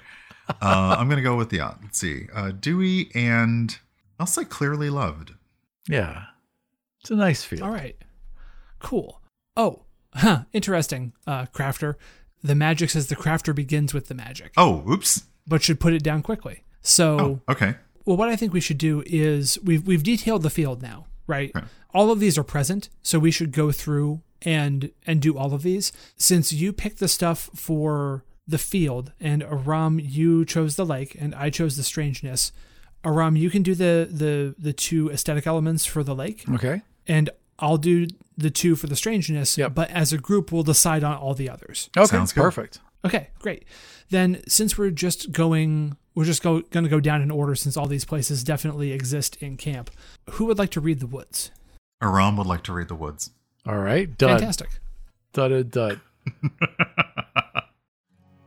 Uh, 0.61 0.97
I'm 0.99 1.09
gonna 1.09 1.22
go 1.22 1.37
with 1.37 1.51
the 1.51 1.61
uh, 1.61 1.72
let's 1.83 1.99
see, 1.99 2.26
uh, 2.35 2.51
dewy 2.59 3.11
and 3.14 3.79
I'll 4.18 4.26
say 4.26 4.45
clearly 4.45 4.91
loved. 4.91 5.33
Yeah. 5.87 6.24
It's 7.01 7.11
a 7.11 7.16
nice 7.16 7.44
field. 7.44 7.62
All 7.62 7.70
right. 7.70 7.96
Cool. 8.78 9.20
Oh, 9.57 9.82
huh, 10.14 10.44
interesting, 10.53 11.12
uh, 11.26 11.46
crafter. 11.46 11.94
The 12.42 12.55
magic 12.55 12.90
says 12.90 13.09
the 13.09 13.16
crafter 13.16 13.55
begins 13.55 13.92
with 13.92 14.07
the 14.07 14.14
magic, 14.14 14.53
Oh, 14.57 14.84
oops. 14.88 15.24
but 15.46 15.62
should 15.62 15.80
put 15.80 15.92
it 15.94 16.03
down 16.05 16.22
quickly. 16.22 16.62
So 16.80 17.18
Oh, 17.49 17.53
okay. 17.53 17.74
Well, 18.05 18.16
what 18.16 18.28
I 18.28 18.36
think 18.36 18.53
we 18.53 18.61
should 18.61 18.78
do 18.78 19.03
is 19.07 19.59
we've 19.62 19.86
we've 19.86 20.03
detailed 20.03 20.42
the 20.42 20.51
field 20.51 20.80
now, 20.80 21.07
right? 21.26 21.51
Okay. 21.55 21.66
All 21.92 22.11
of 22.11 22.20
these 22.20 22.38
are 22.38 22.44
present, 22.44 22.88
so 23.03 23.18
we 23.18 23.30
should 23.30 23.51
go 23.53 23.72
through 23.72 24.22
and 24.42 24.90
and 25.07 25.20
do 25.20 25.36
all 25.36 25.53
of 25.53 25.62
these. 25.62 25.92
Since 26.16 26.53
you 26.53 26.72
picked 26.72 27.01
the 27.01 27.09
stuff 27.09 27.51
for 27.55 28.24
the 28.46 28.57
field, 28.59 29.12
and 29.20 29.42
Aram, 29.42 29.99
you 30.01 30.44
chose 30.46 30.76
the 30.76 30.86
lake, 30.86 31.16
and 31.20 31.34
I 31.34 31.51
chose 31.51 31.76
the 31.76 31.82
strangeness. 31.82 32.53
Aram, 33.05 33.36
you 33.36 33.51
can 33.51 33.62
do 33.62 33.74
the 33.74 34.09
the 34.11 34.55
the 34.59 34.72
two 34.72 35.11
aesthetic 35.11 35.46
elements 35.46 35.84
for 35.86 36.03
the 36.03 36.14
lake, 36.14 36.44
Okay. 36.53 36.82
and 37.07 37.30
I'll 37.59 37.76
do 37.78 38.07
the 38.36 38.51
two 38.51 38.76
for 38.76 38.86
the 38.86 38.96
strangeness. 38.96 39.59
Yep. 39.59 39.74
But 39.74 39.90
as 39.90 40.12
a 40.12 40.18
group, 40.18 40.53
we'll 40.53 40.62
decide 40.62 41.03
on 41.05 41.16
all 41.16 41.34
the 41.34 41.51
others. 41.51 41.90
Okay. 41.96 42.07
Sounds 42.07 42.32
good. 42.32 42.42
Perfect. 42.42 42.80
Okay, 43.05 43.28
great. 43.40 43.64
Then 44.11 44.42
since 44.49 44.78
we're 44.78 44.90
just 44.90 45.32
going 45.32 45.96
we're 46.14 46.24
just 46.24 46.42
go, 46.42 46.62
going 46.62 46.82
to 46.82 46.90
go 46.90 46.99
down 46.99 47.22
in 47.22 47.30
order 47.30 47.55
since 47.55 47.76
all 47.76 47.86
these 47.86 48.05
places 48.05 48.42
definitely 48.42 48.90
exist 48.90 49.36
in 49.36 49.57
camp. 49.57 49.88
Who 50.30 50.46
would 50.46 50.59
like 50.59 50.70
to 50.70 50.80
read 50.80 50.99
the 50.99 51.07
woods? 51.07 51.53
Aram 52.03 52.36
would 52.36 52.46
like 52.49 52.64
to 52.64 52.72
read 52.72 52.88
the 52.88 52.96
woods. 52.96 53.30
All 53.64 53.78
right. 53.78 54.16
Done. 54.18 54.38
Fantastic. 54.38 54.68
Dud, 55.32 55.70
dud. 55.70 56.01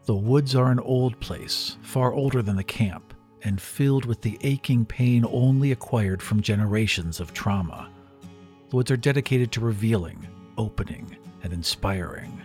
the 0.05 0.15
woods 0.15 0.53
are 0.55 0.69
an 0.71 0.79
old 0.79 1.19
place, 1.21 1.77
far 1.81 2.11
older 2.13 2.41
than 2.41 2.55
the 2.57 2.63
camp, 2.63 3.10
and 3.43 3.61
filled 3.61 4.05
with 4.05 4.21
the 4.21 4.37
aching 4.41 4.85
pain 4.85 5.25
only 5.29 5.71
acquired 5.71 6.21
from 6.21 6.41
generations 6.41 7.19
of 7.19 7.33
trauma. 7.33 7.89
The 8.69 8.75
woods 8.75 8.91
are 8.91 8.97
dedicated 8.97 9.51
to 9.53 9.61
revealing, 9.61 10.27
opening, 10.57 11.17
and 11.43 11.51
inspiring, 11.51 12.41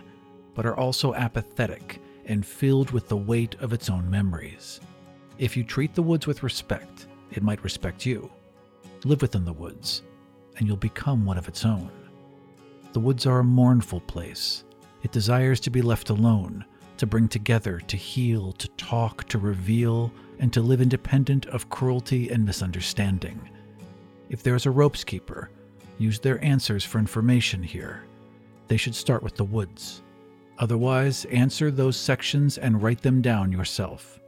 but 0.55 0.65
are 0.65 0.75
also 0.75 1.13
apathetic 1.13 2.01
and 2.25 2.45
filled 2.45 2.91
with 2.91 3.07
the 3.07 3.17
weight 3.17 3.55
of 3.59 3.73
its 3.73 3.89
own 3.89 4.09
memories. 4.09 4.81
If 5.37 5.55
you 5.55 5.63
treat 5.63 5.93
the 5.93 6.03
woods 6.03 6.27
with 6.27 6.43
respect, 6.43 7.07
it 7.31 7.43
might 7.43 7.63
respect 7.63 8.05
you. 8.05 8.29
Live 9.03 9.21
within 9.21 9.45
the 9.45 9.53
woods, 9.53 10.01
and 10.57 10.67
you'll 10.67 10.77
become 10.77 11.25
one 11.25 11.37
of 11.37 11.47
its 11.47 11.63
own. 11.63 11.91
The 12.93 12.99
woods 12.99 13.25
are 13.25 13.39
a 13.39 13.43
mournful 13.43 14.01
place. 14.01 14.63
It 15.03 15.11
desires 15.11 15.59
to 15.61 15.69
be 15.69 15.81
left 15.81 16.09
alone, 16.09 16.65
to 16.97 17.05
bring 17.05 17.27
together, 17.27 17.79
to 17.81 17.95
heal, 17.95 18.53
to 18.53 18.67
talk, 18.69 19.25
to 19.25 19.37
reveal, 19.37 20.11
and 20.39 20.51
to 20.53 20.61
live 20.61 20.81
independent 20.81 21.45
of 21.47 21.69
cruelty 21.69 22.29
and 22.29 22.45
misunderstanding. 22.45 23.49
If 24.29 24.43
there 24.43 24.55
is 24.55 24.65
a 24.65 24.71
ropes 24.71 25.03
keeper, 25.03 25.49
use 25.97 26.19
their 26.19 26.43
answers 26.43 26.83
for 26.83 26.99
information 26.99 27.63
here. 27.63 28.03
They 28.67 28.77
should 28.77 28.95
start 28.95 29.23
with 29.23 29.35
the 29.35 29.45
woods. 29.45 30.01
Otherwise, 30.59 31.25
answer 31.25 31.71
those 31.71 31.95
sections 31.97 32.57
and 32.57 32.81
write 32.81 33.01
them 33.01 33.21
down 33.21 33.51
yourself. 33.51 34.19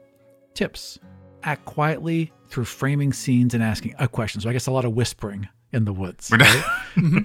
Tips 0.53 0.99
Act 1.43 1.63
quietly 1.65 2.31
through 2.49 2.65
framing 2.65 3.13
scenes 3.13 3.53
and 3.53 3.63
asking 3.63 3.95
uh, 3.95 4.05
a 4.05 4.07
question. 4.07 4.41
So 4.41 4.49
I 4.49 4.53
guess 4.53 4.67
a 4.67 4.71
lot 4.71 4.85
of 4.85 4.93
whispering 4.93 5.47
in 5.71 5.85
the 5.85 5.93
woods. 5.93 6.31
right? 6.37 6.63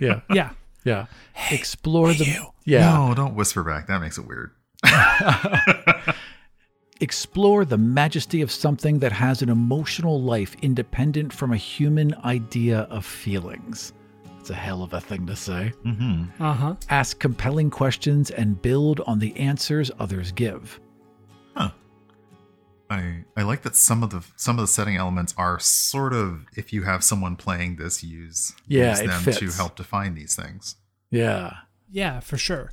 yeah. 0.01 0.21
Yeah. 0.31 0.51
Yeah. 0.85 1.07
Explore 1.51 2.13
the 2.13 2.25
you. 2.27 2.47
Yeah. 2.65 2.93
No, 2.93 3.15
don't 3.15 3.35
whisper 3.35 3.65
back. 3.65 3.87
That 3.87 4.01
makes 4.01 4.19
it 4.19 4.27
weird. 4.27 4.51
Explore 7.05 7.67
the 7.67 7.77
majesty 7.77 8.41
of 8.41 8.51
something 8.51 8.99
that 9.01 9.13
has 9.13 9.43
an 9.43 9.51
emotional 9.51 10.23
life 10.23 10.57
independent 10.63 11.35
from 11.35 11.53
a 11.53 11.57
human 11.59 12.15
idea 12.25 12.79
of 12.89 13.05
feelings. 13.05 13.93
It's 14.41 14.49
a 14.49 14.55
hell 14.55 14.83
of 14.83 14.95
a 14.95 15.03
thing 15.03 15.27
to 15.27 15.37
say. 15.37 15.75
Mm-hmm. 15.85 16.43
Uh-huh. 16.43 16.77
Ask 16.89 17.19
compelling 17.19 17.69
questions 17.69 18.31
and 18.31 18.61
build 18.63 19.01
on 19.01 19.19
the 19.19 19.37
answers 19.37 19.91
others 19.99 20.33
give. 20.33 20.81
Huh. 21.55 21.73
I 22.89 23.25
I 23.37 23.43
like 23.43 23.61
that 23.65 23.77
some 23.77 24.03
of 24.03 24.09
the 24.09 24.25
some 24.37 24.57
of 24.59 24.63
the 24.63 24.67
setting 24.67 24.97
elements 24.97 25.35
are 25.37 25.61
sort 25.61 26.15
of 26.15 26.47
if 26.57 26.73
you 26.73 26.85
have 26.85 27.05
someone 27.05 27.37
playing 27.37 27.77
this, 27.77 28.03
use 28.03 28.55
Yeah, 28.67 28.93
use 28.93 29.01
it 29.01 29.07
them 29.09 29.25
to 29.31 29.51
help 29.51 29.77
define 29.77 30.15
these 30.15 30.35
things. 30.35 30.77
Yeah. 31.11 31.53
Yeah, 31.91 32.21
for 32.21 32.39
sure. 32.39 32.73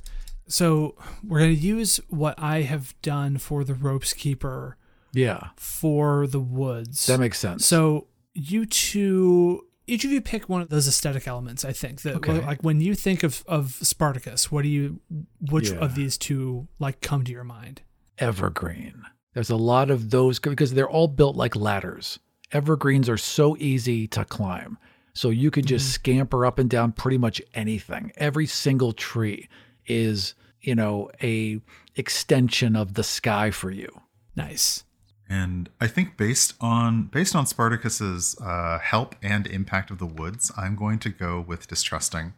So 0.52 0.96
we're 1.26 1.38
going 1.38 1.54
to 1.54 1.60
use 1.60 1.98
what 2.08 2.34
I 2.38 2.62
have 2.62 2.94
done 3.02 3.38
for 3.38 3.64
the 3.64 3.74
ropes 3.74 4.12
keeper 4.12 4.76
Yeah. 5.12 5.48
for 5.56 6.26
the 6.26 6.40
woods. 6.40 7.06
That 7.06 7.20
makes 7.20 7.38
sense. 7.38 7.66
So 7.66 8.08
you 8.34 8.66
two 8.66 9.66
each 9.86 10.04
of 10.04 10.12
you 10.12 10.20
pick 10.20 10.48
one 10.48 10.62
of 10.62 10.68
those 10.68 10.86
aesthetic 10.86 11.26
elements. 11.26 11.64
I 11.64 11.72
think 11.72 12.02
that 12.02 12.16
Okay. 12.16 12.40
like 12.40 12.62
when 12.62 12.80
you 12.80 12.94
think 12.94 13.22
of 13.22 13.42
of 13.46 13.72
Spartacus, 13.82 14.50
what 14.52 14.62
do 14.62 14.68
you 14.68 15.00
which 15.40 15.70
Yeah. 15.70 15.78
of 15.78 15.94
these 15.94 16.16
two 16.18 16.68
like 16.78 17.00
come 17.00 17.24
to 17.24 17.32
your 17.32 17.44
mind? 17.44 17.82
evergreen. 18.18 19.02
There's 19.34 19.50
a 19.50 19.56
lot 19.56 19.90
of 19.90 20.10
those 20.10 20.38
because 20.38 20.74
they're 20.74 20.88
all 20.88 21.08
built 21.08 21.34
like 21.34 21.56
ladders. 21.56 22.18
Evergreens 22.52 23.08
are 23.08 23.16
so 23.16 23.56
easy 23.58 24.06
to 24.08 24.24
climb. 24.24 24.76
So 25.14 25.30
you 25.30 25.50
can 25.50 25.64
just 25.64 25.86
mm-hmm. 25.86 25.92
scamper 25.94 26.46
up 26.46 26.58
and 26.58 26.68
down 26.70 26.92
pretty 26.92 27.18
much 27.18 27.40
anything. 27.54 28.12
Every 28.16 28.46
single 28.46 28.92
tree 28.92 29.48
is, 29.86 30.34
you 30.62 30.74
know, 30.74 31.10
a 31.22 31.60
extension 31.96 32.76
of 32.76 32.94
the 32.94 33.04
sky 33.04 33.50
for 33.50 33.70
you. 33.70 34.00
Nice. 34.36 34.84
And 35.28 35.68
I 35.80 35.86
think 35.86 36.16
based 36.16 36.54
on 36.60 37.04
based 37.04 37.34
on 37.34 37.46
Spartacus's 37.46 38.36
uh, 38.40 38.78
help 38.78 39.14
and 39.22 39.46
impact 39.46 39.90
of 39.90 39.98
the 39.98 40.06
woods, 40.06 40.52
I'm 40.56 40.76
going 40.76 40.98
to 41.00 41.08
go 41.10 41.40
with 41.40 41.66
distrusting. 41.68 42.34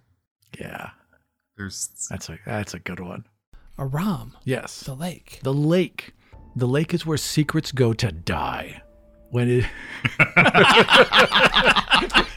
Yeah. 0.59 0.91
There's 1.57 1.89
That's 2.11 2.29
a 2.29 2.39
that's 2.47 2.75
a 2.75 2.79
good 2.79 3.01
one. 3.01 3.25
Aram, 3.79 4.37
Yes. 4.45 4.81
the 4.85 4.95
lake. 4.95 5.41
The 5.43 5.53
lake. 5.53 6.15
The 6.57 6.69
lake 6.69 6.95
is 6.95 7.05
where 7.05 7.19
secrets 7.19 7.73
go 7.73 7.93
to 7.95 8.13
die. 8.13 8.83
When 9.31 9.51
it 9.51 9.65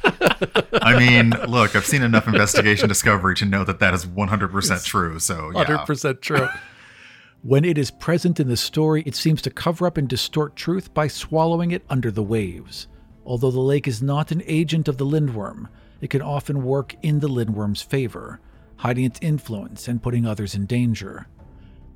I 0.82 0.98
mean, 0.98 1.30
look, 1.48 1.76
I've 1.76 1.86
seen 1.86 2.02
enough 2.02 2.28
investigation 2.28 2.88
discovery 2.88 3.36
to 3.36 3.46
know 3.46 3.64
that 3.64 3.80
that 3.80 3.94
is 3.94 4.06
100% 4.06 4.86
true. 4.86 5.20
So, 5.20 5.52
yeah. 5.54 5.64
100% 5.66 6.22
true. 6.22 6.48
when 7.42 7.64
it 7.66 7.78
is 7.78 7.92
present 7.92 8.40
in 8.40 8.48
the 8.48 8.58
story, 8.58 9.04
it 9.06 9.16
seems 9.16 9.42
to 9.44 9.50
cover 9.50 9.86
up 9.88 9.98
and 9.98 10.08
distort 10.08 10.56
truth 10.56 10.94
by 10.94 11.08
swallowing 11.08 11.72
it 11.72 11.86
under 11.90 12.12
the 12.12 12.24
waves. 12.24 12.88
Although 13.26 13.52
the 13.52 13.60
lake 13.60 13.88
is 13.88 14.02
not 14.02 14.32
an 14.32 14.42
agent 14.46 14.88
of 14.88 14.98
the 14.98 15.06
lindworm, 15.06 15.68
it 16.02 16.10
can 16.10 16.22
often 16.22 16.64
work 16.64 16.96
in 17.02 17.20
the 17.20 17.28
lindworm's 17.28 17.82
favor, 17.82 18.40
hiding 18.78 19.06
its 19.06 19.20
influence 19.22 19.88
and 19.88 20.02
putting 20.02 20.26
others 20.26 20.56
in 20.56 20.66
danger. 20.66 21.28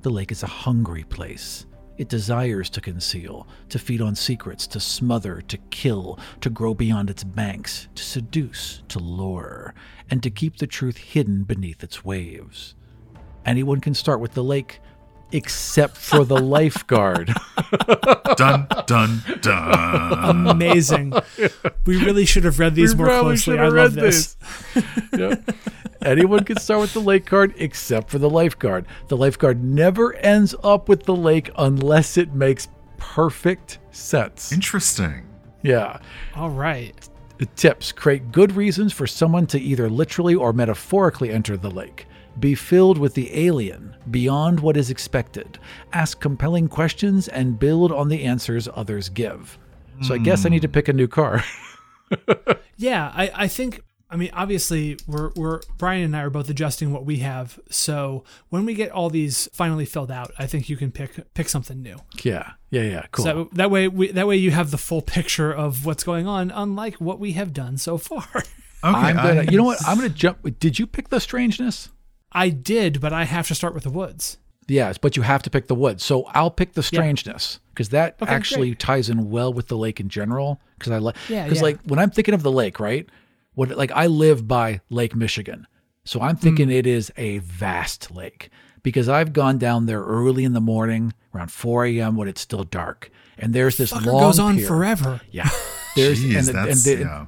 The 0.02 0.10
lake 0.10 0.32
is 0.32 0.42
a 0.42 0.48
hungry 0.48 1.04
place. 1.04 1.66
It 1.98 2.08
desires 2.08 2.70
to 2.70 2.80
conceal, 2.80 3.46
to 3.68 3.78
feed 3.78 4.00
on 4.00 4.14
secrets, 4.14 4.66
to 4.68 4.80
smother, 4.80 5.42
to 5.42 5.58
kill, 5.70 6.18
to 6.40 6.50
grow 6.50 6.74
beyond 6.74 7.10
its 7.10 7.22
banks, 7.22 7.88
to 7.94 8.02
seduce, 8.02 8.82
to 8.88 8.98
lure, 8.98 9.74
and 10.10 10.22
to 10.22 10.30
keep 10.30 10.56
the 10.56 10.66
truth 10.66 10.96
hidden 10.96 11.44
beneath 11.44 11.84
its 11.84 12.04
waves. 12.04 12.74
Anyone 13.44 13.80
can 13.80 13.94
start 13.94 14.20
with 14.20 14.32
the 14.32 14.44
lake, 14.44 14.80
except 15.32 15.96
for 15.96 16.24
the 16.24 16.36
lifeguard. 16.38 17.32
Dun, 18.36 18.66
dun, 18.86 19.22
dun. 19.40 20.46
Amazing. 20.48 21.12
we 21.86 22.02
really 22.04 22.24
should 22.24 22.44
have 22.44 22.58
read 22.58 22.74
these 22.74 22.94
We 22.94 23.04
more 23.04 23.20
closely. 23.20 23.54
should 23.54 23.60
I 23.60 23.64
love 23.68 23.74
read 23.74 23.92
this. 23.92 24.36
Yep. 25.16 25.50
Anyone 26.02 26.44
can 26.44 26.58
start 26.58 26.80
with 26.80 26.94
the 26.94 27.00
lake 27.00 27.26
card 27.26 27.54
except 27.58 28.08
for 28.10 28.18
the 28.18 28.30
lifeguard. 28.30 28.86
The 29.08 29.16
lifeguard 29.16 29.62
never 29.62 30.14
ends 30.16 30.54
up 30.64 30.88
with 30.88 31.04
the 31.04 31.14
lake 31.14 31.50
unless 31.56 32.16
it 32.16 32.32
makes 32.34 32.68
perfect 32.96 33.78
sense. 33.90 34.50
Interesting. 34.52 35.26
Yeah. 35.62 35.98
All 36.34 36.50
right. 36.50 36.94
Tips 37.56 37.92
create 37.92 38.32
good 38.32 38.52
reasons 38.52 38.92
for 38.92 39.06
someone 39.06 39.46
to 39.48 39.60
either 39.60 39.88
literally 39.90 40.34
or 40.34 40.52
metaphorically 40.52 41.30
enter 41.30 41.56
the 41.56 41.70
lake. 41.70 42.06
Be 42.40 42.54
filled 42.54 42.98
with 42.98 43.14
the 43.14 43.34
alien, 43.46 43.94
beyond 44.10 44.60
what 44.60 44.76
is 44.76 44.90
expected. 44.90 45.58
Ask 45.92 46.20
compelling 46.20 46.68
questions 46.68 47.28
and 47.28 47.58
build 47.58 47.92
on 47.92 48.08
the 48.08 48.24
answers 48.24 48.68
others 48.74 49.08
give. 49.08 49.58
So 50.02 50.14
I 50.14 50.18
guess 50.18 50.44
I 50.44 50.48
need 50.48 50.62
to 50.62 50.68
pick 50.68 50.88
a 50.88 50.92
new 50.92 51.06
car. 51.08 51.44
Yeah, 52.76 53.12
I, 53.14 53.30
I 53.34 53.48
think 53.48 53.80
I 54.10 54.16
mean 54.16 54.30
obviously 54.34 54.98
we're 55.06 55.30
we're 55.36 55.60
Brian 55.78 56.02
and 56.04 56.16
I 56.16 56.22
are 56.22 56.30
both 56.30 56.50
adjusting 56.50 56.92
what 56.92 57.04
we 57.06 57.18
have. 57.18 57.60
So 57.70 58.24
when 58.48 58.66
we 58.66 58.74
get 58.74 58.90
all 58.90 59.08
these 59.08 59.48
finally 59.52 59.84
filled 59.84 60.10
out, 60.10 60.32
I 60.38 60.46
think 60.46 60.68
you 60.68 60.76
can 60.76 60.90
pick 60.90 61.32
pick 61.34 61.48
something 61.48 61.80
new. 61.80 61.96
yeah. 62.22 62.52
Yeah, 62.70 62.82
yeah. 62.82 63.06
Cool. 63.12 63.24
So 63.24 63.48
that 63.52 63.70
way 63.70 63.86
we, 63.88 64.10
that 64.12 64.26
way 64.26 64.36
you 64.36 64.50
have 64.50 64.70
the 64.70 64.78
full 64.78 65.00
picture 65.02 65.52
of 65.52 65.86
what's 65.86 66.02
going 66.04 66.26
on, 66.26 66.50
unlike 66.50 66.96
what 66.96 67.20
we 67.20 67.32
have 67.32 67.52
done 67.52 67.76
so 67.78 67.98
far. 67.98 68.26
Okay. 68.84 68.98
I'm 68.98 69.14
gonna 69.16 69.40
I- 69.42 69.44
you 69.44 69.56
know 69.58 69.62
what? 69.62 69.78
I'm 69.86 69.96
gonna 69.96 70.08
jump 70.08 70.38
did 70.58 70.76
you 70.76 70.88
pick 70.88 71.08
the 71.08 71.20
strangeness? 71.20 71.88
I 72.32 72.48
did, 72.48 73.00
but 73.00 73.12
I 73.12 73.24
have 73.24 73.46
to 73.48 73.54
start 73.54 73.74
with 73.74 73.84
the 73.84 73.90
woods. 73.90 74.38
Yes, 74.68 74.96
but 74.96 75.16
you 75.16 75.22
have 75.22 75.42
to 75.42 75.50
pick 75.50 75.66
the 75.66 75.74
woods. 75.74 76.04
So 76.04 76.24
I'll 76.28 76.50
pick 76.50 76.72
the 76.74 76.82
strangeness 76.82 77.58
because 77.70 77.88
that 77.90 78.16
Okay, 78.22 78.32
actually 78.32 78.68
great. 78.70 78.78
ties 78.78 79.10
in 79.10 79.28
well 79.30 79.52
with 79.52 79.68
the 79.68 79.76
lake 79.76 79.98
in 80.00 80.08
general. 80.08 80.60
Because 80.78 80.92
I 80.92 80.98
like, 80.98 81.16
Yeah, 81.28 81.44
because 81.44 81.58
yeah. 81.58 81.62
like 81.64 81.80
when 81.84 81.98
I'm 81.98 82.10
thinking 82.10 82.32
of 82.34 82.42
the 82.42 82.52
lake, 82.52 82.78
right? 82.80 83.06
What 83.54 83.70
like 83.76 83.90
I 83.92 84.06
live 84.06 84.48
by 84.48 84.80
Lake 84.88 85.14
Michigan, 85.14 85.66
so 86.04 86.20
I'm 86.20 86.36
thinking 86.36 86.66
Hmm. 86.68 86.72
it 86.74 86.86
is 86.86 87.12
a 87.18 87.38
vast 87.38 88.10
lake 88.10 88.50
because 88.82 89.08
I've 89.08 89.32
gone 89.32 89.58
down 89.58 89.86
there 89.86 90.02
early 90.02 90.44
in 90.44 90.54
the 90.54 90.60
morning 90.60 91.12
around 91.34 91.50
4 91.52 91.84
a.m. 91.86 92.16
when 92.16 92.28
it's 92.28 92.40
still 92.40 92.64
dark, 92.64 93.10
and 93.38 93.52
there's 93.52 93.76
this 93.76 93.92
Fucker 93.92 94.06
long 94.06 94.20
goes 94.22 94.38
on 94.38 94.56
pier. 94.56 94.66
forever. 94.66 95.20
Yeah, 95.30 95.50
there's 95.96 96.22
Jeez, 96.24 96.38
and, 96.38 96.46
the- 96.48 96.58
and 96.70 96.80
the- 96.80 96.98
yeah. 97.00 97.26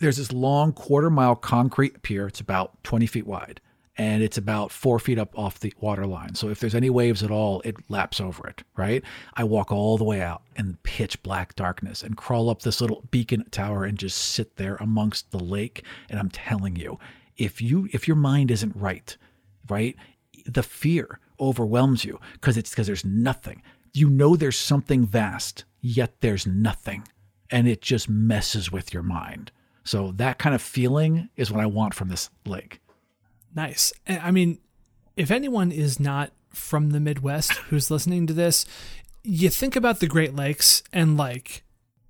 there's 0.00 0.16
this 0.16 0.32
long 0.32 0.72
quarter 0.72 1.10
mile 1.10 1.36
concrete 1.36 2.00
pier. 2.02 2.26
It's 2.26 2.40
about 2.40 2.82
20 2.84 3.06
feet 3.06 3.26
wide 3.26 3.60
and 3.98 4.22
it's 4.22 4.36
about 4.36 4.70
four 4.70 4.98
feet 4.98 5.18
up 5.18 5.36
off 5.38 5.60
the 5.60 5.72
water 5.80 6.06
line. 6.06 6.34
So 6.34 6.48
if 6.48 6.60
there's 6.60 6.74
any 6.74 6.90
waves 6.90 7.22
at 7.22 7.30
all, 7.30 7.62
it 7.64 7.76
laps 7.88 8.20
over 8.20 8.46
it, 8.46 8.62
right? 8.76 9.02
I 9.34 9.44
walk 9.44 9.72
all 9.72 9.96
the 9.96 10.04
way 10.04 10.20
out 10.20 10.42
in 10.56 10.78
pitch 10.82 11.22
black 11.22 11.54
darkness 11.54 12.02
and 12.02 12.16
crawl 12.16 12.50
up 12.50 12.62
this 12.62 12.80
little 12.80 13.04
beacon 13.10 13.44
tower 13.50 13.84
and 13.84 13.98
just 13.98 14.18
sit 14.18 14.56
there 14.56 14.76
amongst 14.76 15.30
the 15.30 15.38
lake. 15.38 15.84
And 16.10 16.18
I'm 16.18 16.30
telling 16.30 16.76
you, 16.76 16.98
if 17.36 17.60
you 17.60 17.88
if 17.92 18.06
your 18.06 18.16
mind 18.16 18.50
isn't 18.50 18.76
right, 18.76 19.16
right, 19.68 19.96
the 20.44 20.62
fear 20.62 21.18
overwhelms 21.40 22.04
you 22.04 22.20
because 22.34 22.56
it's 22.56 22.70
because 22.70 22.86
there's 22.86 23.04
nothing. 23.04 23.62
You 23.92 24.10
know 24.10 24.36
there's 24.36 24.58
something 24.58 25.06
vast, 25.06 25.64
yet 25.80 26.20
there's 26.20 26.46
nothing 26.46 27.04
and 27.50 27.68
it 27.68 27.80
just 27.80 28.08
messes 28.08 28.72
with 28.72 28.92
your 28.92 29.02
mind. 29.02 29.52
So 29.84 30.12
that 30.16 30.38
kind 30.38 30.54
of 30.54 30.62
feeling 30.62 31.28
is 31.36 31.50
what 31.50 31.60
I 31.60 31.66
want 31.66 31.94
from 31.94 32.08
this 32.08 32.30
lake. 32.44 32.80
Nice. 33.56 33.92
I 34.06 34.30
mean, 34.30 34.58
if 35.16 35.30
anyone 35.30 35.72
is 35.72 35.98
not 35.98 36.30
from 36.50 36.90
the 36.90 37.00
Midwest 37.00 37.52
who's 37.70 37.90
listening 37.90 38.26
to 38.26 38.32
this, 38.32 38.66
you 39.24 39.48
think 39.48 39.74
about 39.74 40.00
the 40.00 40.06
Great 40.06 40.36
Lakes 40.36 40.82
and 40.92 41.16
like 41.16 41.64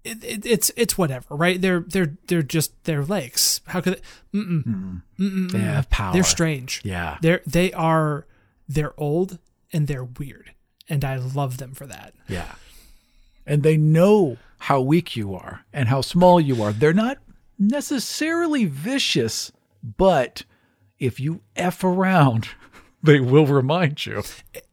it, 0.05 0.23
it, 0.23 0.47
it's 0.47 0.71
it's 0.77 0.99
whatever, 0.99 1.35
right? 1.35 1.61
They're 1.61 1.81
they're 1.81 2.17
they're 2.27 2.43
just 2.43 2.73
they're 2.85 3.05
lakes. 3.05 3.61
How 3.67 3.81
could 3.81 3.95
it? 3.95 4.03
Mm-mm, 4.35 5.03
mm-mm, 5.19 5.51
They 5.51 5.59
have 5.59 5.89
power. 5.89 6.13
They're 6.13 6.23
strange. 6.25 6.83
Yeah. 6.85 7.19
They're 7.23 7.43
they 7.47 7.73
are 7.73 8.27
they're 8.69 8.93
old 8.99 9.39
and 9.73 9.87
they're 9.87 10.05
weird, 10.05 10.53
and 10.89 11.05
I 11.05 11.17
love 11.17 11.59
them 11.59 11.75
for 11.75 11.87
that. 11.87 12.13
Yeah. 12.29 12.55
And 13.47 13.63
they 13.63 13.77
know 13.77 14.37
how 14.59 14.81
weak 14.81 15.15
you 15.17 15.35
are 15.35 15.65
and 15.73 15.89
how 15.89 16.01
small 16.01 16.41
you 16.41 16.63
are. 16.63 16.73
They're 16.73 16.93
not 16.93 17.19
necessarily 17.59 18.65
vicious, 18.65 19.53
but 19.97 20.45
if 20.99 21.21
you 21.21 21.43
F 21.55 21.85
around, 21.85 22.49
they 23.03 23.21
will 23.21 23.47
remind 23.47 24.05
you. 24.07 24.23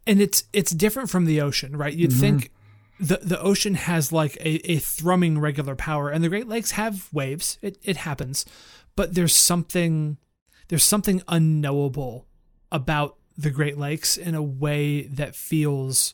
and 0.07 0.21
it's 0.21 0.45
it's 0.53 0.71
different 0.71 1.09
from 1.09 1.25
the 1.25 1.41
ocean, 1.41 1.75
right? 1.75 1.93
You'd 1.93 2.11
mm-hmm. 2.11 2.19
think 2.19 2.51
the 2.99 3.17
the 3.17 3.41
ocean 3.41 3.75
has 3.75 4.11
like 4.11 4.35
a, 4.37 4.71
a 4.71 4.77
thrumming 4.77 5.39
regular 5.39 5.75
power, 5.75 6.09
and 6.09 6.23
the 6.23 6.29
Great 6.29 6.47
Lakes 6.47 6.71
have 6.71 7.09
waves. 7.11 7.57
It 7.61 7.77
it 7.83 7.97
happens, 7.97 8.45
but 8.95 9.15
there's 9.15 9.35
something 9.35 10.17
there's 10.69 10.83
something 10.83 11.21
unknowable 11.27 12.27
about 12.71 13.17
the 13.37 13.51
Great 13.51 13.77
Lakes 13.77 14.17
in 14.17 14.35
a 14.35 14.43
way 14.43 15.03
that 15.03 15.35
feels 15.35 16.13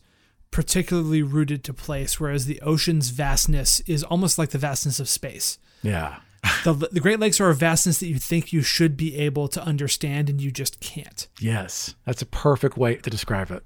particularly 0.51 1.21
rooted 1.21 1.63
to 1.63 1.73
place, 1.73 2.19
whereas 2.19 2.45
the 2.45 2.61
ocean's 2.61 3.09
vastness 3.09 3.81
is 3.81 4.03
almost 4.03 4.37
like 4.37 4.49
the 4.49 4.57
vastness 4.57 4.99
of 4.99 5.07
space. 5.07 5.59
Yeah. 5.83 6.19
The, 6.63 6.73
the 6.73 6.99
Great 6.99 7.19
Lakes 7.19 7.39
are 7.39 7.49
a 7.49 7.55
vastness 7.55 7.99
that 7.99 8.07
you 8.07 8.17
think 8.17 8.51
you 8.53 8.61
should 8.61 8.95
be 8.97 9.15
able 9.17 9.47
to 9.49 9.63
understand, 9.63 10.29
and 10.29 10.41
you 10.41 10.51
just 10.51 10.79
can't. 10.79 11.27
Yes. 11.39 11.95
That's 12.05 12.21
a 12.21 12.25
perfect 12.25 12.77
way 12.77 12.95
to 12.95 13.09
describe 13.09 13.49
it. 13.51 13.63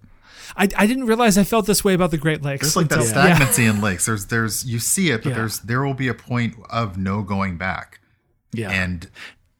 I, 0.57 0.67
I 0.77 0.85
didn't 0.87 1.05
realize 1.05 1.37
I 1.37 1.43
felt 1.43 1.65
this 1.65 1.83
way 1.83 1.93
about 1.93 2.11
the 2.11 2.17
Great 2.17 2.41
Lakes. 2.43 2.61
There's 2.61 2.75
like 2.75 2.89
that 2.89 2.99
until- 2.99 3.09
stagnancy 3.11 3.65
in 3.65 3.81
lakes. 3.81 4.05
There's 4.05 4.25
there's 4.27 4.65
you 4.65 4.79
see 4.79 5.09
it, 5.09 5.23
but 5.23 5.29
Yeah. 5.29 5.35
there's 5.35 5.59
there 5.61 5.83
will 5.85 5.93
be 5.93 6.07
a 6.07 6.13
point 6.13 6.55
of 6.69 6.97
no 6.97 7.21
going 7.21 7.57
back. 7.57 7.99
Yeah. 8.51 8.69
And 8.69 9.09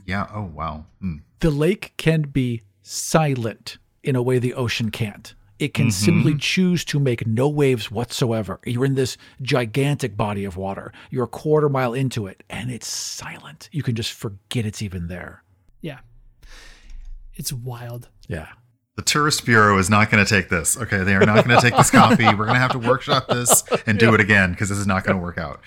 yeah, 0.06 0.28
oh 0.34 0.44
wow. 0.44 0.86
Hmm. 1.00 1.18
the 1.40 1.50
lake 1.52 1.94
can 1.98 2.24
be 2.24 2.62
silent 2.82 3.78
in 4.04 4.16
a 4.16 4.22
way 4.22 4.40
the 4.40 4.54
ocean 4.54 4.92
can't. 4.92 5.34
It 5.64 5.74
can 5.74 5.86
Mm-hmm. 5.88 6.06
simply 6.06 6.36
choose 6.36 6.84
to 6.86 7.00
make 7.00 7.26
no 7.26 7.48
waves 7.48 7.90
whatsoever. 7.90 8.60
You're 8.66 8.84
in 8.84 8.96
this 8.96 9.16
gigantic 9.42 10.18
body 10.18 10.44
of 10.44 10.58
water. 10.58 10.92
You're 11.10 11.24
a 11.24 11.28
quarter 11.28 11.70
mile 11.70 11.94
into 11.94 12.28
it, 12.28 12.44
and 12.50 12.70
it's 12.70 12.88
silent. 12.88 13.70
You 13.72 13.82
can 13.82 13.96
just 13.96 14.12
forget 14.12 14.66
it's 14.66 14.82
even 14.82 15.08
there. 15.08 15.44
Yeah. 15.82 16.00
It's 17.36 17.54
wild. 17.54 18.10
Yeah. 18.28 18.48
The 18.98 19.04
tourist 19.04 19.46
bureau 19.46 19.78
is 19.80 19.90
not 19.90 20.12
going 20.12 20.24
to 20.24 20.30
take 20.30 20.50
this. 20.50 20.78
Okay, 20.78 20.98
they 21.04 21.16
are 21.16 21.26
not 21.26 21.46
going 21.46 21.56
to 21.58 21.62
take 21.62 21.76
this 21.78 21.90
copy. 21.90 22.26
We're 22.26 22.46
going 22.46 22.54
to 22.56 22.60
have 22.60 22.74
to 22.74 22.80
workshop 22.80 23.28
this 23.30 23.64
and 23.88 23.98
do 23.98 24.14
it 24.14 24.20
again 24.20 24.52
because 24.52 24.68
this 24.70 24.78
is 24.78 24.86
not 24.86 25.04
going 25.06 25.18
to 25.18 25.24
work 25.24 25.38
out. 25.38 25.62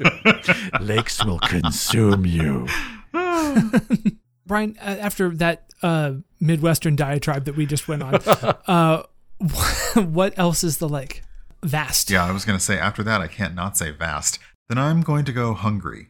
Lakes 0.80 1.24
will 1.24 1.38
consume 1.38 2.26
you. 2.26 2.66
Brian, 4.46 4.76
uh, 4.80 4.96
after 5.00 5.30
that 5.30 5.72
uh, 5.82 6.14
Midwestern 6.40 6.96
diatribe 6.96 7.44
that 7.44 7.56
we 7.56 7.66
just 7.66 7.88
went 7.88 8.02
on, 8.02 8.14
uh, 8.66 9.02
what 9.94 10.38
else 10.38 10.64
is 10.64 10.78
the 10.78 10.88
lake? 10.88 11.22
Vast. 11.62 12.10
Yeah, 12.10 12.24
I 12.24 12.30
was 12.30 12.44
going 12.44 12.58
to 12.58 12.64
say 12.64 12.78
after 12.78 13.02
that, 13.02 13.20
I 13.20 13.26
can't 13.26 13.54
not 13.54 13.76
say 13.76 13.90
vast. 13.90 14.38
Then 14.68 14.78
I'm 14.78 15.00
going 15.02 15.24
to 15.24 15.32
go 15.32 15.54
hungry. 15.54 16.08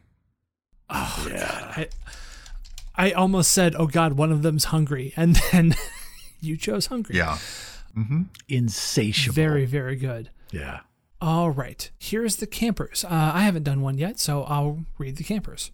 Oh, 0.89 1.27
yeah. 1.29 1.73
I, 1.77 1.87
I 2.95 3.11
almost 3.11 3.51
said, 3.51 3.75
oh, 3.77 3.87
God, 3.87 4.13
one 4.13 4.31
of 4.31 4.41
them's 4.41 4.65
hungry. 4.65 5.13
And 5.15 5.35
then 5.51 5.75
you 6.41 6.57
chose 6.57 6.87
hungry. 6.87 7.15
Yeah. 7.17 7.37
Mm-hmm. 7.97 8.23
Insatiable. 8.49 9.35
Very, 9.35 9.65
very 9.65 9.95
good. 9.95 10.29
Yeah. 10.51 10.81
All 11.21 11.49
right. 11.49 11.89
Here's 11.97 12.37
the 12.37 12.47
campers. 12.47 13.03
Uh, 13.03 13.31
I 13.33 13.41
haven't 13.43 13.63
done 13.63 13.81
one 13.81 13.97
yet, 13.97 14.19
so 14.19 14.43
I'll 14.43 14.85
read 14.97 15.15
the 15.17 15.23
campers. 15.23 15.71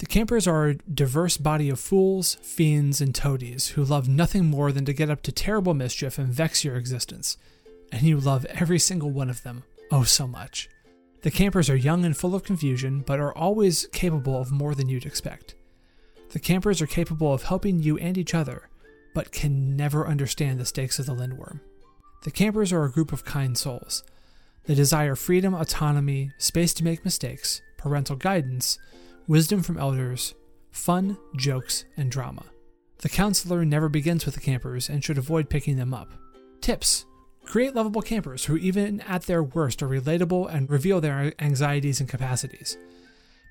The 0.00 0.06
campers 0.06 0.46
are 0.46 0.68
a 0.68 0.74
diverse 0.76 1.36
body 1.36 1.68
of 1.68 1.78
fools, 1.78 2.36
fiends, 2.36 3.02
and 3.02 3.14
toadies 3.14 3.68
who 3.68 3.84
love 3.84 4.08
nothing 4.08 4.46
more 4.46 4.72
than 4.72 4.86
to 4.86 4.94
get 4.94 5.10
up 5.10 5.20
to 5.24 5.30
terrible 5.30 5.74
mischief 5.74 6.18
and 6.18 6.28
vex 6.28 6.64
your 6.64 6.76
existence. 6.76 7.36
And 7.92 8.00
you 8.00 8.18
love 8.18 8.46
every 8.46 8.78
single 8.78 9.10
one 9.10 9.28
of 9.28 9.42
them, 9.42 9.62
oh 9.90 10.04
so 10.04 10.26
much. 10.26 10.70
The 11.20 11.30
campers 11.30 11.68
are 11.68 11.76
young 11.76 12.06
and 12.06 12.16
full 12.16 12.34
of 12.34 12.44
confusion, 12.44 13.00
but 13.00 13.20
are 13.20 13.36
always 13.36 13.88
capable 13.92 14.40
of 14.40 14.50
more 14.50 14.74
than 14.74 14.88
you'd 14.88 15.04
expect. 15.04 15.54
The 16.30 16.40
campers 16.40 16.80
are 16.80 16.86
capable 16.86 17.34
of 17.34 17.42
helping 17.42 17.82
you 17.82 17.98
and 17.98 18.16
each 18.16 18.32
other, 18.32 18.70
but 19.14 19.32
can 19.32 19.76
never 19.76 20.08
understand 20.08 20.58
the 20.58 20.64
stakes 20.64 20.98
of 20.98 21.04
the 21.04 21.14
Lindworm. 21.14 21.60
The 22.24 22.30
campers 22.30 22.72
are 22.72 22.84
a 22.84 22.90
group 22.90 23.12
of 23.12 23.26
kind 23.26 23.58
souls. 23.58 24.02
They 24.64 24.74
desire 24.74 25.14
freedom, 25.14 25.52
autonomy, 25.52 26.30
space 26.38 26.72
to 26.74 26.84
make 26.84 27.04
mistakes, 27.04 27.60
parental 27.76 28.16
guidance, 28.16 28.78
wisdom 29.26 29.62
from 29.62 29.78
elders, 29.78 30.34
fun, 30.70 31.16
jokes, 31.36 31.84
and 31.96 32.10
drama. 32.10 32.44
The 32.98 33.08
counselor 33.08 33.64
never 33.64 33.88
begins 33.88 34.26
with 34.26 34.34
the 34.34 34.40
campers 34.40 34.88
and 34.88 35.02
should 35.02 35.18
avoid 35.18 35.48
picking 35.48 35.76
them 35.76 35.94
up. 35.94 36.12
Tips 36.60 37.06
Create 37.50 37.74
lovable 37.74 38.02
campers 38.02 38.44
who, 38.44 38.56
even 38.56 39.00
at 39.00 39.22
their 39.22 39.42
worst, 39.42 39.82
are 39.82 39.88
relatable 39.88 40.52
and 40.54 40.70
reveal 40.70 41.00
their 41.00 41.32
anxieties 41.40 41.98
and 41.98 42.08
capacities. 42.08 42.76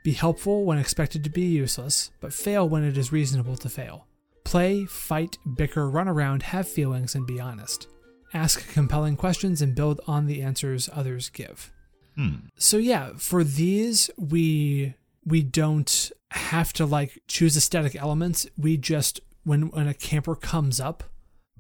Be 0.05 0.13
helpful 0.13 0.63
when 0.63 0.78
expected 0.78 1.24
to 1.24 1.30
be 1.30 1.41
useless, 1.41 2.09
but 2.22 2.34
fail 2.34 2.70
when 2.70 2.86
it 2.86 2.97
is 2.97 3.11
reasonable 3.11 3.57
to 3.57 3.67
fail. 3.67 4.07
Play, 4.45 4.86
fight, 4.86 5.38
bicker, 5.57 5.89
run 5.89 6.07
around, 6.07 6.43
have 6.43 6.65
feelings, 6.67 7.13
and 7.13 7.28
be 7.28 7.41
honest. 7.41 7.88
Ask 8.34 8.72
compelling 8.72 9.17
questions 9.17 9.61
and 9.61 9.76
build 9.76 9.99
on 10.07 10.28
the 10.28 10.41
answers 10.43 10.89
others 10.93 11.28
give. 11.30 11.74
Hmm. 12.15 12.36
So 12.57 12.78
yeah, 12.78 13.11
for 13.17 13.43
these 13.43 14.09
we 14.17 14.93
we 15.26 15.43
don't 15.43 16.11
have 16.32 16.74
to 16.74 16.86
like 16.86 17.22
choose 17.28 17.57
aesthetic 17.57 17.95
elements. 17.95 18.47
We 18.57 18.78
just 18.78 19.20
when 19.43 19.70
when 19.70 19.88
a 19.88 19.93
camper 19.93 20.36
comes 20.36 20.80
up, 20.80 21.03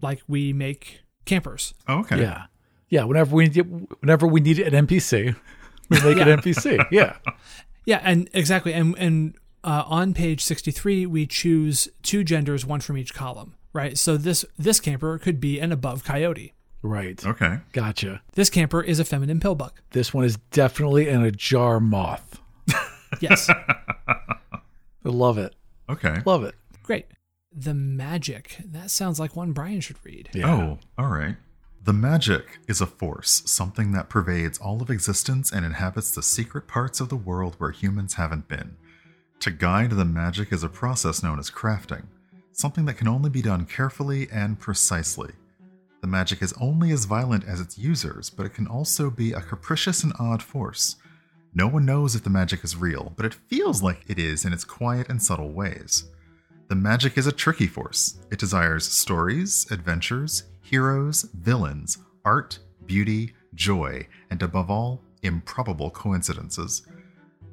like 0.01 0.21
we 0.27 0.53
make 0.53 1.01
campers. 1.25 1.73
Oh, 1.87 1.99
okay. 1.99 2.19
Yeah. 2.21 2.45
Yeah. 2.89 3.03
Whenever 3.05 3.35
we 3.35 3.47
whenever 3.47 4.27
we 4.27 4.39
need 4.41 4.59
an 4.59 4.87
NPC, 4.87 5.35
we 5.89 6.01
make 6.01 6.17
Yeah. 6.17 6.27
an 6.27 6.39
NPC. 6.39 6.85
Yeah. 6.91 7.17
Yeah, 7.85 8.01
and 8.03 8.29
exactly, 8.33 8.73
and 8.73 8.95
and 8.99 9.35
uh, 9.63 9.83
on 9.87 10.13
page 10.13 10.43
sixty 10.43 10.69
three 10.71 11.05
we 11.05 11.25
choose 11.25 11.87
two 12.03 12.23
genders, 12.23 12.65
one 12.65 12.81
from 12.81 12.97
each 12.97 13.13
column, 13.15 13.55
right? 13.73 13.97
So 13.97 14.15
this 14.17 14.45
this 14.59 14.79
camper 14.79 15.17
could 15.17 15.39
be 15.39 15.59
an 15.59 15.71
above 15.71 16.03
coyote. 16.03 16.53
Right. 16.81 17.25
Okay. 17.25 17.57
Gotcha. 17.73 18.21
This 18.35 18.49
camper 18.49 18.81
is 18.81 18.99
a 18.99 19.05
feminine 19.05 19.39
pillbug. 19.39 19.71
This 19.91 20.13
one 20.13 20.23
is 20.23 20.37
definitely 20.51 21.09
an 21.09 21.23
ajar 21.23 21.79
moth. 21.79 22.38
Yes, 23.19 23.49
I 23.49 24.29
love 25.03 25.37
it. 25.37 25.55
Okay. 25.89 26.21
Love 26.25 26.43
it. 26.43 26.55
great. 26.83 27.07
The 27.51 27.73
magic 27.73 28.57
that 28.63 28.91
sounds 28.91 29.19
like 29.19 29.35
one 29.35 29.53
Brian 29.53 29.81
should 29.81 29.97
read. 30.03 30.29
Oh, 30.35 30.37
yeah. 30.37 30.47
Oh, 30.53 30.79
all 30.97 31.07
right. 31.09 31.35
The 31.83 31.93
magic 31.93 32.59
is 32.67 32.81
a 32.81 32.85
force, 32.85 33.41
something 33.45 33.91
that 33.93 34.09
pervades 34.09 34.59
all 34.59 34.81
of 34.81 34.89
existence 34.91 35.51
and 35.51 35.65
inhabits 35.65 36.11
the 36.13 36.21
secret 36.21 36.67
parts 36.67 36.99
of 36.99 37.09
the 37.09 37.15
world 37.15 37.55
where 37.57 37.71
humans 37.71 38.15
haven't 38.15 38.47
been. 38.47 38.75
To 39.39 39.49
guide 39.51 39.91
the 39.91 40.05
magic 40.05 40.51
is 40.51 40.63
a 40.63 40.69
process 40.69 41.23
known 41.23 41.39
as 41.39 41.49
crafting, 41.49 42.03
something 42.51 42.85
that 42.85 42.95
can 42.95 43.07
only 43.07 43.29
be 43.29 43.41
done 43.41 43.65
carefully 43.65 44.27
and 44.31 44.59
precisely. 44.59 45.31
The 46.01 46.07
magic 46.07 46.41
is 46.41 46.53
only 46.61 46.91
as 46.91 47.05
violent 47.05 47.45
as 47.45 47.59
its 47.59 47.77
users, 47.77 48.29
but 48.29 48.45
it 48.45 48.53
can 48.53 48.67
also 48.67 49.09
be 49.09 49.31
a 49.31 49.41
capricious 49.41 50.03
and 50.03 50.13
odd 50.19 50.43
force. 50.43 50.97
No 51.53 51.67
one 51.67 51.85
knows 51.85 52.15
if 52.15 52.23
the 52.23 52.29
magic 52.29 52.63
is 52.63 52.75
real, 52.75 53.13
but 53.15 53.25
it 53.25 53.33
feels 53.33 53.81
like 53.81 54.03
it 54.07 54.19
is 54.19 54.45
in 54.45 54.53
its 54.53 54.63
quiet 54.63 55.09
and 55.09 55.21
subtle 55.21 55.51
ways. 55.51 56.05
The 56.67 56.75
magic 56.75 57.17
is 57.17 57.25
a 57.25 57.31
tricky 57.31 57.65
force. 57.65 58.19
It 58.31 58.39
desires 58.39 58.87
stories, 58.87 59.65
adventures, 59.71 60.43
heroes, 60.61 61.23
villains, 61.33 61.97
art, 62.23 62.59
beauty, 62.85 63.33
joy, 63.55 64.07
and 64.29 64.43
above 64.43 64.69
all, 64.69 65.01
improbable 65.23 65.89
coincidences. 65.89 66.83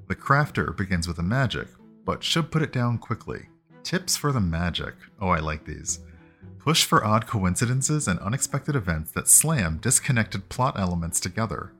The 0.08 0.14
crafter 0.14 0.76
begins 0.76 1.08
with 1.08 1.16
the 1.16 1.22
magic, 1.22 1.68
but 2.04 2.22
should 2.22 2.50
put 2.50 2.62
it 2.62 2.72
down 2.72 2.98
quickly. 2.98 3.48
Tips 3.82 4.16
for 4.16 4.32
the 4.32 4.40
magic. 4.40 4.94
Oh, 5.20 5.28
I 5.28 5.38
like 5.38 5.64
these. 5.64 6.00
Push 6.58 6.84
for 6.84 7.04
odd 7.04 7.26
coincidences 7.26 8.08
and 8.08 8.18
unexpected 8.20 8.76
events 8.76 9.12
that 9.12 9.28
slam 9.28 9.78
disconnected 9.78 10.48
plot 10.48 10.78
elements 10.78 11.20
together. 11.20 11.72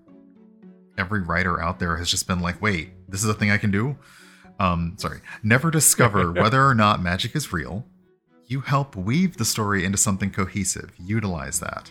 Every 0.98 1.20
writer 1.20 1.60
out 1.62 1.78
there 1.78 1.96
has 1.96 2.10
just 2.10 2.26
been 2.26 2.40
like, 2.40 2.60
wait, 2.60 2.90
this 3.08 3.22
is 3.22 3.28
a 3.28 3.34
thing 3.34 3.50
I 3.50 3.58
can 3.58 3.70
do? 3.70 3.96
Um, 4.58 4.94
sorry. 4.98 5.20
Never 5.42 5.70
discover 5.70 6.32
whether 6.40 6.66
or 6.66 6.74
not 6.74 7.02
magic 7.02 7.36
is 7.36 7.52
real. 7.52 7.84
You 8.46 8.60
help 8.60 8.96
weave 8.96 9.36
the 9.36 9.44
story 9.44 9.84
into 9.84 9.98
something 9.98 10.30
cohesive. 10.30 10.92
Utilize 10.98 11.60
that. 11.60 11.90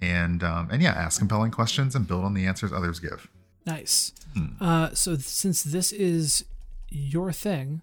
And 0.00 0.42
um, 0.42 0.68
and 0.70 0.80
yeah, 0.80 0.92
ask 0.92 1.18
compelling 1.18 1.50
questions 1.50 1.94
and 1.94 2.06
build 2.06 2.24
on 2.24 2.32
the 2.32 2.46
answers 2.46 2.72
others 2.72 3.00
give. 3.00 3.28
Nice. 3.66 4.12
Uh, 4.60 4.94
so 4.94 5.12
th- 5.12 5.24
since 5.26 5.62
this 5.62 5.92
is 5.92 6.44
your 6.88 7.32
thing, 7.32 7.82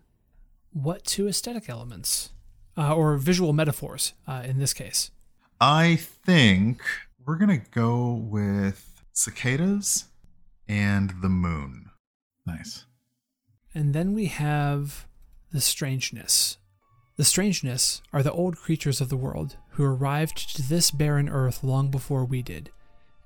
what 0.72 1.03
two 1.03 1.28
aesthetic 1.28 1.70
elements 1.70 2.32
uh, 2.78 2.95
or 2.95 3.18
visual 3.18 3.53
metaphors 3.53 4.14
uh, 4.28 4.41
in 4.45 4.58
this 4.58 4.74
case? 4.74 5.12
I 5.62 5.97
think 5.97 6.82
we're 7.26 7.36
gonna 7.38 7.62
go 7.72 8.14
with 8.14 9.03
cicadas 9.14 10.05
and 10.68 11.13
the 11.22 11.30
moon. 11.30 11.89
Nice. 12.45 12.86
And 13.74 13.93
then 13.93 14.13
we 14.13 14.26
have 14.26 15.07
the 15.51 15.61
strangeness. 15.61 16.57
The 17.18 17.24
strangeness 17.24 18.01
are 18.13 18.24
the 18.24 18.32
old 18.32 18.57
creatures 18.57 19.01
of 19.01 19.09
the 19.09 19.18
world 19.18 19.57
who 19.72 19.84
arrived 19.84 20.55
to 20.55 20.61
this 20.61 20.91
barren 20.91 21.30
earth 21.30 21.63
long 21.63 21.89
before 21.89 22.26
we 22.26 22.41
did, 22.41 22.72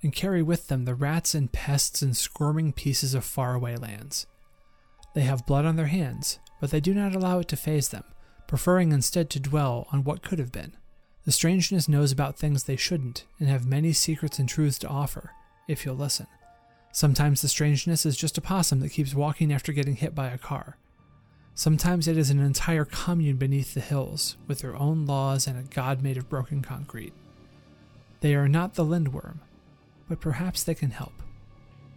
and 0.01 0.13
carry 0.13 0.41
with 0.41 0.67
them 0.67 0.85
the 0.85 0.95
rats 0.95 1.35
and 1.35 1.51
pests 1.51 2.01
and 2.01 2.15
squirming 2.15 2.73
pieces 2.73 3.13
of 3.13 3.25
faraway 3.25 3.75
lands. 3.75 4.27
They 5.13 5.21
have 5.21 5.45
blood 5.45 5.65
on 5.65 5.75
their 5.75 5.87
hands, 5.87 6.39
but 6.59 6.71
they 6.71 6.79
do 6.79 6.93
not 6.93 7.15
allow 7.15 7.39
it 7.39 7.47
to 7.49 7.57
phase 7.57 7.89
them, 7.89 8.05
preferring 8.47 8.91
instead 8.91 9.29
to 9.31 9.39
dwell 9.39 9.87
on 9.91 10.03
what 10.03 10.21
could 10.21 10.39
have 10.39 10.51
been. 10.51 10.73
The 11.25 11.31
strangeness 11.31 11.87
knows 11.87 12.11
about 12.11 12.37
things 12.37 12.63
they 12.63 12.77
shouldn't, 12.77 13.25
and 13.39 13.47
have 13.49 13.65
many 13.65 13.93
secrets 13.93 14.39
and 14.39 14.47
truths 14.49 14.79
to 14.79 14.87
offer, 14.87 15.31
if 15.67 15.85
you'll 15.85 15.95
listen. 15.95 16.27
Sometimes 16.91 17.41
the 17.41 17.47
strangeness 17.47 18.05
is 18.05 18.17
just 18.17 18.37
a 18.37 18.41
possum 18.41 18.79
that 18.81 18.89
keeps 18.89 19.15
walking 19.15 19.51
after 19.53 19.71
getting 19.71 19.95
hit 19.95 20.13
by 20.13 20.29
a 20.29 20.37
car. 20.37 20.77
Sometimes 21.53 22.07
it 22.07 22.17
is 22.17 22.29
an 22.29 22.39
entire 22.39 22.85
commune 22.85 23.37
beneath 23.37 23.73
the 23.73 23.81
hills, 23.81 24.37
with 24.47 24.59
their 24.59 24.75
own 24.75 25.05
laws 25.05 25.47
and 25.47 25.57
a 25.57 25.73
god 25.73 26.01
made 26.01 26.17
of 26.17 26.29
broken 26.29 26.61
concrete. 26.61 27.13
They 28.21 28.35
are 28.35 28.47
not 28.47 28.75
the 28.75 28.85
lindworm, 28.85 29.41
but 30.07 30.19
perhaps 30.19 30.63
they 30.63 30.75
can 30.75 30.91
help. 30.91 31.13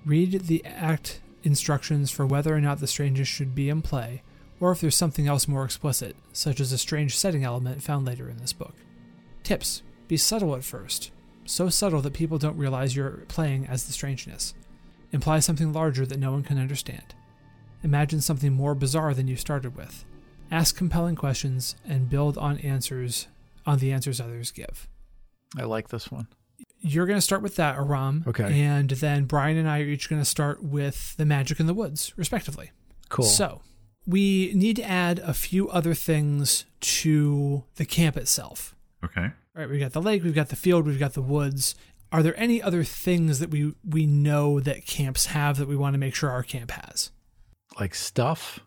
Read 0.04 0.42
the 0.42 0.64
act 0.64 1.20
instructions 1.42 2.10
for 2.10 2.26
whether 2.26 2.54
or 2.54 2.60
not 2.60 2.80
the 2.80 2.86
strangeness 2.86 3.28
should 3.28 3.54
be 3.54 3.68
in 3.68 3.82
play, 3.82 4.22
or 4.60 4.72
if 4.72 4.80
there's 4.80 4.96
something 4.96 5.26
else 5.26 5.48
more 5.48 5.64
explicit, 5.64 6.16
such 6.32 6.60
as 6.60 6.72
a 6.72 6.78
strange 6.78 7.16
setting 7.16 7.44
element 7.44 7.82
found 7.82 8.06
later 8.06 8.28
in 8.28 8.38
this 8.38 8.52
book. 8.52 8.74
Tips 9.42 9.82
Be 10.08 10.16
subtle 10.16 10.54
at 10.54 10.64
first, 10.64 11.10
so 11.44 11.68
subtle 11.68 12.00
that 12.02 12.14
people 12.14 12.38
don't 12.38 12.56
realize 12.56 12.96
you're 12.96 13.24
playing 13.28 13.66
as 13.66 13.84
the 13.84 13.92
strangeness. 13.92 14.54
Imply 15.14 15.38
something 15.38 15.72
larger 15.72 16.04
that 16.04 16.18
no 16.18 16.32
one 16.32 16.42
can 16.42 16.58
understand. 16.58 17.14
Imagine 17.84 18.20
something 18.20 18.52
more 18.52 18.74
bizarre 18.74 19.14
than 19.14 19.28
you 19.28 19.36
started 19.36 19.76
with. 19.76 20.04
Ask 20.50 20.76
compelling 20.76 21.14
questions 21.14 21.76
and 21.88 22.10
build 22.10 22.36
on 22.36 22.58
answers 22.58 23.28
on 23.64 23.78
the 23.78 23.92
answers 23.92 24.20
others 24.20 24.50
give. 24.50 24.88
I 25.56 25.66
like 25.66 25.90
this 25.90 26.10
one. 26.10 26.26
You're 26.80 27.06
going 27.06 27.16
to 27.16 27.22
start 27.22 27.42
with 27.42 27.54
that, 27.54 27.76
Aram. 27.76 28.24
Okay. 28.26 28.60
And 28.60 28.90
then 28.90 29.26
Brian 29.26 29.56
and 29.56 29.68
I 29.68 29.82
are 29.82 29.84
each 29.84 30.10
going 30.10 30.20
to 30.20 30.26
start 30.26 30.64
with 30.64 31.16
the 31.16 31.24
magic 31.24 31.60
in 31.60 31.66
the 31.66 31.74
woods, 31.74 32.12
respectively. 32.16 32.72
Cool. 33.08 33.24
So, 33.24 33.62
we 34.04 34.52
need 34.52 34.74
to 34.76 34.84
add 34.84 35.20
a 35.20 35.32
few 35.32 35.68
other 35.68 35.94
things 35.94 36.66
to 36.80 37.62
the 37.76 37.86
camp 37.86 38.16
itself. 38.16 38.74
Okay. 39.04 39.22
All 39.22 39.30
right, 39.54 39.70
we've 39.70 39.78
got 39.78 39.92
the 39.92 40.02
lake, 40.02 40.24
we've 40.24 40.34
got 40.34 40.48
the 40.48 40.56
field, 40.56 40.86
we've 40.86 40.98
got 40.98 41.14
the 41.14 41.22
woods. 41.22 41.76
Are 42.14 42.22
there 42.22 42.38
any 42.38 42.62
other 42.62 42.84
things 42.84 43.38
that 43.40 43.50
we 43.50 43.74
we 43.84 44.06
know 44.06 44.60
that 44.60 44.86
camps 44.86 45.26
have 45.26 45.58
that 45.58 45.68
we 45.68 45.76
want 45.76 45.94
to 45.94 45.98
make 45.98 46.14
sure 46.14 46.30
our 46.30 46.42
camp 46.42 46.70
has? 46.70 47.10
like 47.80 47.94
stuff. 47.94 48.60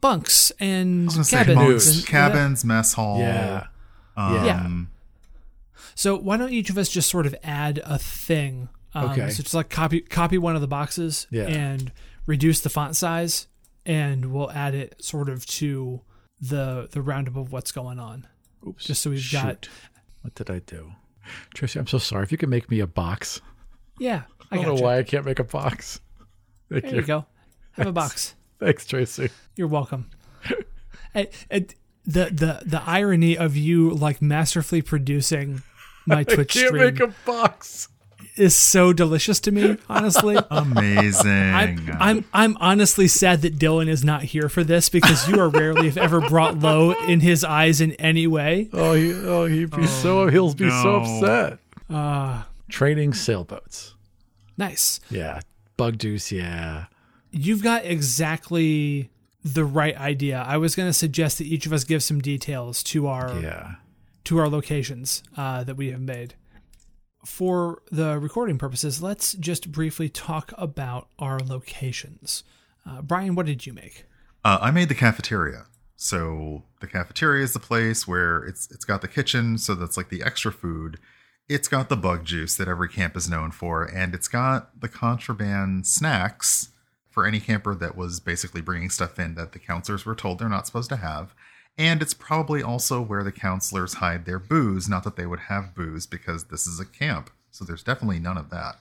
bunks 0.00 0.50
and 0.60 1.02
I 1.02 1.04
was 1.06 1.14
gonna 1.14 1.24
say 1.24 1.44
cabins. 1.44 1.86
and- 1.98 2.06
cabins, 2.06 2.64
mess 2.64 2.94
hall. 2.94 3.18
Yeah. 3.18 3.66
Um, 4.16 4.34
Yeah. 4.44 4.70
So 5.94 6.16
why 6.16 6.36
don't 6.36 6.52
each 6.52 6.70
of 6.70 6.78
us 6.78 6.88
just 6.88 7.10
sort 7.10 7.26
of 7.26 7.34
add 7.42 7.80
a 7.84 7.98
thing? 7.98 8.68
Um, 8.94 9.10
Okay. 9.10 9.30
So 9.30 9.42
just 9.42 9.54
like 9.54 9.68
copy 9.68 10.00
copy 10.00 10.38
one 10.38 10.54
of 10.54 10.60
the 10.60 10.68
boxes 10.68 11.26
Yeah. 11.30 11.46
and 11.48 11.92
reduce 12.26 12.60
the 12.60 12.70
font 12.70 12.96
size, 12.96 13.46
and 13.84 14.32
we'll 14.32 14.50
add 14.52 14.74
it 14.74 15.04
sort 15.04 15.28
of 15.28 15.44
to 15.46 16.00
the 16.40 16.88
the 16.92 17.02
roundup 17.02 17.36
of 17.36 17.52
what's 17.52 17.72
going 17.72 17.98
on. 17.98 18.26
Oops. 18.66 18.84
Just 18.84 19.02
so 19.02 19.10
we've 19.10 19.32
got- 19.32 19.64
Shoot. 19.66 19.70
What 20.22 20.34
did 20.34 20.50
I 20.50 20.60
do? 20.60 20.92
Tracy, 21.54 21.78
I'm 21.78 21.86
so 21.86 21.98
sorry. 21.98 22.22
If 22.24 22.32
you 22.32 22.38
can 22.38 22.50
make 22.50 22.70
me 22.70 22.80
a 22.80 22.86
box. 22.86 23.40
Yeah, 23.98 24.22
I 24.50 24.54
I 24.54 24.56
don't 24.56 24.66
know 24.66 24.76
you. 24.76 24.82
why 24.82 24.98
I 24.98 25.02
can't 25.02 25.24
make 25.26 25.38
a 25.38 25.44
box. 25.44 26.00
Thank 26.70 26.84
There 26.84 26.94
you. 26.94 27.00
you 27.00 27.06
go. 27.06 27.26
Have 27.72 27.86
a 27.88 27.92
box. 27.92 28.34
Thanks, 28.58 28.86
Tracy. 28.86 29.30
You're 29.56 29.68
welcome. 29.68 30.10
and, 31.14 31.28
and 31.50 31.74
the 32.04 32.24
the 32.26 32.62
the 32.64 32.82
irony 32.86 33.36
of 33.36 33.56
you 33.56 33.90
like 33.90 34.20
masterfully 34.22 34.80
producing 34.82 35.62
my 36.06 36.24
Twitch 36.24 36.54
Can't 36.54 36.68
stream 36.68 36.82
make 36.84 37.00
a 37.00 37.14
box. 37.26 37.88
Is 38.36 38.54
so 38.56 38.92
delicious 38.92 39.40
to 39.40 39.52
me. 39.52 39.76
Honestly, 39.88 40.36
Amazing. 40.50 41.30
I'm, 41.30 41.96
I'm 42.00 42.24
I'm 42.32 42.56
honestly 42.60 43.08
sad 43.08 43.42
that 43.42 43.58
Dylan 43.58 43.88
is 43.88 44.04
not 44.04 44.22
here 44.22 44.48
for 44.48 44.64
this 44.64 44.88
because 44.88 45.28
you 45.28 45.38
are 45.40 45.48
rarely, 45.48 45.88
if 45.88 45.96
ever, 45.96 46.20
brought 46.20 46.58
low 46.58 46.92
in 47.06 47.20
his 47.20 47.44
eyes 47.44 47.80
in 47.80 47.92
any 47.94 48.26
way. 48.26 48.68
Oh, 48.72 48.94
he, 48.94 49.12
oh, 49.12 49.46
he'd 49.46 49.70
be 49.70 49.86
so 49.86 50.28
he'll 50.28 50.54
be 50.54 50.68
so 50.70 50.96
upset. 51.02 51.58
Uh, 51.88 52.42
Training 52.68 53.14
sailboats. 53.14 53.94
nice. 54.56 55.00
Yeah. 55.10 55.40
Bug 55.76 55.98
juice. 55.98 56.30
Yeah. 56.30 56.86
You've 57.32 57.62
got 57.62 57.84
exactly 57.84 59.10
the 59.42 59.64
right 59.64 59.96
idea. 59.98 60.44
I 60.46 60.56
was 60.58 60.76
going 60.76 60.88
to 60.88 60.92
suggest 60.92 61.38
that 61.38 61.46
each 61.46 61.64
of 61.66 61.72
us 61.72 61.84
give 61.84 62.02
some 62.02 62.20
details 62.20 62.82
to 62.84 63.06
our 63.06 63.38
Yeah. 63.40 63.74
to 64.24 64.38
our 64.38 64.48
locations 64.48 65.22
uh, 65.36 65.64
that 65.64 65.76
we 65.76 65.90
have 65.90 66.00
made. 66.00 66.34
For 67.24 67.82
the 67.90 68.18
recording 68.18 68.56
purposes, 68.56 69.02
let's 69.02 69.34
just 69.34 69.70
briefly 69.70 70.08
talk 70.08 70.52
about 70.56 71.08
our 71.18 71.38
locations. 71.38 72.44
Uh, 72.86 73.02
Brian, 73.02 73.34
what 73.34 73.46
did 73.46 73.66
you 73.66 73.72
make? 73.72 74.06
Uh, 74.44 74.58
I 74.60 74.70
made 74.70 74.88
the 74.88 74.94
cafeteria. 74.94 75.66
So 75.96 76.62
the 76.80 76.86
cafeteria 76.86 77.44
is 77.44 77.52
the 77.52 77.60
place 77.60 78.08
where 78.08 78.42
it's 78.44 78.70
it's 78.70 78.86
got 78.86 79.02
the 79.02 79.08
kitchen, 79.08 79.58
so 79.58 79.74
that's 79.74 79.98
like 79.98 80.08
the 80.08 80.22
extra 80.22 80.50
food. 80.50 80.98
It's 81.46 81.68
got 81.68 81.90
the 81.90 81.96
bug 81.96 82.24
juice 82.24 82.56
that 82.56 82.68
every 82.68 82.88
camp 82.88 83.16
is 83.16 83.28
known 83.28 83.50
for, 83.50 83.84
and 83.84 84.14
it's 84.14 84.28
got 84.28 84.80
the 84.80 84.88
contraband 84.88 85.86
snacks 85.86 86.70
for 87.10 87.26
any 87.26 87.38
camper 87.38 87.74
that 87.74 87.96
was 87.96 88.18
basically 88.18 88.62
bringing 88.62 88.88
stuff 88.88 89.18
in 89.18 89.34
that 89.34 89.52
the 89.52 89.58
counselors 89.58 90.06
were 90.06 90.14
told 90.14 90.38
they're 90.38 90.48
not 90.48 90.66
supposed 90.66 90.88
to 90.88 90.96
have. 90.96 91.34
And 91.78 92.02
it's 92.02 92.14
probably 92.14 92.62
also 92.62 93.00
where 93.00 93.24
the 93.24 93.32
counselors 93.32 93.94
hide 93.94 94.26
their 94.26 94.38
booze. 94.38 94.88
Not 94.88 95.04
that 95.04 95.16
they 95.16 95.26
would 95.26 95.40
have 95.40 95.74
booze 95.74 96.06
because 96.06 96.44
this 96.44 96.66
is 96.66 96.78
a 96.78 96.84
camp, 96.84 97.30
so 97.50 97.64
there's 97.64 97.82
definitely 97.82 98.18
none 98.18 98.36
of 98.36 98.50
that. 98.50 98.80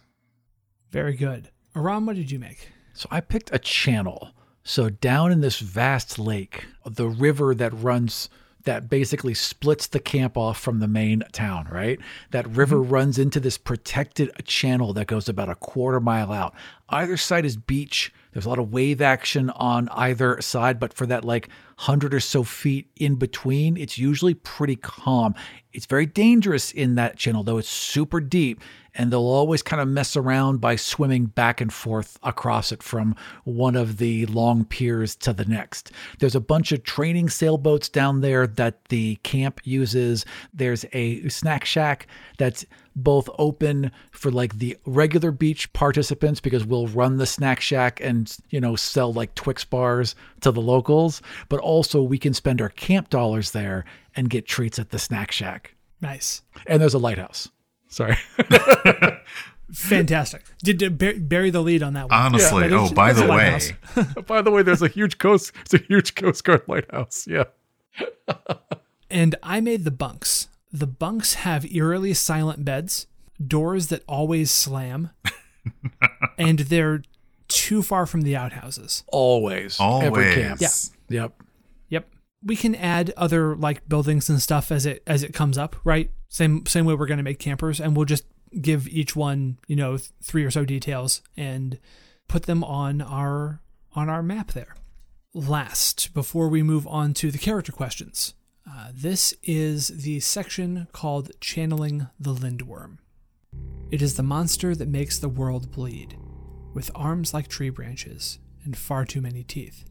Very 0.92 1.16
good. 1.16 1.50
Aram, 1.76 2.06
what 2.06 2.16
did 2.16 2.32
you 2.32 2.40
make? 2.40 2.70
So 2.94 3.08
I 3.12 3.22
picked 3.22 3.54
a 3.54 3.60
channel. 3.60 4.32
So 4.64 4.90
down 4.90 5.32
in 5.32 5.42
this 5.42 5.60
vast 5.60 6.20
lake, 6.20 6.66
the 6.86 7.08
river 7.08 7.56
that 7.56 7.74
runs 7.74 8.30
that 8.70 8.88
basically 8.88 9.34
splits 9.34 9.88
the 9.88 10.00
camp 10.00 10.38
off 10.38 10.60
from 10.60 10.78
the 10.78 10.88
main 10.88 11.24
town, 11.32 11.68
right? 11.72 11.98
That 12.30 12.48
river 12.48 12.76
mm-hmm. 12.76 12.92
runs 12.92 13.18
into 13.18 13.40
this 13.40 13.58
protected 13.58 14.32
channel 14.46 14.94
that 14.94 15.08
goes 15.08 15.28
about 15.28 15.50
a 15.50 15.56
quarter 15.56 16.00
mile 16.00 16.32
out. 16.32 16.54
Either 16.88 17.18
side 17.18 17.46
is 17.46 17.58
beach. 17.58 18.14
There's 18.32 18.46
a 18.46 18.50
lot 18.50 18.60
of 18.60 18.72
wave 18.72 19.02
action 19.02 19.50
on 19.50 19.90
either 19.90 20.40
side, 20.40 20.80
but 20.80 20.94
for 20.94 21.08
that 21.08 21.26
like 21.26 21.50
hundred 21.78 22.14
or 22.14 22.20
so 22.20 22.44
feet 22.44 22.88
in 22.96 23.16
between, 23.16 23.76
it's 23.76 23.98
usually 23.98 24.36
pretty 24.36 24.76
calm. 24.76 25.34
It's 25.74 25.88
very 25.88 26.06
dangerous 26.06 26.72
in 26.72 26.94
that 26.94 27.18
channel, 27.18 27.42
though 27.42 27.58
it's 27.58 27.70
super 27.70 28.22
deep, 28.22 28.62
and 28.96 29.12
they'll 29.12 29.22
always 29.22 29.62
kind 29.62 29.82
of 29.82 29.88
mess 29.88 30.16
around 30.16 30.62
by 30.62 30.76
swimming 30.76 31.26
back 31.26 31.62
and 31.62 31.72
forth 31.72 32.18
across 32.24 32.72
it 32.72 32.84
from 32.84 33.16
one 33.44 33.76
of 33.76 33.98
the 33.98 34.26
long 34.28 34.66
piers 34.66 35.16
to 35.18 35.34
the 35.34 35.46
next. 35.46 35.92
There's 36.20 36.36
a 36.36 36.40
bunch 36.40 36.72
of 36.72 36.84
training 36.84 37.30
sailboats 37.30 37.90
down 37.90 38.22
there 38.22 38.48
that 38.48 38.86
the 38.86 39.16
camp 39.18 39.62
uses. 39.64 40.26
There's 40.54 40.86
a 40.94 41.28
snack 41.30 41.66
shack 41.66 42.08
that's 42.38 42.66
both 42.96 43.30
open 43.38 43.92
for 44.12 44.32
like 44.32 44.58
the 44.58 44.78
regular 44.86 45.32
beach 45.32 45.72
participants 45.74 46.40
because 46.40 46.66
we'll 46.66 46.88
run 46.88 47.18
the 47.18 47.26
snack 47.26 47.62
shack 47.62 48.02
and 48.02 48.36
you 48.50 48.60
know 48.60 48.76
sell 48.76 49.14
like 49.14 49.36
Twix 49.36 49.64
bars 49.64 50.16
to 50.42 50.52
the 50.52 50.62
locals, 50.62 51.22
but 51.48 51.60
also 51.60 52.02
we 52.02 52.18
can 52.18 52.34
spend 52.34 52.62
our 52.62 52.70
camp 52.70 53.10
dollars 53.10 53.52
there 53.52 53.86
and 54.16 54.30
get 54.30 54.46
treats 54.46 54.80
at 54.80 54.90
the 54.90 55.00
snack 55.00 55.32
shack. 55.32 55.76
Nice. 56.02 56.42
And 56.68 56.82
there's 56.82 56.94
a 56.94 57.00
lighthouse. 57.00 57.50
Sorry. 57.90 58.18
Fantastic. 59.74 60.44
Did, 60.64 60.78
did 60.78 60.98
bur- 60.98 61.20
bury 61.20 61.50
the 61.52 61.62
lead 61.62 61.84
on 61.84 61.94
that 61.94 62.10
one. 62.10 62.20
Honestly, 62.20 62.64
but 62.64 62.74
oh, 62.74 62.86
it's- 62.86 62.92
oh, 62.92 62.96
by 62.96 63.10
it's 63.12 63.20
the 63.20 63.28
way. 63.28 63.62
By 64.28 64.42
the 64.42 64.52
way, 64.52 64.64
there's 64.64 64.82
a 64.82 64.88
huge 64.88 65.18
coast 65.18 65.52
there's 65.70 65.84
a 65.84 65.86
huge 65.86 66.16
Coast 66.16 66.44
Guard 66.44 66.64
lighthouse. 66.68 67.28
Yeah. 67.28 67.44
And 69.12 69.36
I 69.44 69.60
made 69.62 69.84
the 69.86 69.92
bunks. 69.92 70.48
The 70.72 70.88
bunks 70.88 71.34
have 71.36 71.66
eerily 71.72 72.14
silent 72.14 72.64
beds, 72.64 73.08
doors 73.46 73.88
that 73.88 74.04
always 74.08 74.52
slam, 74.52 75.10
and 76.38 76.60
they're 76.60 77.02
too 77.48 77.82
far 77.82 78.06
from 78.06 78.22
the 78.22 78.36
outhouses. 78.36 79.04
Always. 79.08 79.80
always. 79.80 80.06
Every 80.08 80.34
camp. 80.36 80.62
Yeah. 80.62 80.70
Yep. 81.10 81.42
Yep. 81.90 82.10
We 82.44 82.56
can 82.56 82.76
add 82.76 83.12
other 83.18 83.56
like 83.56 83.88
buildings 83.90 84.30
and 84.30 84.40
stuff 84.42 84.72
as 84.72 84.86
it 84.86 85.02
as 85.08 85.24
it 85.24 85.34
comes 85.34 85.58
up, 85.58 85.76
right? 85.84 86.12
Same 86.30 86.66
same 86.66 86.86
way 86.86 86.94
we're 86.94 87.08
going 87.08 87.18
to 87.18 87.24
make 87.24 87.40
campers 87.40 87.80
and 87.80 87.96
we'll 87.96 88.06
just 88.06 88.24
give 88.62 88.88
each 88.88 89.16
one, 89.16 89.58
you 89.68 89.76
know, 89.76 89.98
th- 89.98 90.10
three 90.22 90.44
or 90.44 90.52
so 90.52 90.66
details 90.66 91.22
and 91.36 91.80
put 92.28 92.44
them 92.44 92.64
on 92.64 93.02
our 93.02 93.62
on 93.94 94.10
our 94.10 94.24
map 94.24 94.52
there. 94.52 94.76
Last, 95.34 96.14
before 96.14 96.48
we 96.48 96.64
move 96.64 96.88
on 96.88 97.14
to 97.16 97.32
the 97.32 97.38
character 97.38 97.72
questions, 97.72 98.34
uh, 98.70 98.90
this 98.94 99.34
is 99.44 99.88
the 99.88 100.20
section 100.20 100.88
called 100.92 101.32
Channeling 101.40 102.08
the 102.20 102.34
Lindworm. 102.34 103.00
It 103.92 104.02
is 104.02 104.16
the 104.16 104.24
monster 104.24 104.76
that 104.76 104.88
makes 104.88 105.18
the 105.18 105.30
world 105.30 105.72
bleed, 105.72 106.18
with 106.74 106.92
arms 106.94 107.34
like 107.34 107.48
tree 107.48 107.70
branches 107.70 108.40
and 108.64 108.78
far 108.78 109.06
too 109.06 109.22
many 109.22 109.44
teeth. 109.44 109.86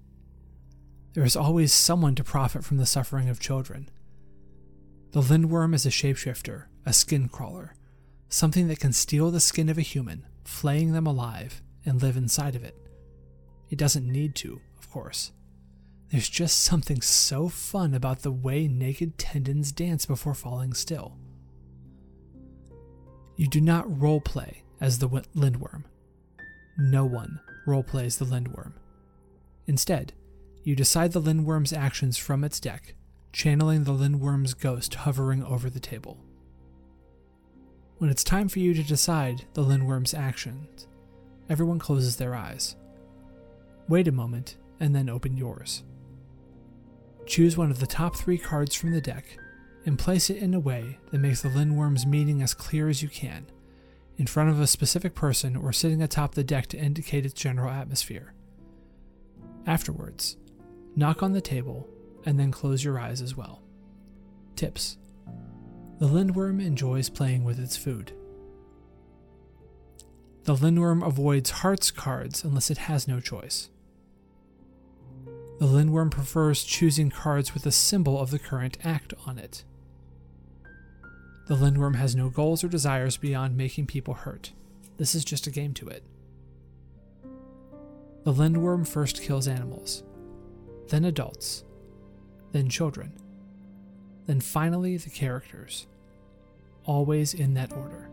There 1.14 1.24
is 1.24 1.36
always 1.36 1.72
someone 1.72 2.14
to 2.16 2.24
profit 2.24 2.64
from 2.64 2.76
the 2.76 2.86
suffering 2.86 3.28
of 3.28 3.41
children. 3.41 3.89
The 5.13 5.23
Lindworm 5.23 5.75
is 5.75 5.87
a 5.87 5.91
shapeshifter, 5.91 6.65
a 6.85 6.93
skin 6.93 7.29
crawler, 7.29 7.75
something 8.29 8.69
that 8.69 8.81
can 8.81 8.93
steal 8.93 9.31
the 9.31 9.41
skin 9.41 9.71
of 9.71 9.79
a 9.79 9.83
human, 9.83 10.27
flaying 10.45 10.93
them 10.93 11.07
alive, 11.07 11.63
and 11.87 12.03
live 12.03 12.17
inside 12.17 12.55
of 12.55 12.63
it. 12.63 12.77
It 13.71 13.79
doesn't 13.79 14.07
need 14.07 14.35
to, 14.37 14.61
of 14.79 14.91
course. 14.91 15.33
There's 16.11 16.29
just 16.29 16.59
something 16.59 17.01
so 17.01 17.49
fun 17.49 17.95
about 17.95 18.21
the 18.21 18.33
way 18.33 18.69
naked 18.69 19.17
tendons 19.17 19.73
dance 19.73 20.05
before 20.05 20.35
falling 20.35 20.75
still. 20.75 21.17
You 23.37 23.47
do 23.47 23.61
not 23.61 23.89
roleplay 23.89 24.63
as 24.81 24.99
the 24.99 25.09
Lindworm. 25.09 25.85
No 26.77 27.07
one 27.07 27.41
roleplays 27.67 28.19
the 28.19 28.25
Lindworm. 28.27 28.73
Instead, 29.67 30.13
you 30.65 30.77
decide 30.77 31.13
the 31.13 31.21
Lindworm's 31.21 31.73
actions 31.73 32.19
from 32.19 32.45
its 32.45 32.61
deck, 32.61 32.95
channeling 33.39 33.84
the 33.84 33.93
Lindworm's 33.93 34.53
ghost 34.53 34.93
hovering 34.97 35.45
over 35.45 35.70
the 35.70 35.78
table. 35.78 36.18
When 37.99 38.11
it's 38.11 38.24
time 38.24 38.49
for 38.49 38.59
you 38.59 38.74
to 38.74 38.82
decide 38.82 39.45
the 39.55 39.62
Lindworm's 39.62 40.12
actions, 40.12 40.89
everyone 41.49 41.78
closes 41.78 42.16
their 42.16 42.34
eyes. 42.34 42.74
Wait 43.86 44.09
a 44.09 44.12
moment 44.12 44.57
and 44.80 44.93
then 44.93 45.09
open 45.09 45.36
yours. 45.36 45.84
Choose 47.26 47.57
one 47.57 47.70
of 47.70 47.78
the 47.78 47.86
top 47.86 48.16
three 48.16 48.39
cards 48.39 48.74
from 48.74 48.91
the 48.91 49.01
deck 49.01 49.24
and 49.86 49.97
place 49.97 50.30
it 50.30 50.39
in 50.39 50.53
a 50.53 50.59
way 50.59 50.99
that 51.12 51.18
makes 51.18 51.43
the 51.43 51.49
Lindworm's 51.49 52.07
meaning 52.07 52.43
as 52.43 52.55
clear 52.55 52.89
as 52.89 53.05
you 53.05 53.09
can, 53.09 53.47
in 54.16 54.26
front 54.26 54.51
of 54.51 54.61
a 54.61 54.66
specific 54.66 55.14
person 55.14 55.55
or 55.55 55.72
sitting 55.72 56.03
atop 56.03 56.34
the 56.34 56.43
deck 56.43 56.66
to 56.66 56.76
indicate 56.76 57.24
its 57.24 57.41
general 57.41 57.70
atmosphere. 57.70 58.34
Afterwards, 59.64 60.36
knock 60.97 61.22
on 61.22 61.34
the 61.34 61.41
table 61.41 61.89
and 62.25 62.39
then 62.39 62.51
close 62.51 62.85
your 62.85 62.99
eyes 62.99 63.21
as 63.23 63.37
well. 63.37 63.62
Tips 64.57 64.99
The 65.99 66.09
Lindworm 66.09 66.61
enjoys 66.61 67.09
playing 67.09 67.45
with 67.45 67.59
its 67.59 67.77
food. 67.77 68.12
The 70.45 70.55
Lindworm 70.55 71.07
avoids 71.07 71.51
hearts 71.51 71.91
cards 71.91 72.45
unless 72.45 72.71
it 72.71 72.79
has 72.79 73.07
no 73.07 73.21
choice. 73.21 73.71
The 75.59 75.66
Lindworm 75.66 76.11
prefers 76.11 76.64
choosing 76.64 77.11
cards 77.11 77.53
with 77.53 77.66
a 77.66 77.73
symbol 77.73 78.19
of 78.19 78.31
the 78.31 78.39
current 78.39 78.79
act 78.85 79.12
on 79.27 79.39
it. 79.39 79.64
The 81.49 81.57
Lindworm 81.57 81.97
has 81.97 82.14
no 82.14 82.29
goals 82.31 82.62
or 82.62 82.69
desires 82.69 83.16
beyond 83.16 83.57
making 83.57 83.87
people 83.87 84.14
hurt. 84.14 84.53
This 84.99 85.14
is 85.14 85.25
just 85.25 85.47
a 85.47 85.51
game 85.51 85.75
to 85.75 85.89
it. 85.89 86.03
The 88.25 88.35
lindworm 88.35 88.87
first 88.87 89.23
kills 89.23 89.49
animals, 89.49 90.03
then 90.89 91.05
adults, 91.07 91.64
then 92.53 92.68
children, 92.68 93.12
then 94.26 94.40
finally 94.40 94.96
the 94.96 95.11
characters, 95.11 95.86
always 96.84 97.34
in 97.34 97.55
that 97.55 97.72
order. 97.72 98.09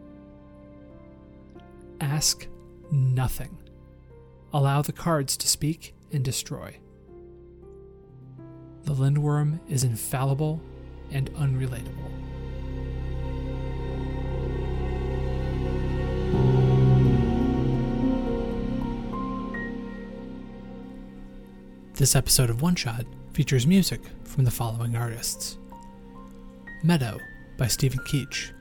Ask 2.02 2.48
nothing. 2.92 3.58
Allow 4.54 4.82
the 4.82 4.92
cards 4.94 5.38
to 5.38 5.48
speak 5.48 5.94
and 6.12 6.24
destroy. 6.24 6.78
The 8.84 8.94
lindworm 8.94 9.60
is 9.70 9.84
infallible 9.84 10.62
and 11.12 11.34
unrelatable. 11.34 12.12
This 21.96 22.16
episode 22.16 22.50
of 22.50 22.62
One 22.62 22.76
Shot 22.76 23.06
features 23.36 23.68
music 23.68 24.00
from 24.24 24.46
the 24.46 24.52
following 24.52 24.96
artists. 24.96 25.58
Meadow 26.86 27.20
by 27.58 27.68
Stephen 27.68 28.00
Keech, 28.06 28.54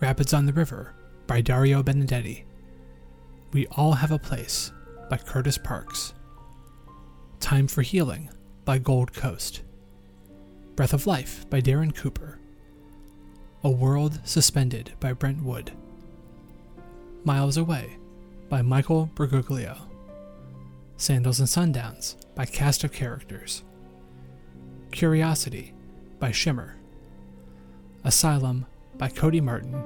Rapids 0.00 0.32
on 0.32 0.46
the 0.46 0.54
River 0.54 0.94
by 1.26 1.42
Dario 1.42 1.82
Benedetti, 1.82 2.46
We 3.52 3.66
All 3.72 3.92
Have 3.92 4.10
a 4.10 4.18
Place 4.18 4.72
by 5.10 5.18
Curtis 5.18 5.58
Parks, 5.58 6.14
Time 7.40 7.66
for 7.66 7.82
Healing 7.82 8.30
by 8.64 8.78
Gold 8.78 9.12
Coast, 9.12 9.60
Breath 10.76 10.94
of 10.94 11.06
Life 11.06 11.44
by 11.50 11.60
Darren 11.60 11.94
Cooper, 11.94 12.38
A 13.64 13.70
World 13.70 14.18
Suspended 14.24 14.92
by 14.98 15.12
Brent 15.12 15.42
Wood, 15.42 15.72
Miles 17.22 17.58
Away 17.58 17.98
by 18.48 18.62
Michael 18.62 19.10
Bergoglio, 19.14 19.76
Sandals 20.96 21.38
and 21.38 21.74
Sundowns 21.74 22.16
by 22.34 22.46
Cast 22.46 22.82
of 22.82 22.90
Characters, 22.90 23.62
Curiosity 24.94 25.74
by 26.20 26.30
Shimmer, 26.30 26.76
Asylum 28.04 28.64
by 28.96 29.08
Cody 29.08 29.40
Martin, 29.40 29.82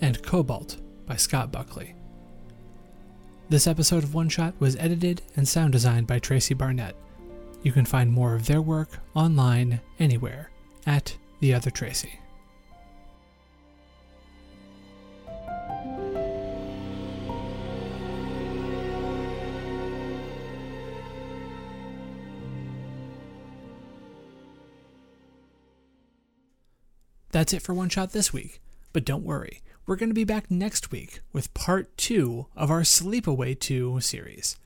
and 0.00 0.22
Cobalt 0.22 0.76
by 1.06 1.16
Scott 1.16 1.50
Buckley. 1.50 1.96
This 3.48 3.66
episode 3.66 4.04
of 4.04 4.14
One 4.14 4.28
Shot 4.28 4.54
was 4.60 4.76
edited 4.76 5.22
and 5.34 5.48
sound 5.48 5.72
designed 5.72 6.06
by 6.06 6.20
Tracy 6.20 6.54
Barnett. 6.54 6.94
You 7.64 7.72
can 7.72 7.84
find 7.84 8.12
more 8.12 8.36
of 8.36 8.46
their 8.46 8.62
work 8.62 9.00
online 9.12 9.80
anywhere 9.98 10.50
at 10.86 11.16
The 11.40 11.52
Other 11.52 11.72
Tracy. 11.72 12.20
That's 27.34 27.52
it 27.52 27.62
for 27.62 27.74
One 27.74 27.88
Shot 27.88 28.12
this 28.12 28.32
week. 28.32 28.60
But 28.92 29.04
don't 29.04 29.24
worry, 29.24 29.60
we're 29.86 29.96
going 29.96 30.08
to 30.08 30.14
be 30.14 30.22
back 30.22 30.52
next 30.52 30.92
week 30.92 31.18
with 31.32 31.52
part 31.52 31.96
two 31.96 32.46
of 32.54 32.70
our 32.70 32.82
Sleepaway 32.82 33.58
2 33.58 33.98
series. 33.98 34.56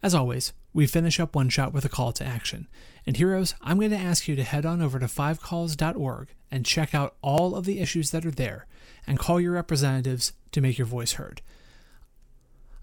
As 0.00 0.14
always, 0.14 0.52
we 0.72 0.86
finish 0.86 1.18
up 1.18 1.34
One 1.34 1.48
Shot 1.48 1.72
with 1.72 1.84
a 1.84 1.88
call 1.88 2.12
to 2.12 2.24
action. 2.24 2.68
And 3.04 3.16
heroes, 3.16 3.56
I'm 3.60 3.78
going 3.78 3.90
to 3.90 3.96
ask 3.96 4.28
you 4.28 4.36
to 4.36 4.44
head 4.44 4.64
on 4.64 4.80
over 4.80 5.00
to 5.00 5.06
fivecalls.org 5.06 6.28
and 6.48 6.64
check 6.64 6.94
out 6.94 7.16
all 7.22 7.56
of 7.56 7.64
the 7.64 7.80
issues 7.80 8.12
that 8.12 8.24
are 8.24 8.30
there 8.30 8.68
and 9.04 9.18
call 9.18 9.40
your 9.40 9.54
representatives 9.54 10.34
to 10.52 10.60
make 10.60 10.78
your 10.78 10.86
voice 10.86 11.14
heard. 11.14 11.42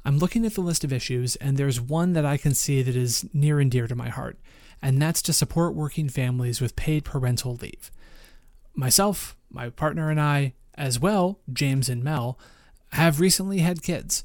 I'm 0.03 0.17
looking 0.17 0.45
at 0.45 0.55
the 0.55 0.59
list 0.59 0.83
of 0.83 0.91
issues, 0.91 1.37
and 1.37 1.55
there's 1.55 1.79
one 1.79 2.11
that 2.11 2.25
I 2.25 2.35
can 2.35 2.53
see 2.53 2.81
that 2.81 2.97
is 2.97 3.25
near 3.33 3.61
and 3.61 3.71
dear 3.71 3.87
to 3.87 3.95
my 3.95 4.09
heart, 4.09 4.37
and 4.81 5.01
that's 5.01 5.21
to 5.21 5.31
support 5.31 5.75
working 5.75 6.09
families 6.09 6.59
with 6.59 6.75
paid 6.75 7.05
parental 7.05 7.55
leave. 7.55 7.89
Myself, 8.75 9.37
my 9.49 9.69
partner, 9.69 10.09
and 10.09 10.19
I, 10.19 10.53
as 10.75 10.99
well, 10.99 11.39
James 11.51 11.89
and 11.89 12.03
Mel, 12.03 12.37
have 12.91 13.19
recently 13.19 13.59
had 13.59 13.81
kids. 13.81 14.23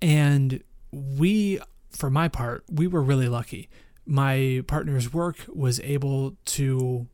And 0.00 0.62
we, 0.90 1.60
for 1.90 2.10
my 2.10 2.28
part, 2.28 2.64
we 2.68 2.86
were 2.86 3.02
really 3.02 3.28
lucky. 3.28 3.68
My 4.04 4.64
partner's 4.66 5.12
work 5.12 5.38
was 5.48 5.80
able 5.80 6.36
to 6.46 7.06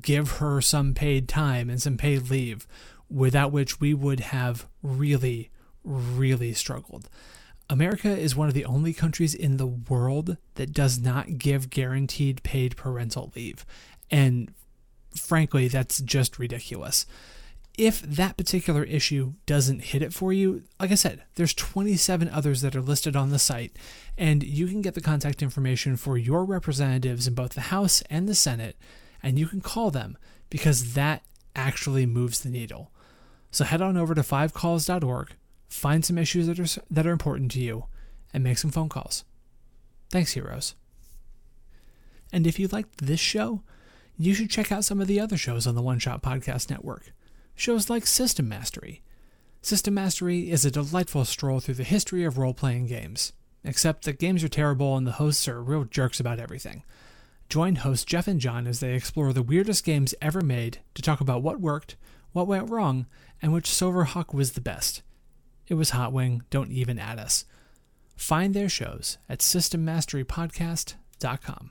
give 0.00 0.32
her 0.32 0.60
some 0.60 0.94
paid 0.94 1.28
time 1.28 1.70
and 1.70 1.80
some 1.80 1.96
paid 1.96 2.30
leave, 2.30 2.66
without 3.08 3.52
which 3.52 3.80
we 3.80 3.94
would 3.94 4.20
have 4.20 4.68
really, 4.82 5.50
really 5.82 6.52
struggled. 6.52 7.08
America 7.68 8.08
is 8.08 8.36
one 8.36 8.48
of 8.48 8.54
the 8.54 8.64
only 8.64 8.92
countries 8.92 9.34
in 9.34 9.56
the 9.56 9.66
world 9.66 10.36
that 10.56 10.72
does 10.72 10.98
not 10.98 11.38
give 11.38 11.70
guaranteed 11.70 12.42
paid 12.42 12.76
parental 12.76 13.32
leave. 13.34 13.64
And 14.10 14.52
frankly, 15.14 15.68
that's 15.68 16.00
just 16.00 16.38
ridiculous. 16.38 17.06
If 17.78 18.02
that 18.02 18.36
particular 18.36 18.84
issue 18.84 19.34
doesn't 19.46 19.84
hit 19.84 20.02
it 20.02 20.12
for 20.12 20.32
you, 20.32 20.64
like 20.78 20.90
I 20.90 20.96
said, 20.96 21.22
there's 21.36 21.54
27 21.54 22.28
others 22.28 22.60
that 22.60 22.76
are 22.76 22.82
listed 22.82 23.16
on 23.16 23.30
the 23.30 23.38
site, 23.38 23.76
and 24.18 24.42
you 24.42 24.66
can 24.66 24.82
get 24.82 24.94
the 24.94 25.00
contact 25.00 25.42
information 25.42 25.96
for 25.96 26.18
your 26.18 26.44
representatives 26.44 27.26
in 27.26 27.34
both 27.34 27.52
the 27.52 27.62
House 27.62 28.02
and 28.10 28.28
the 28.28 28.34
Senate, 28.34 28.76
and 29.22 29.38
you 29.38 29.46
can 29.46 29.60
call 29.60 29.90
them 29.90 30.18
because 30.50 30.94
that 30.94 31.22
actually 31.56 32.06
moves 32.06 32.40
the 32.40 32.50
needle. 32.50 32.90
So 33.50 33.64
head 33.64 33.80
on 33.80 33.96
over 33.96 34.14
to 34.14 34.22
fivecalls.org, 34.22 35.30
find 35.68 36.04
some 36.04 36.18
issues 36.18 36.46
that 36.48 36.60
are, 36.60 36.82
that 36.90 37.06
are 37.06 37.12
important 37.12 37.50
to 37.52 37.60
you, 37.60 37.86
and 38.34 38.44
make 38.44 38.58
some 38.58 38.70
phone 38.70 38.88
calls. 38.88 39.24
Thanks, 40.10 40.32
heroes. 40.32 40.74
And 42.32 42.46
if 42.46 42.58
you 42.58 42.68
liked 42.68 42.98
this 42.98 43.20
show, 43.20 43.62
you 44.20 44.34
should 44.34 44.50
check 44.50 44.70
out 44.70 44.84
some 44.84 45.00
of 45.00 45.06
the 45.06 45.18
other 45.18 45.38
shows 45.38 45.66
on 45.66 45.74
the 45.74 45.80
One 45.80 45.98
Shot 45.98 46.22
Podcast 46.22 46.68
Network. 46.68 47.14
Shows 47.54 47.88
like 47.88 48.06
System 48.06 48.50
Mastery. 48.50 49.00
System 49.62 49.94
Mastery 49.94 50.50
is 50.50 50.66
a 50.66 50.70
delightful 50.70 51.24
stroll 51.24 51.58
through 51.58 51.76
the 51.76 51.84
history 51.84 52.24
of 52.24 52.36
role 52.36 52.52
playing 52.52 52.84
games, 52.86 53.32
except 53.64 54.04
that 54.04 54.18
games 54.18 54.44
are 54.44 54.48
terrible 54.48 54.98
and 54.98 55.06
the 55.06 55.12
hosts 55.12 55.48
are 55.48 55.62
real 55.62 55.84
jerks 55.84 56.20
about 56.20 56.38
everything. 56.38 56.84
Join 57.48 57.76
hosts 57.76 58.04
Jeff 58.04 58.28
and 58.28 58.38
John 58.38 58.66
as 58.66 58.80
they 58.80 58.92
explore 58.92 59.32
the 59.32 59.40
weirdest 59.42 59.84
games 59.84 60.14
ever 60.20 60.42
made 60.42 60.80
to 60.96 61.00
talk 61.00 61.22
about 61.22 61.42
what 61.42 61.58
worked, 61.58 61.96
what 62.32 62.46
went 62.46 62.68
wrong, 62.68 63.06
and 63.40 63.54
which 63.54 63.70
Silverhawk 63.70 64.34
was 64.34 64.52
the 64.52 64.60
best. 64.60 65.00
It 65.66 65.76
was 65.76 65.88
Hot 65.90 66.12
Wing, 66.12 66.42
don't 66.50 66.70
even 66.70 66.98
add 66.98 67.18
us. 67.18 67.46
Find 68.16 68.52
their 68.52 68.68
shows 68.68 69.16
at 69.30 69.38
systemmasterypodcast.com. 69.38 71.70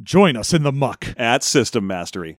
Join 0.00 0.36
us 0.36 0.54
in 0.54 0.62
the 0.62 0.70
muck. 0.70 1.06
at 1.16 1.42
System 1.42 1.86
Mastery. 1.86 2.36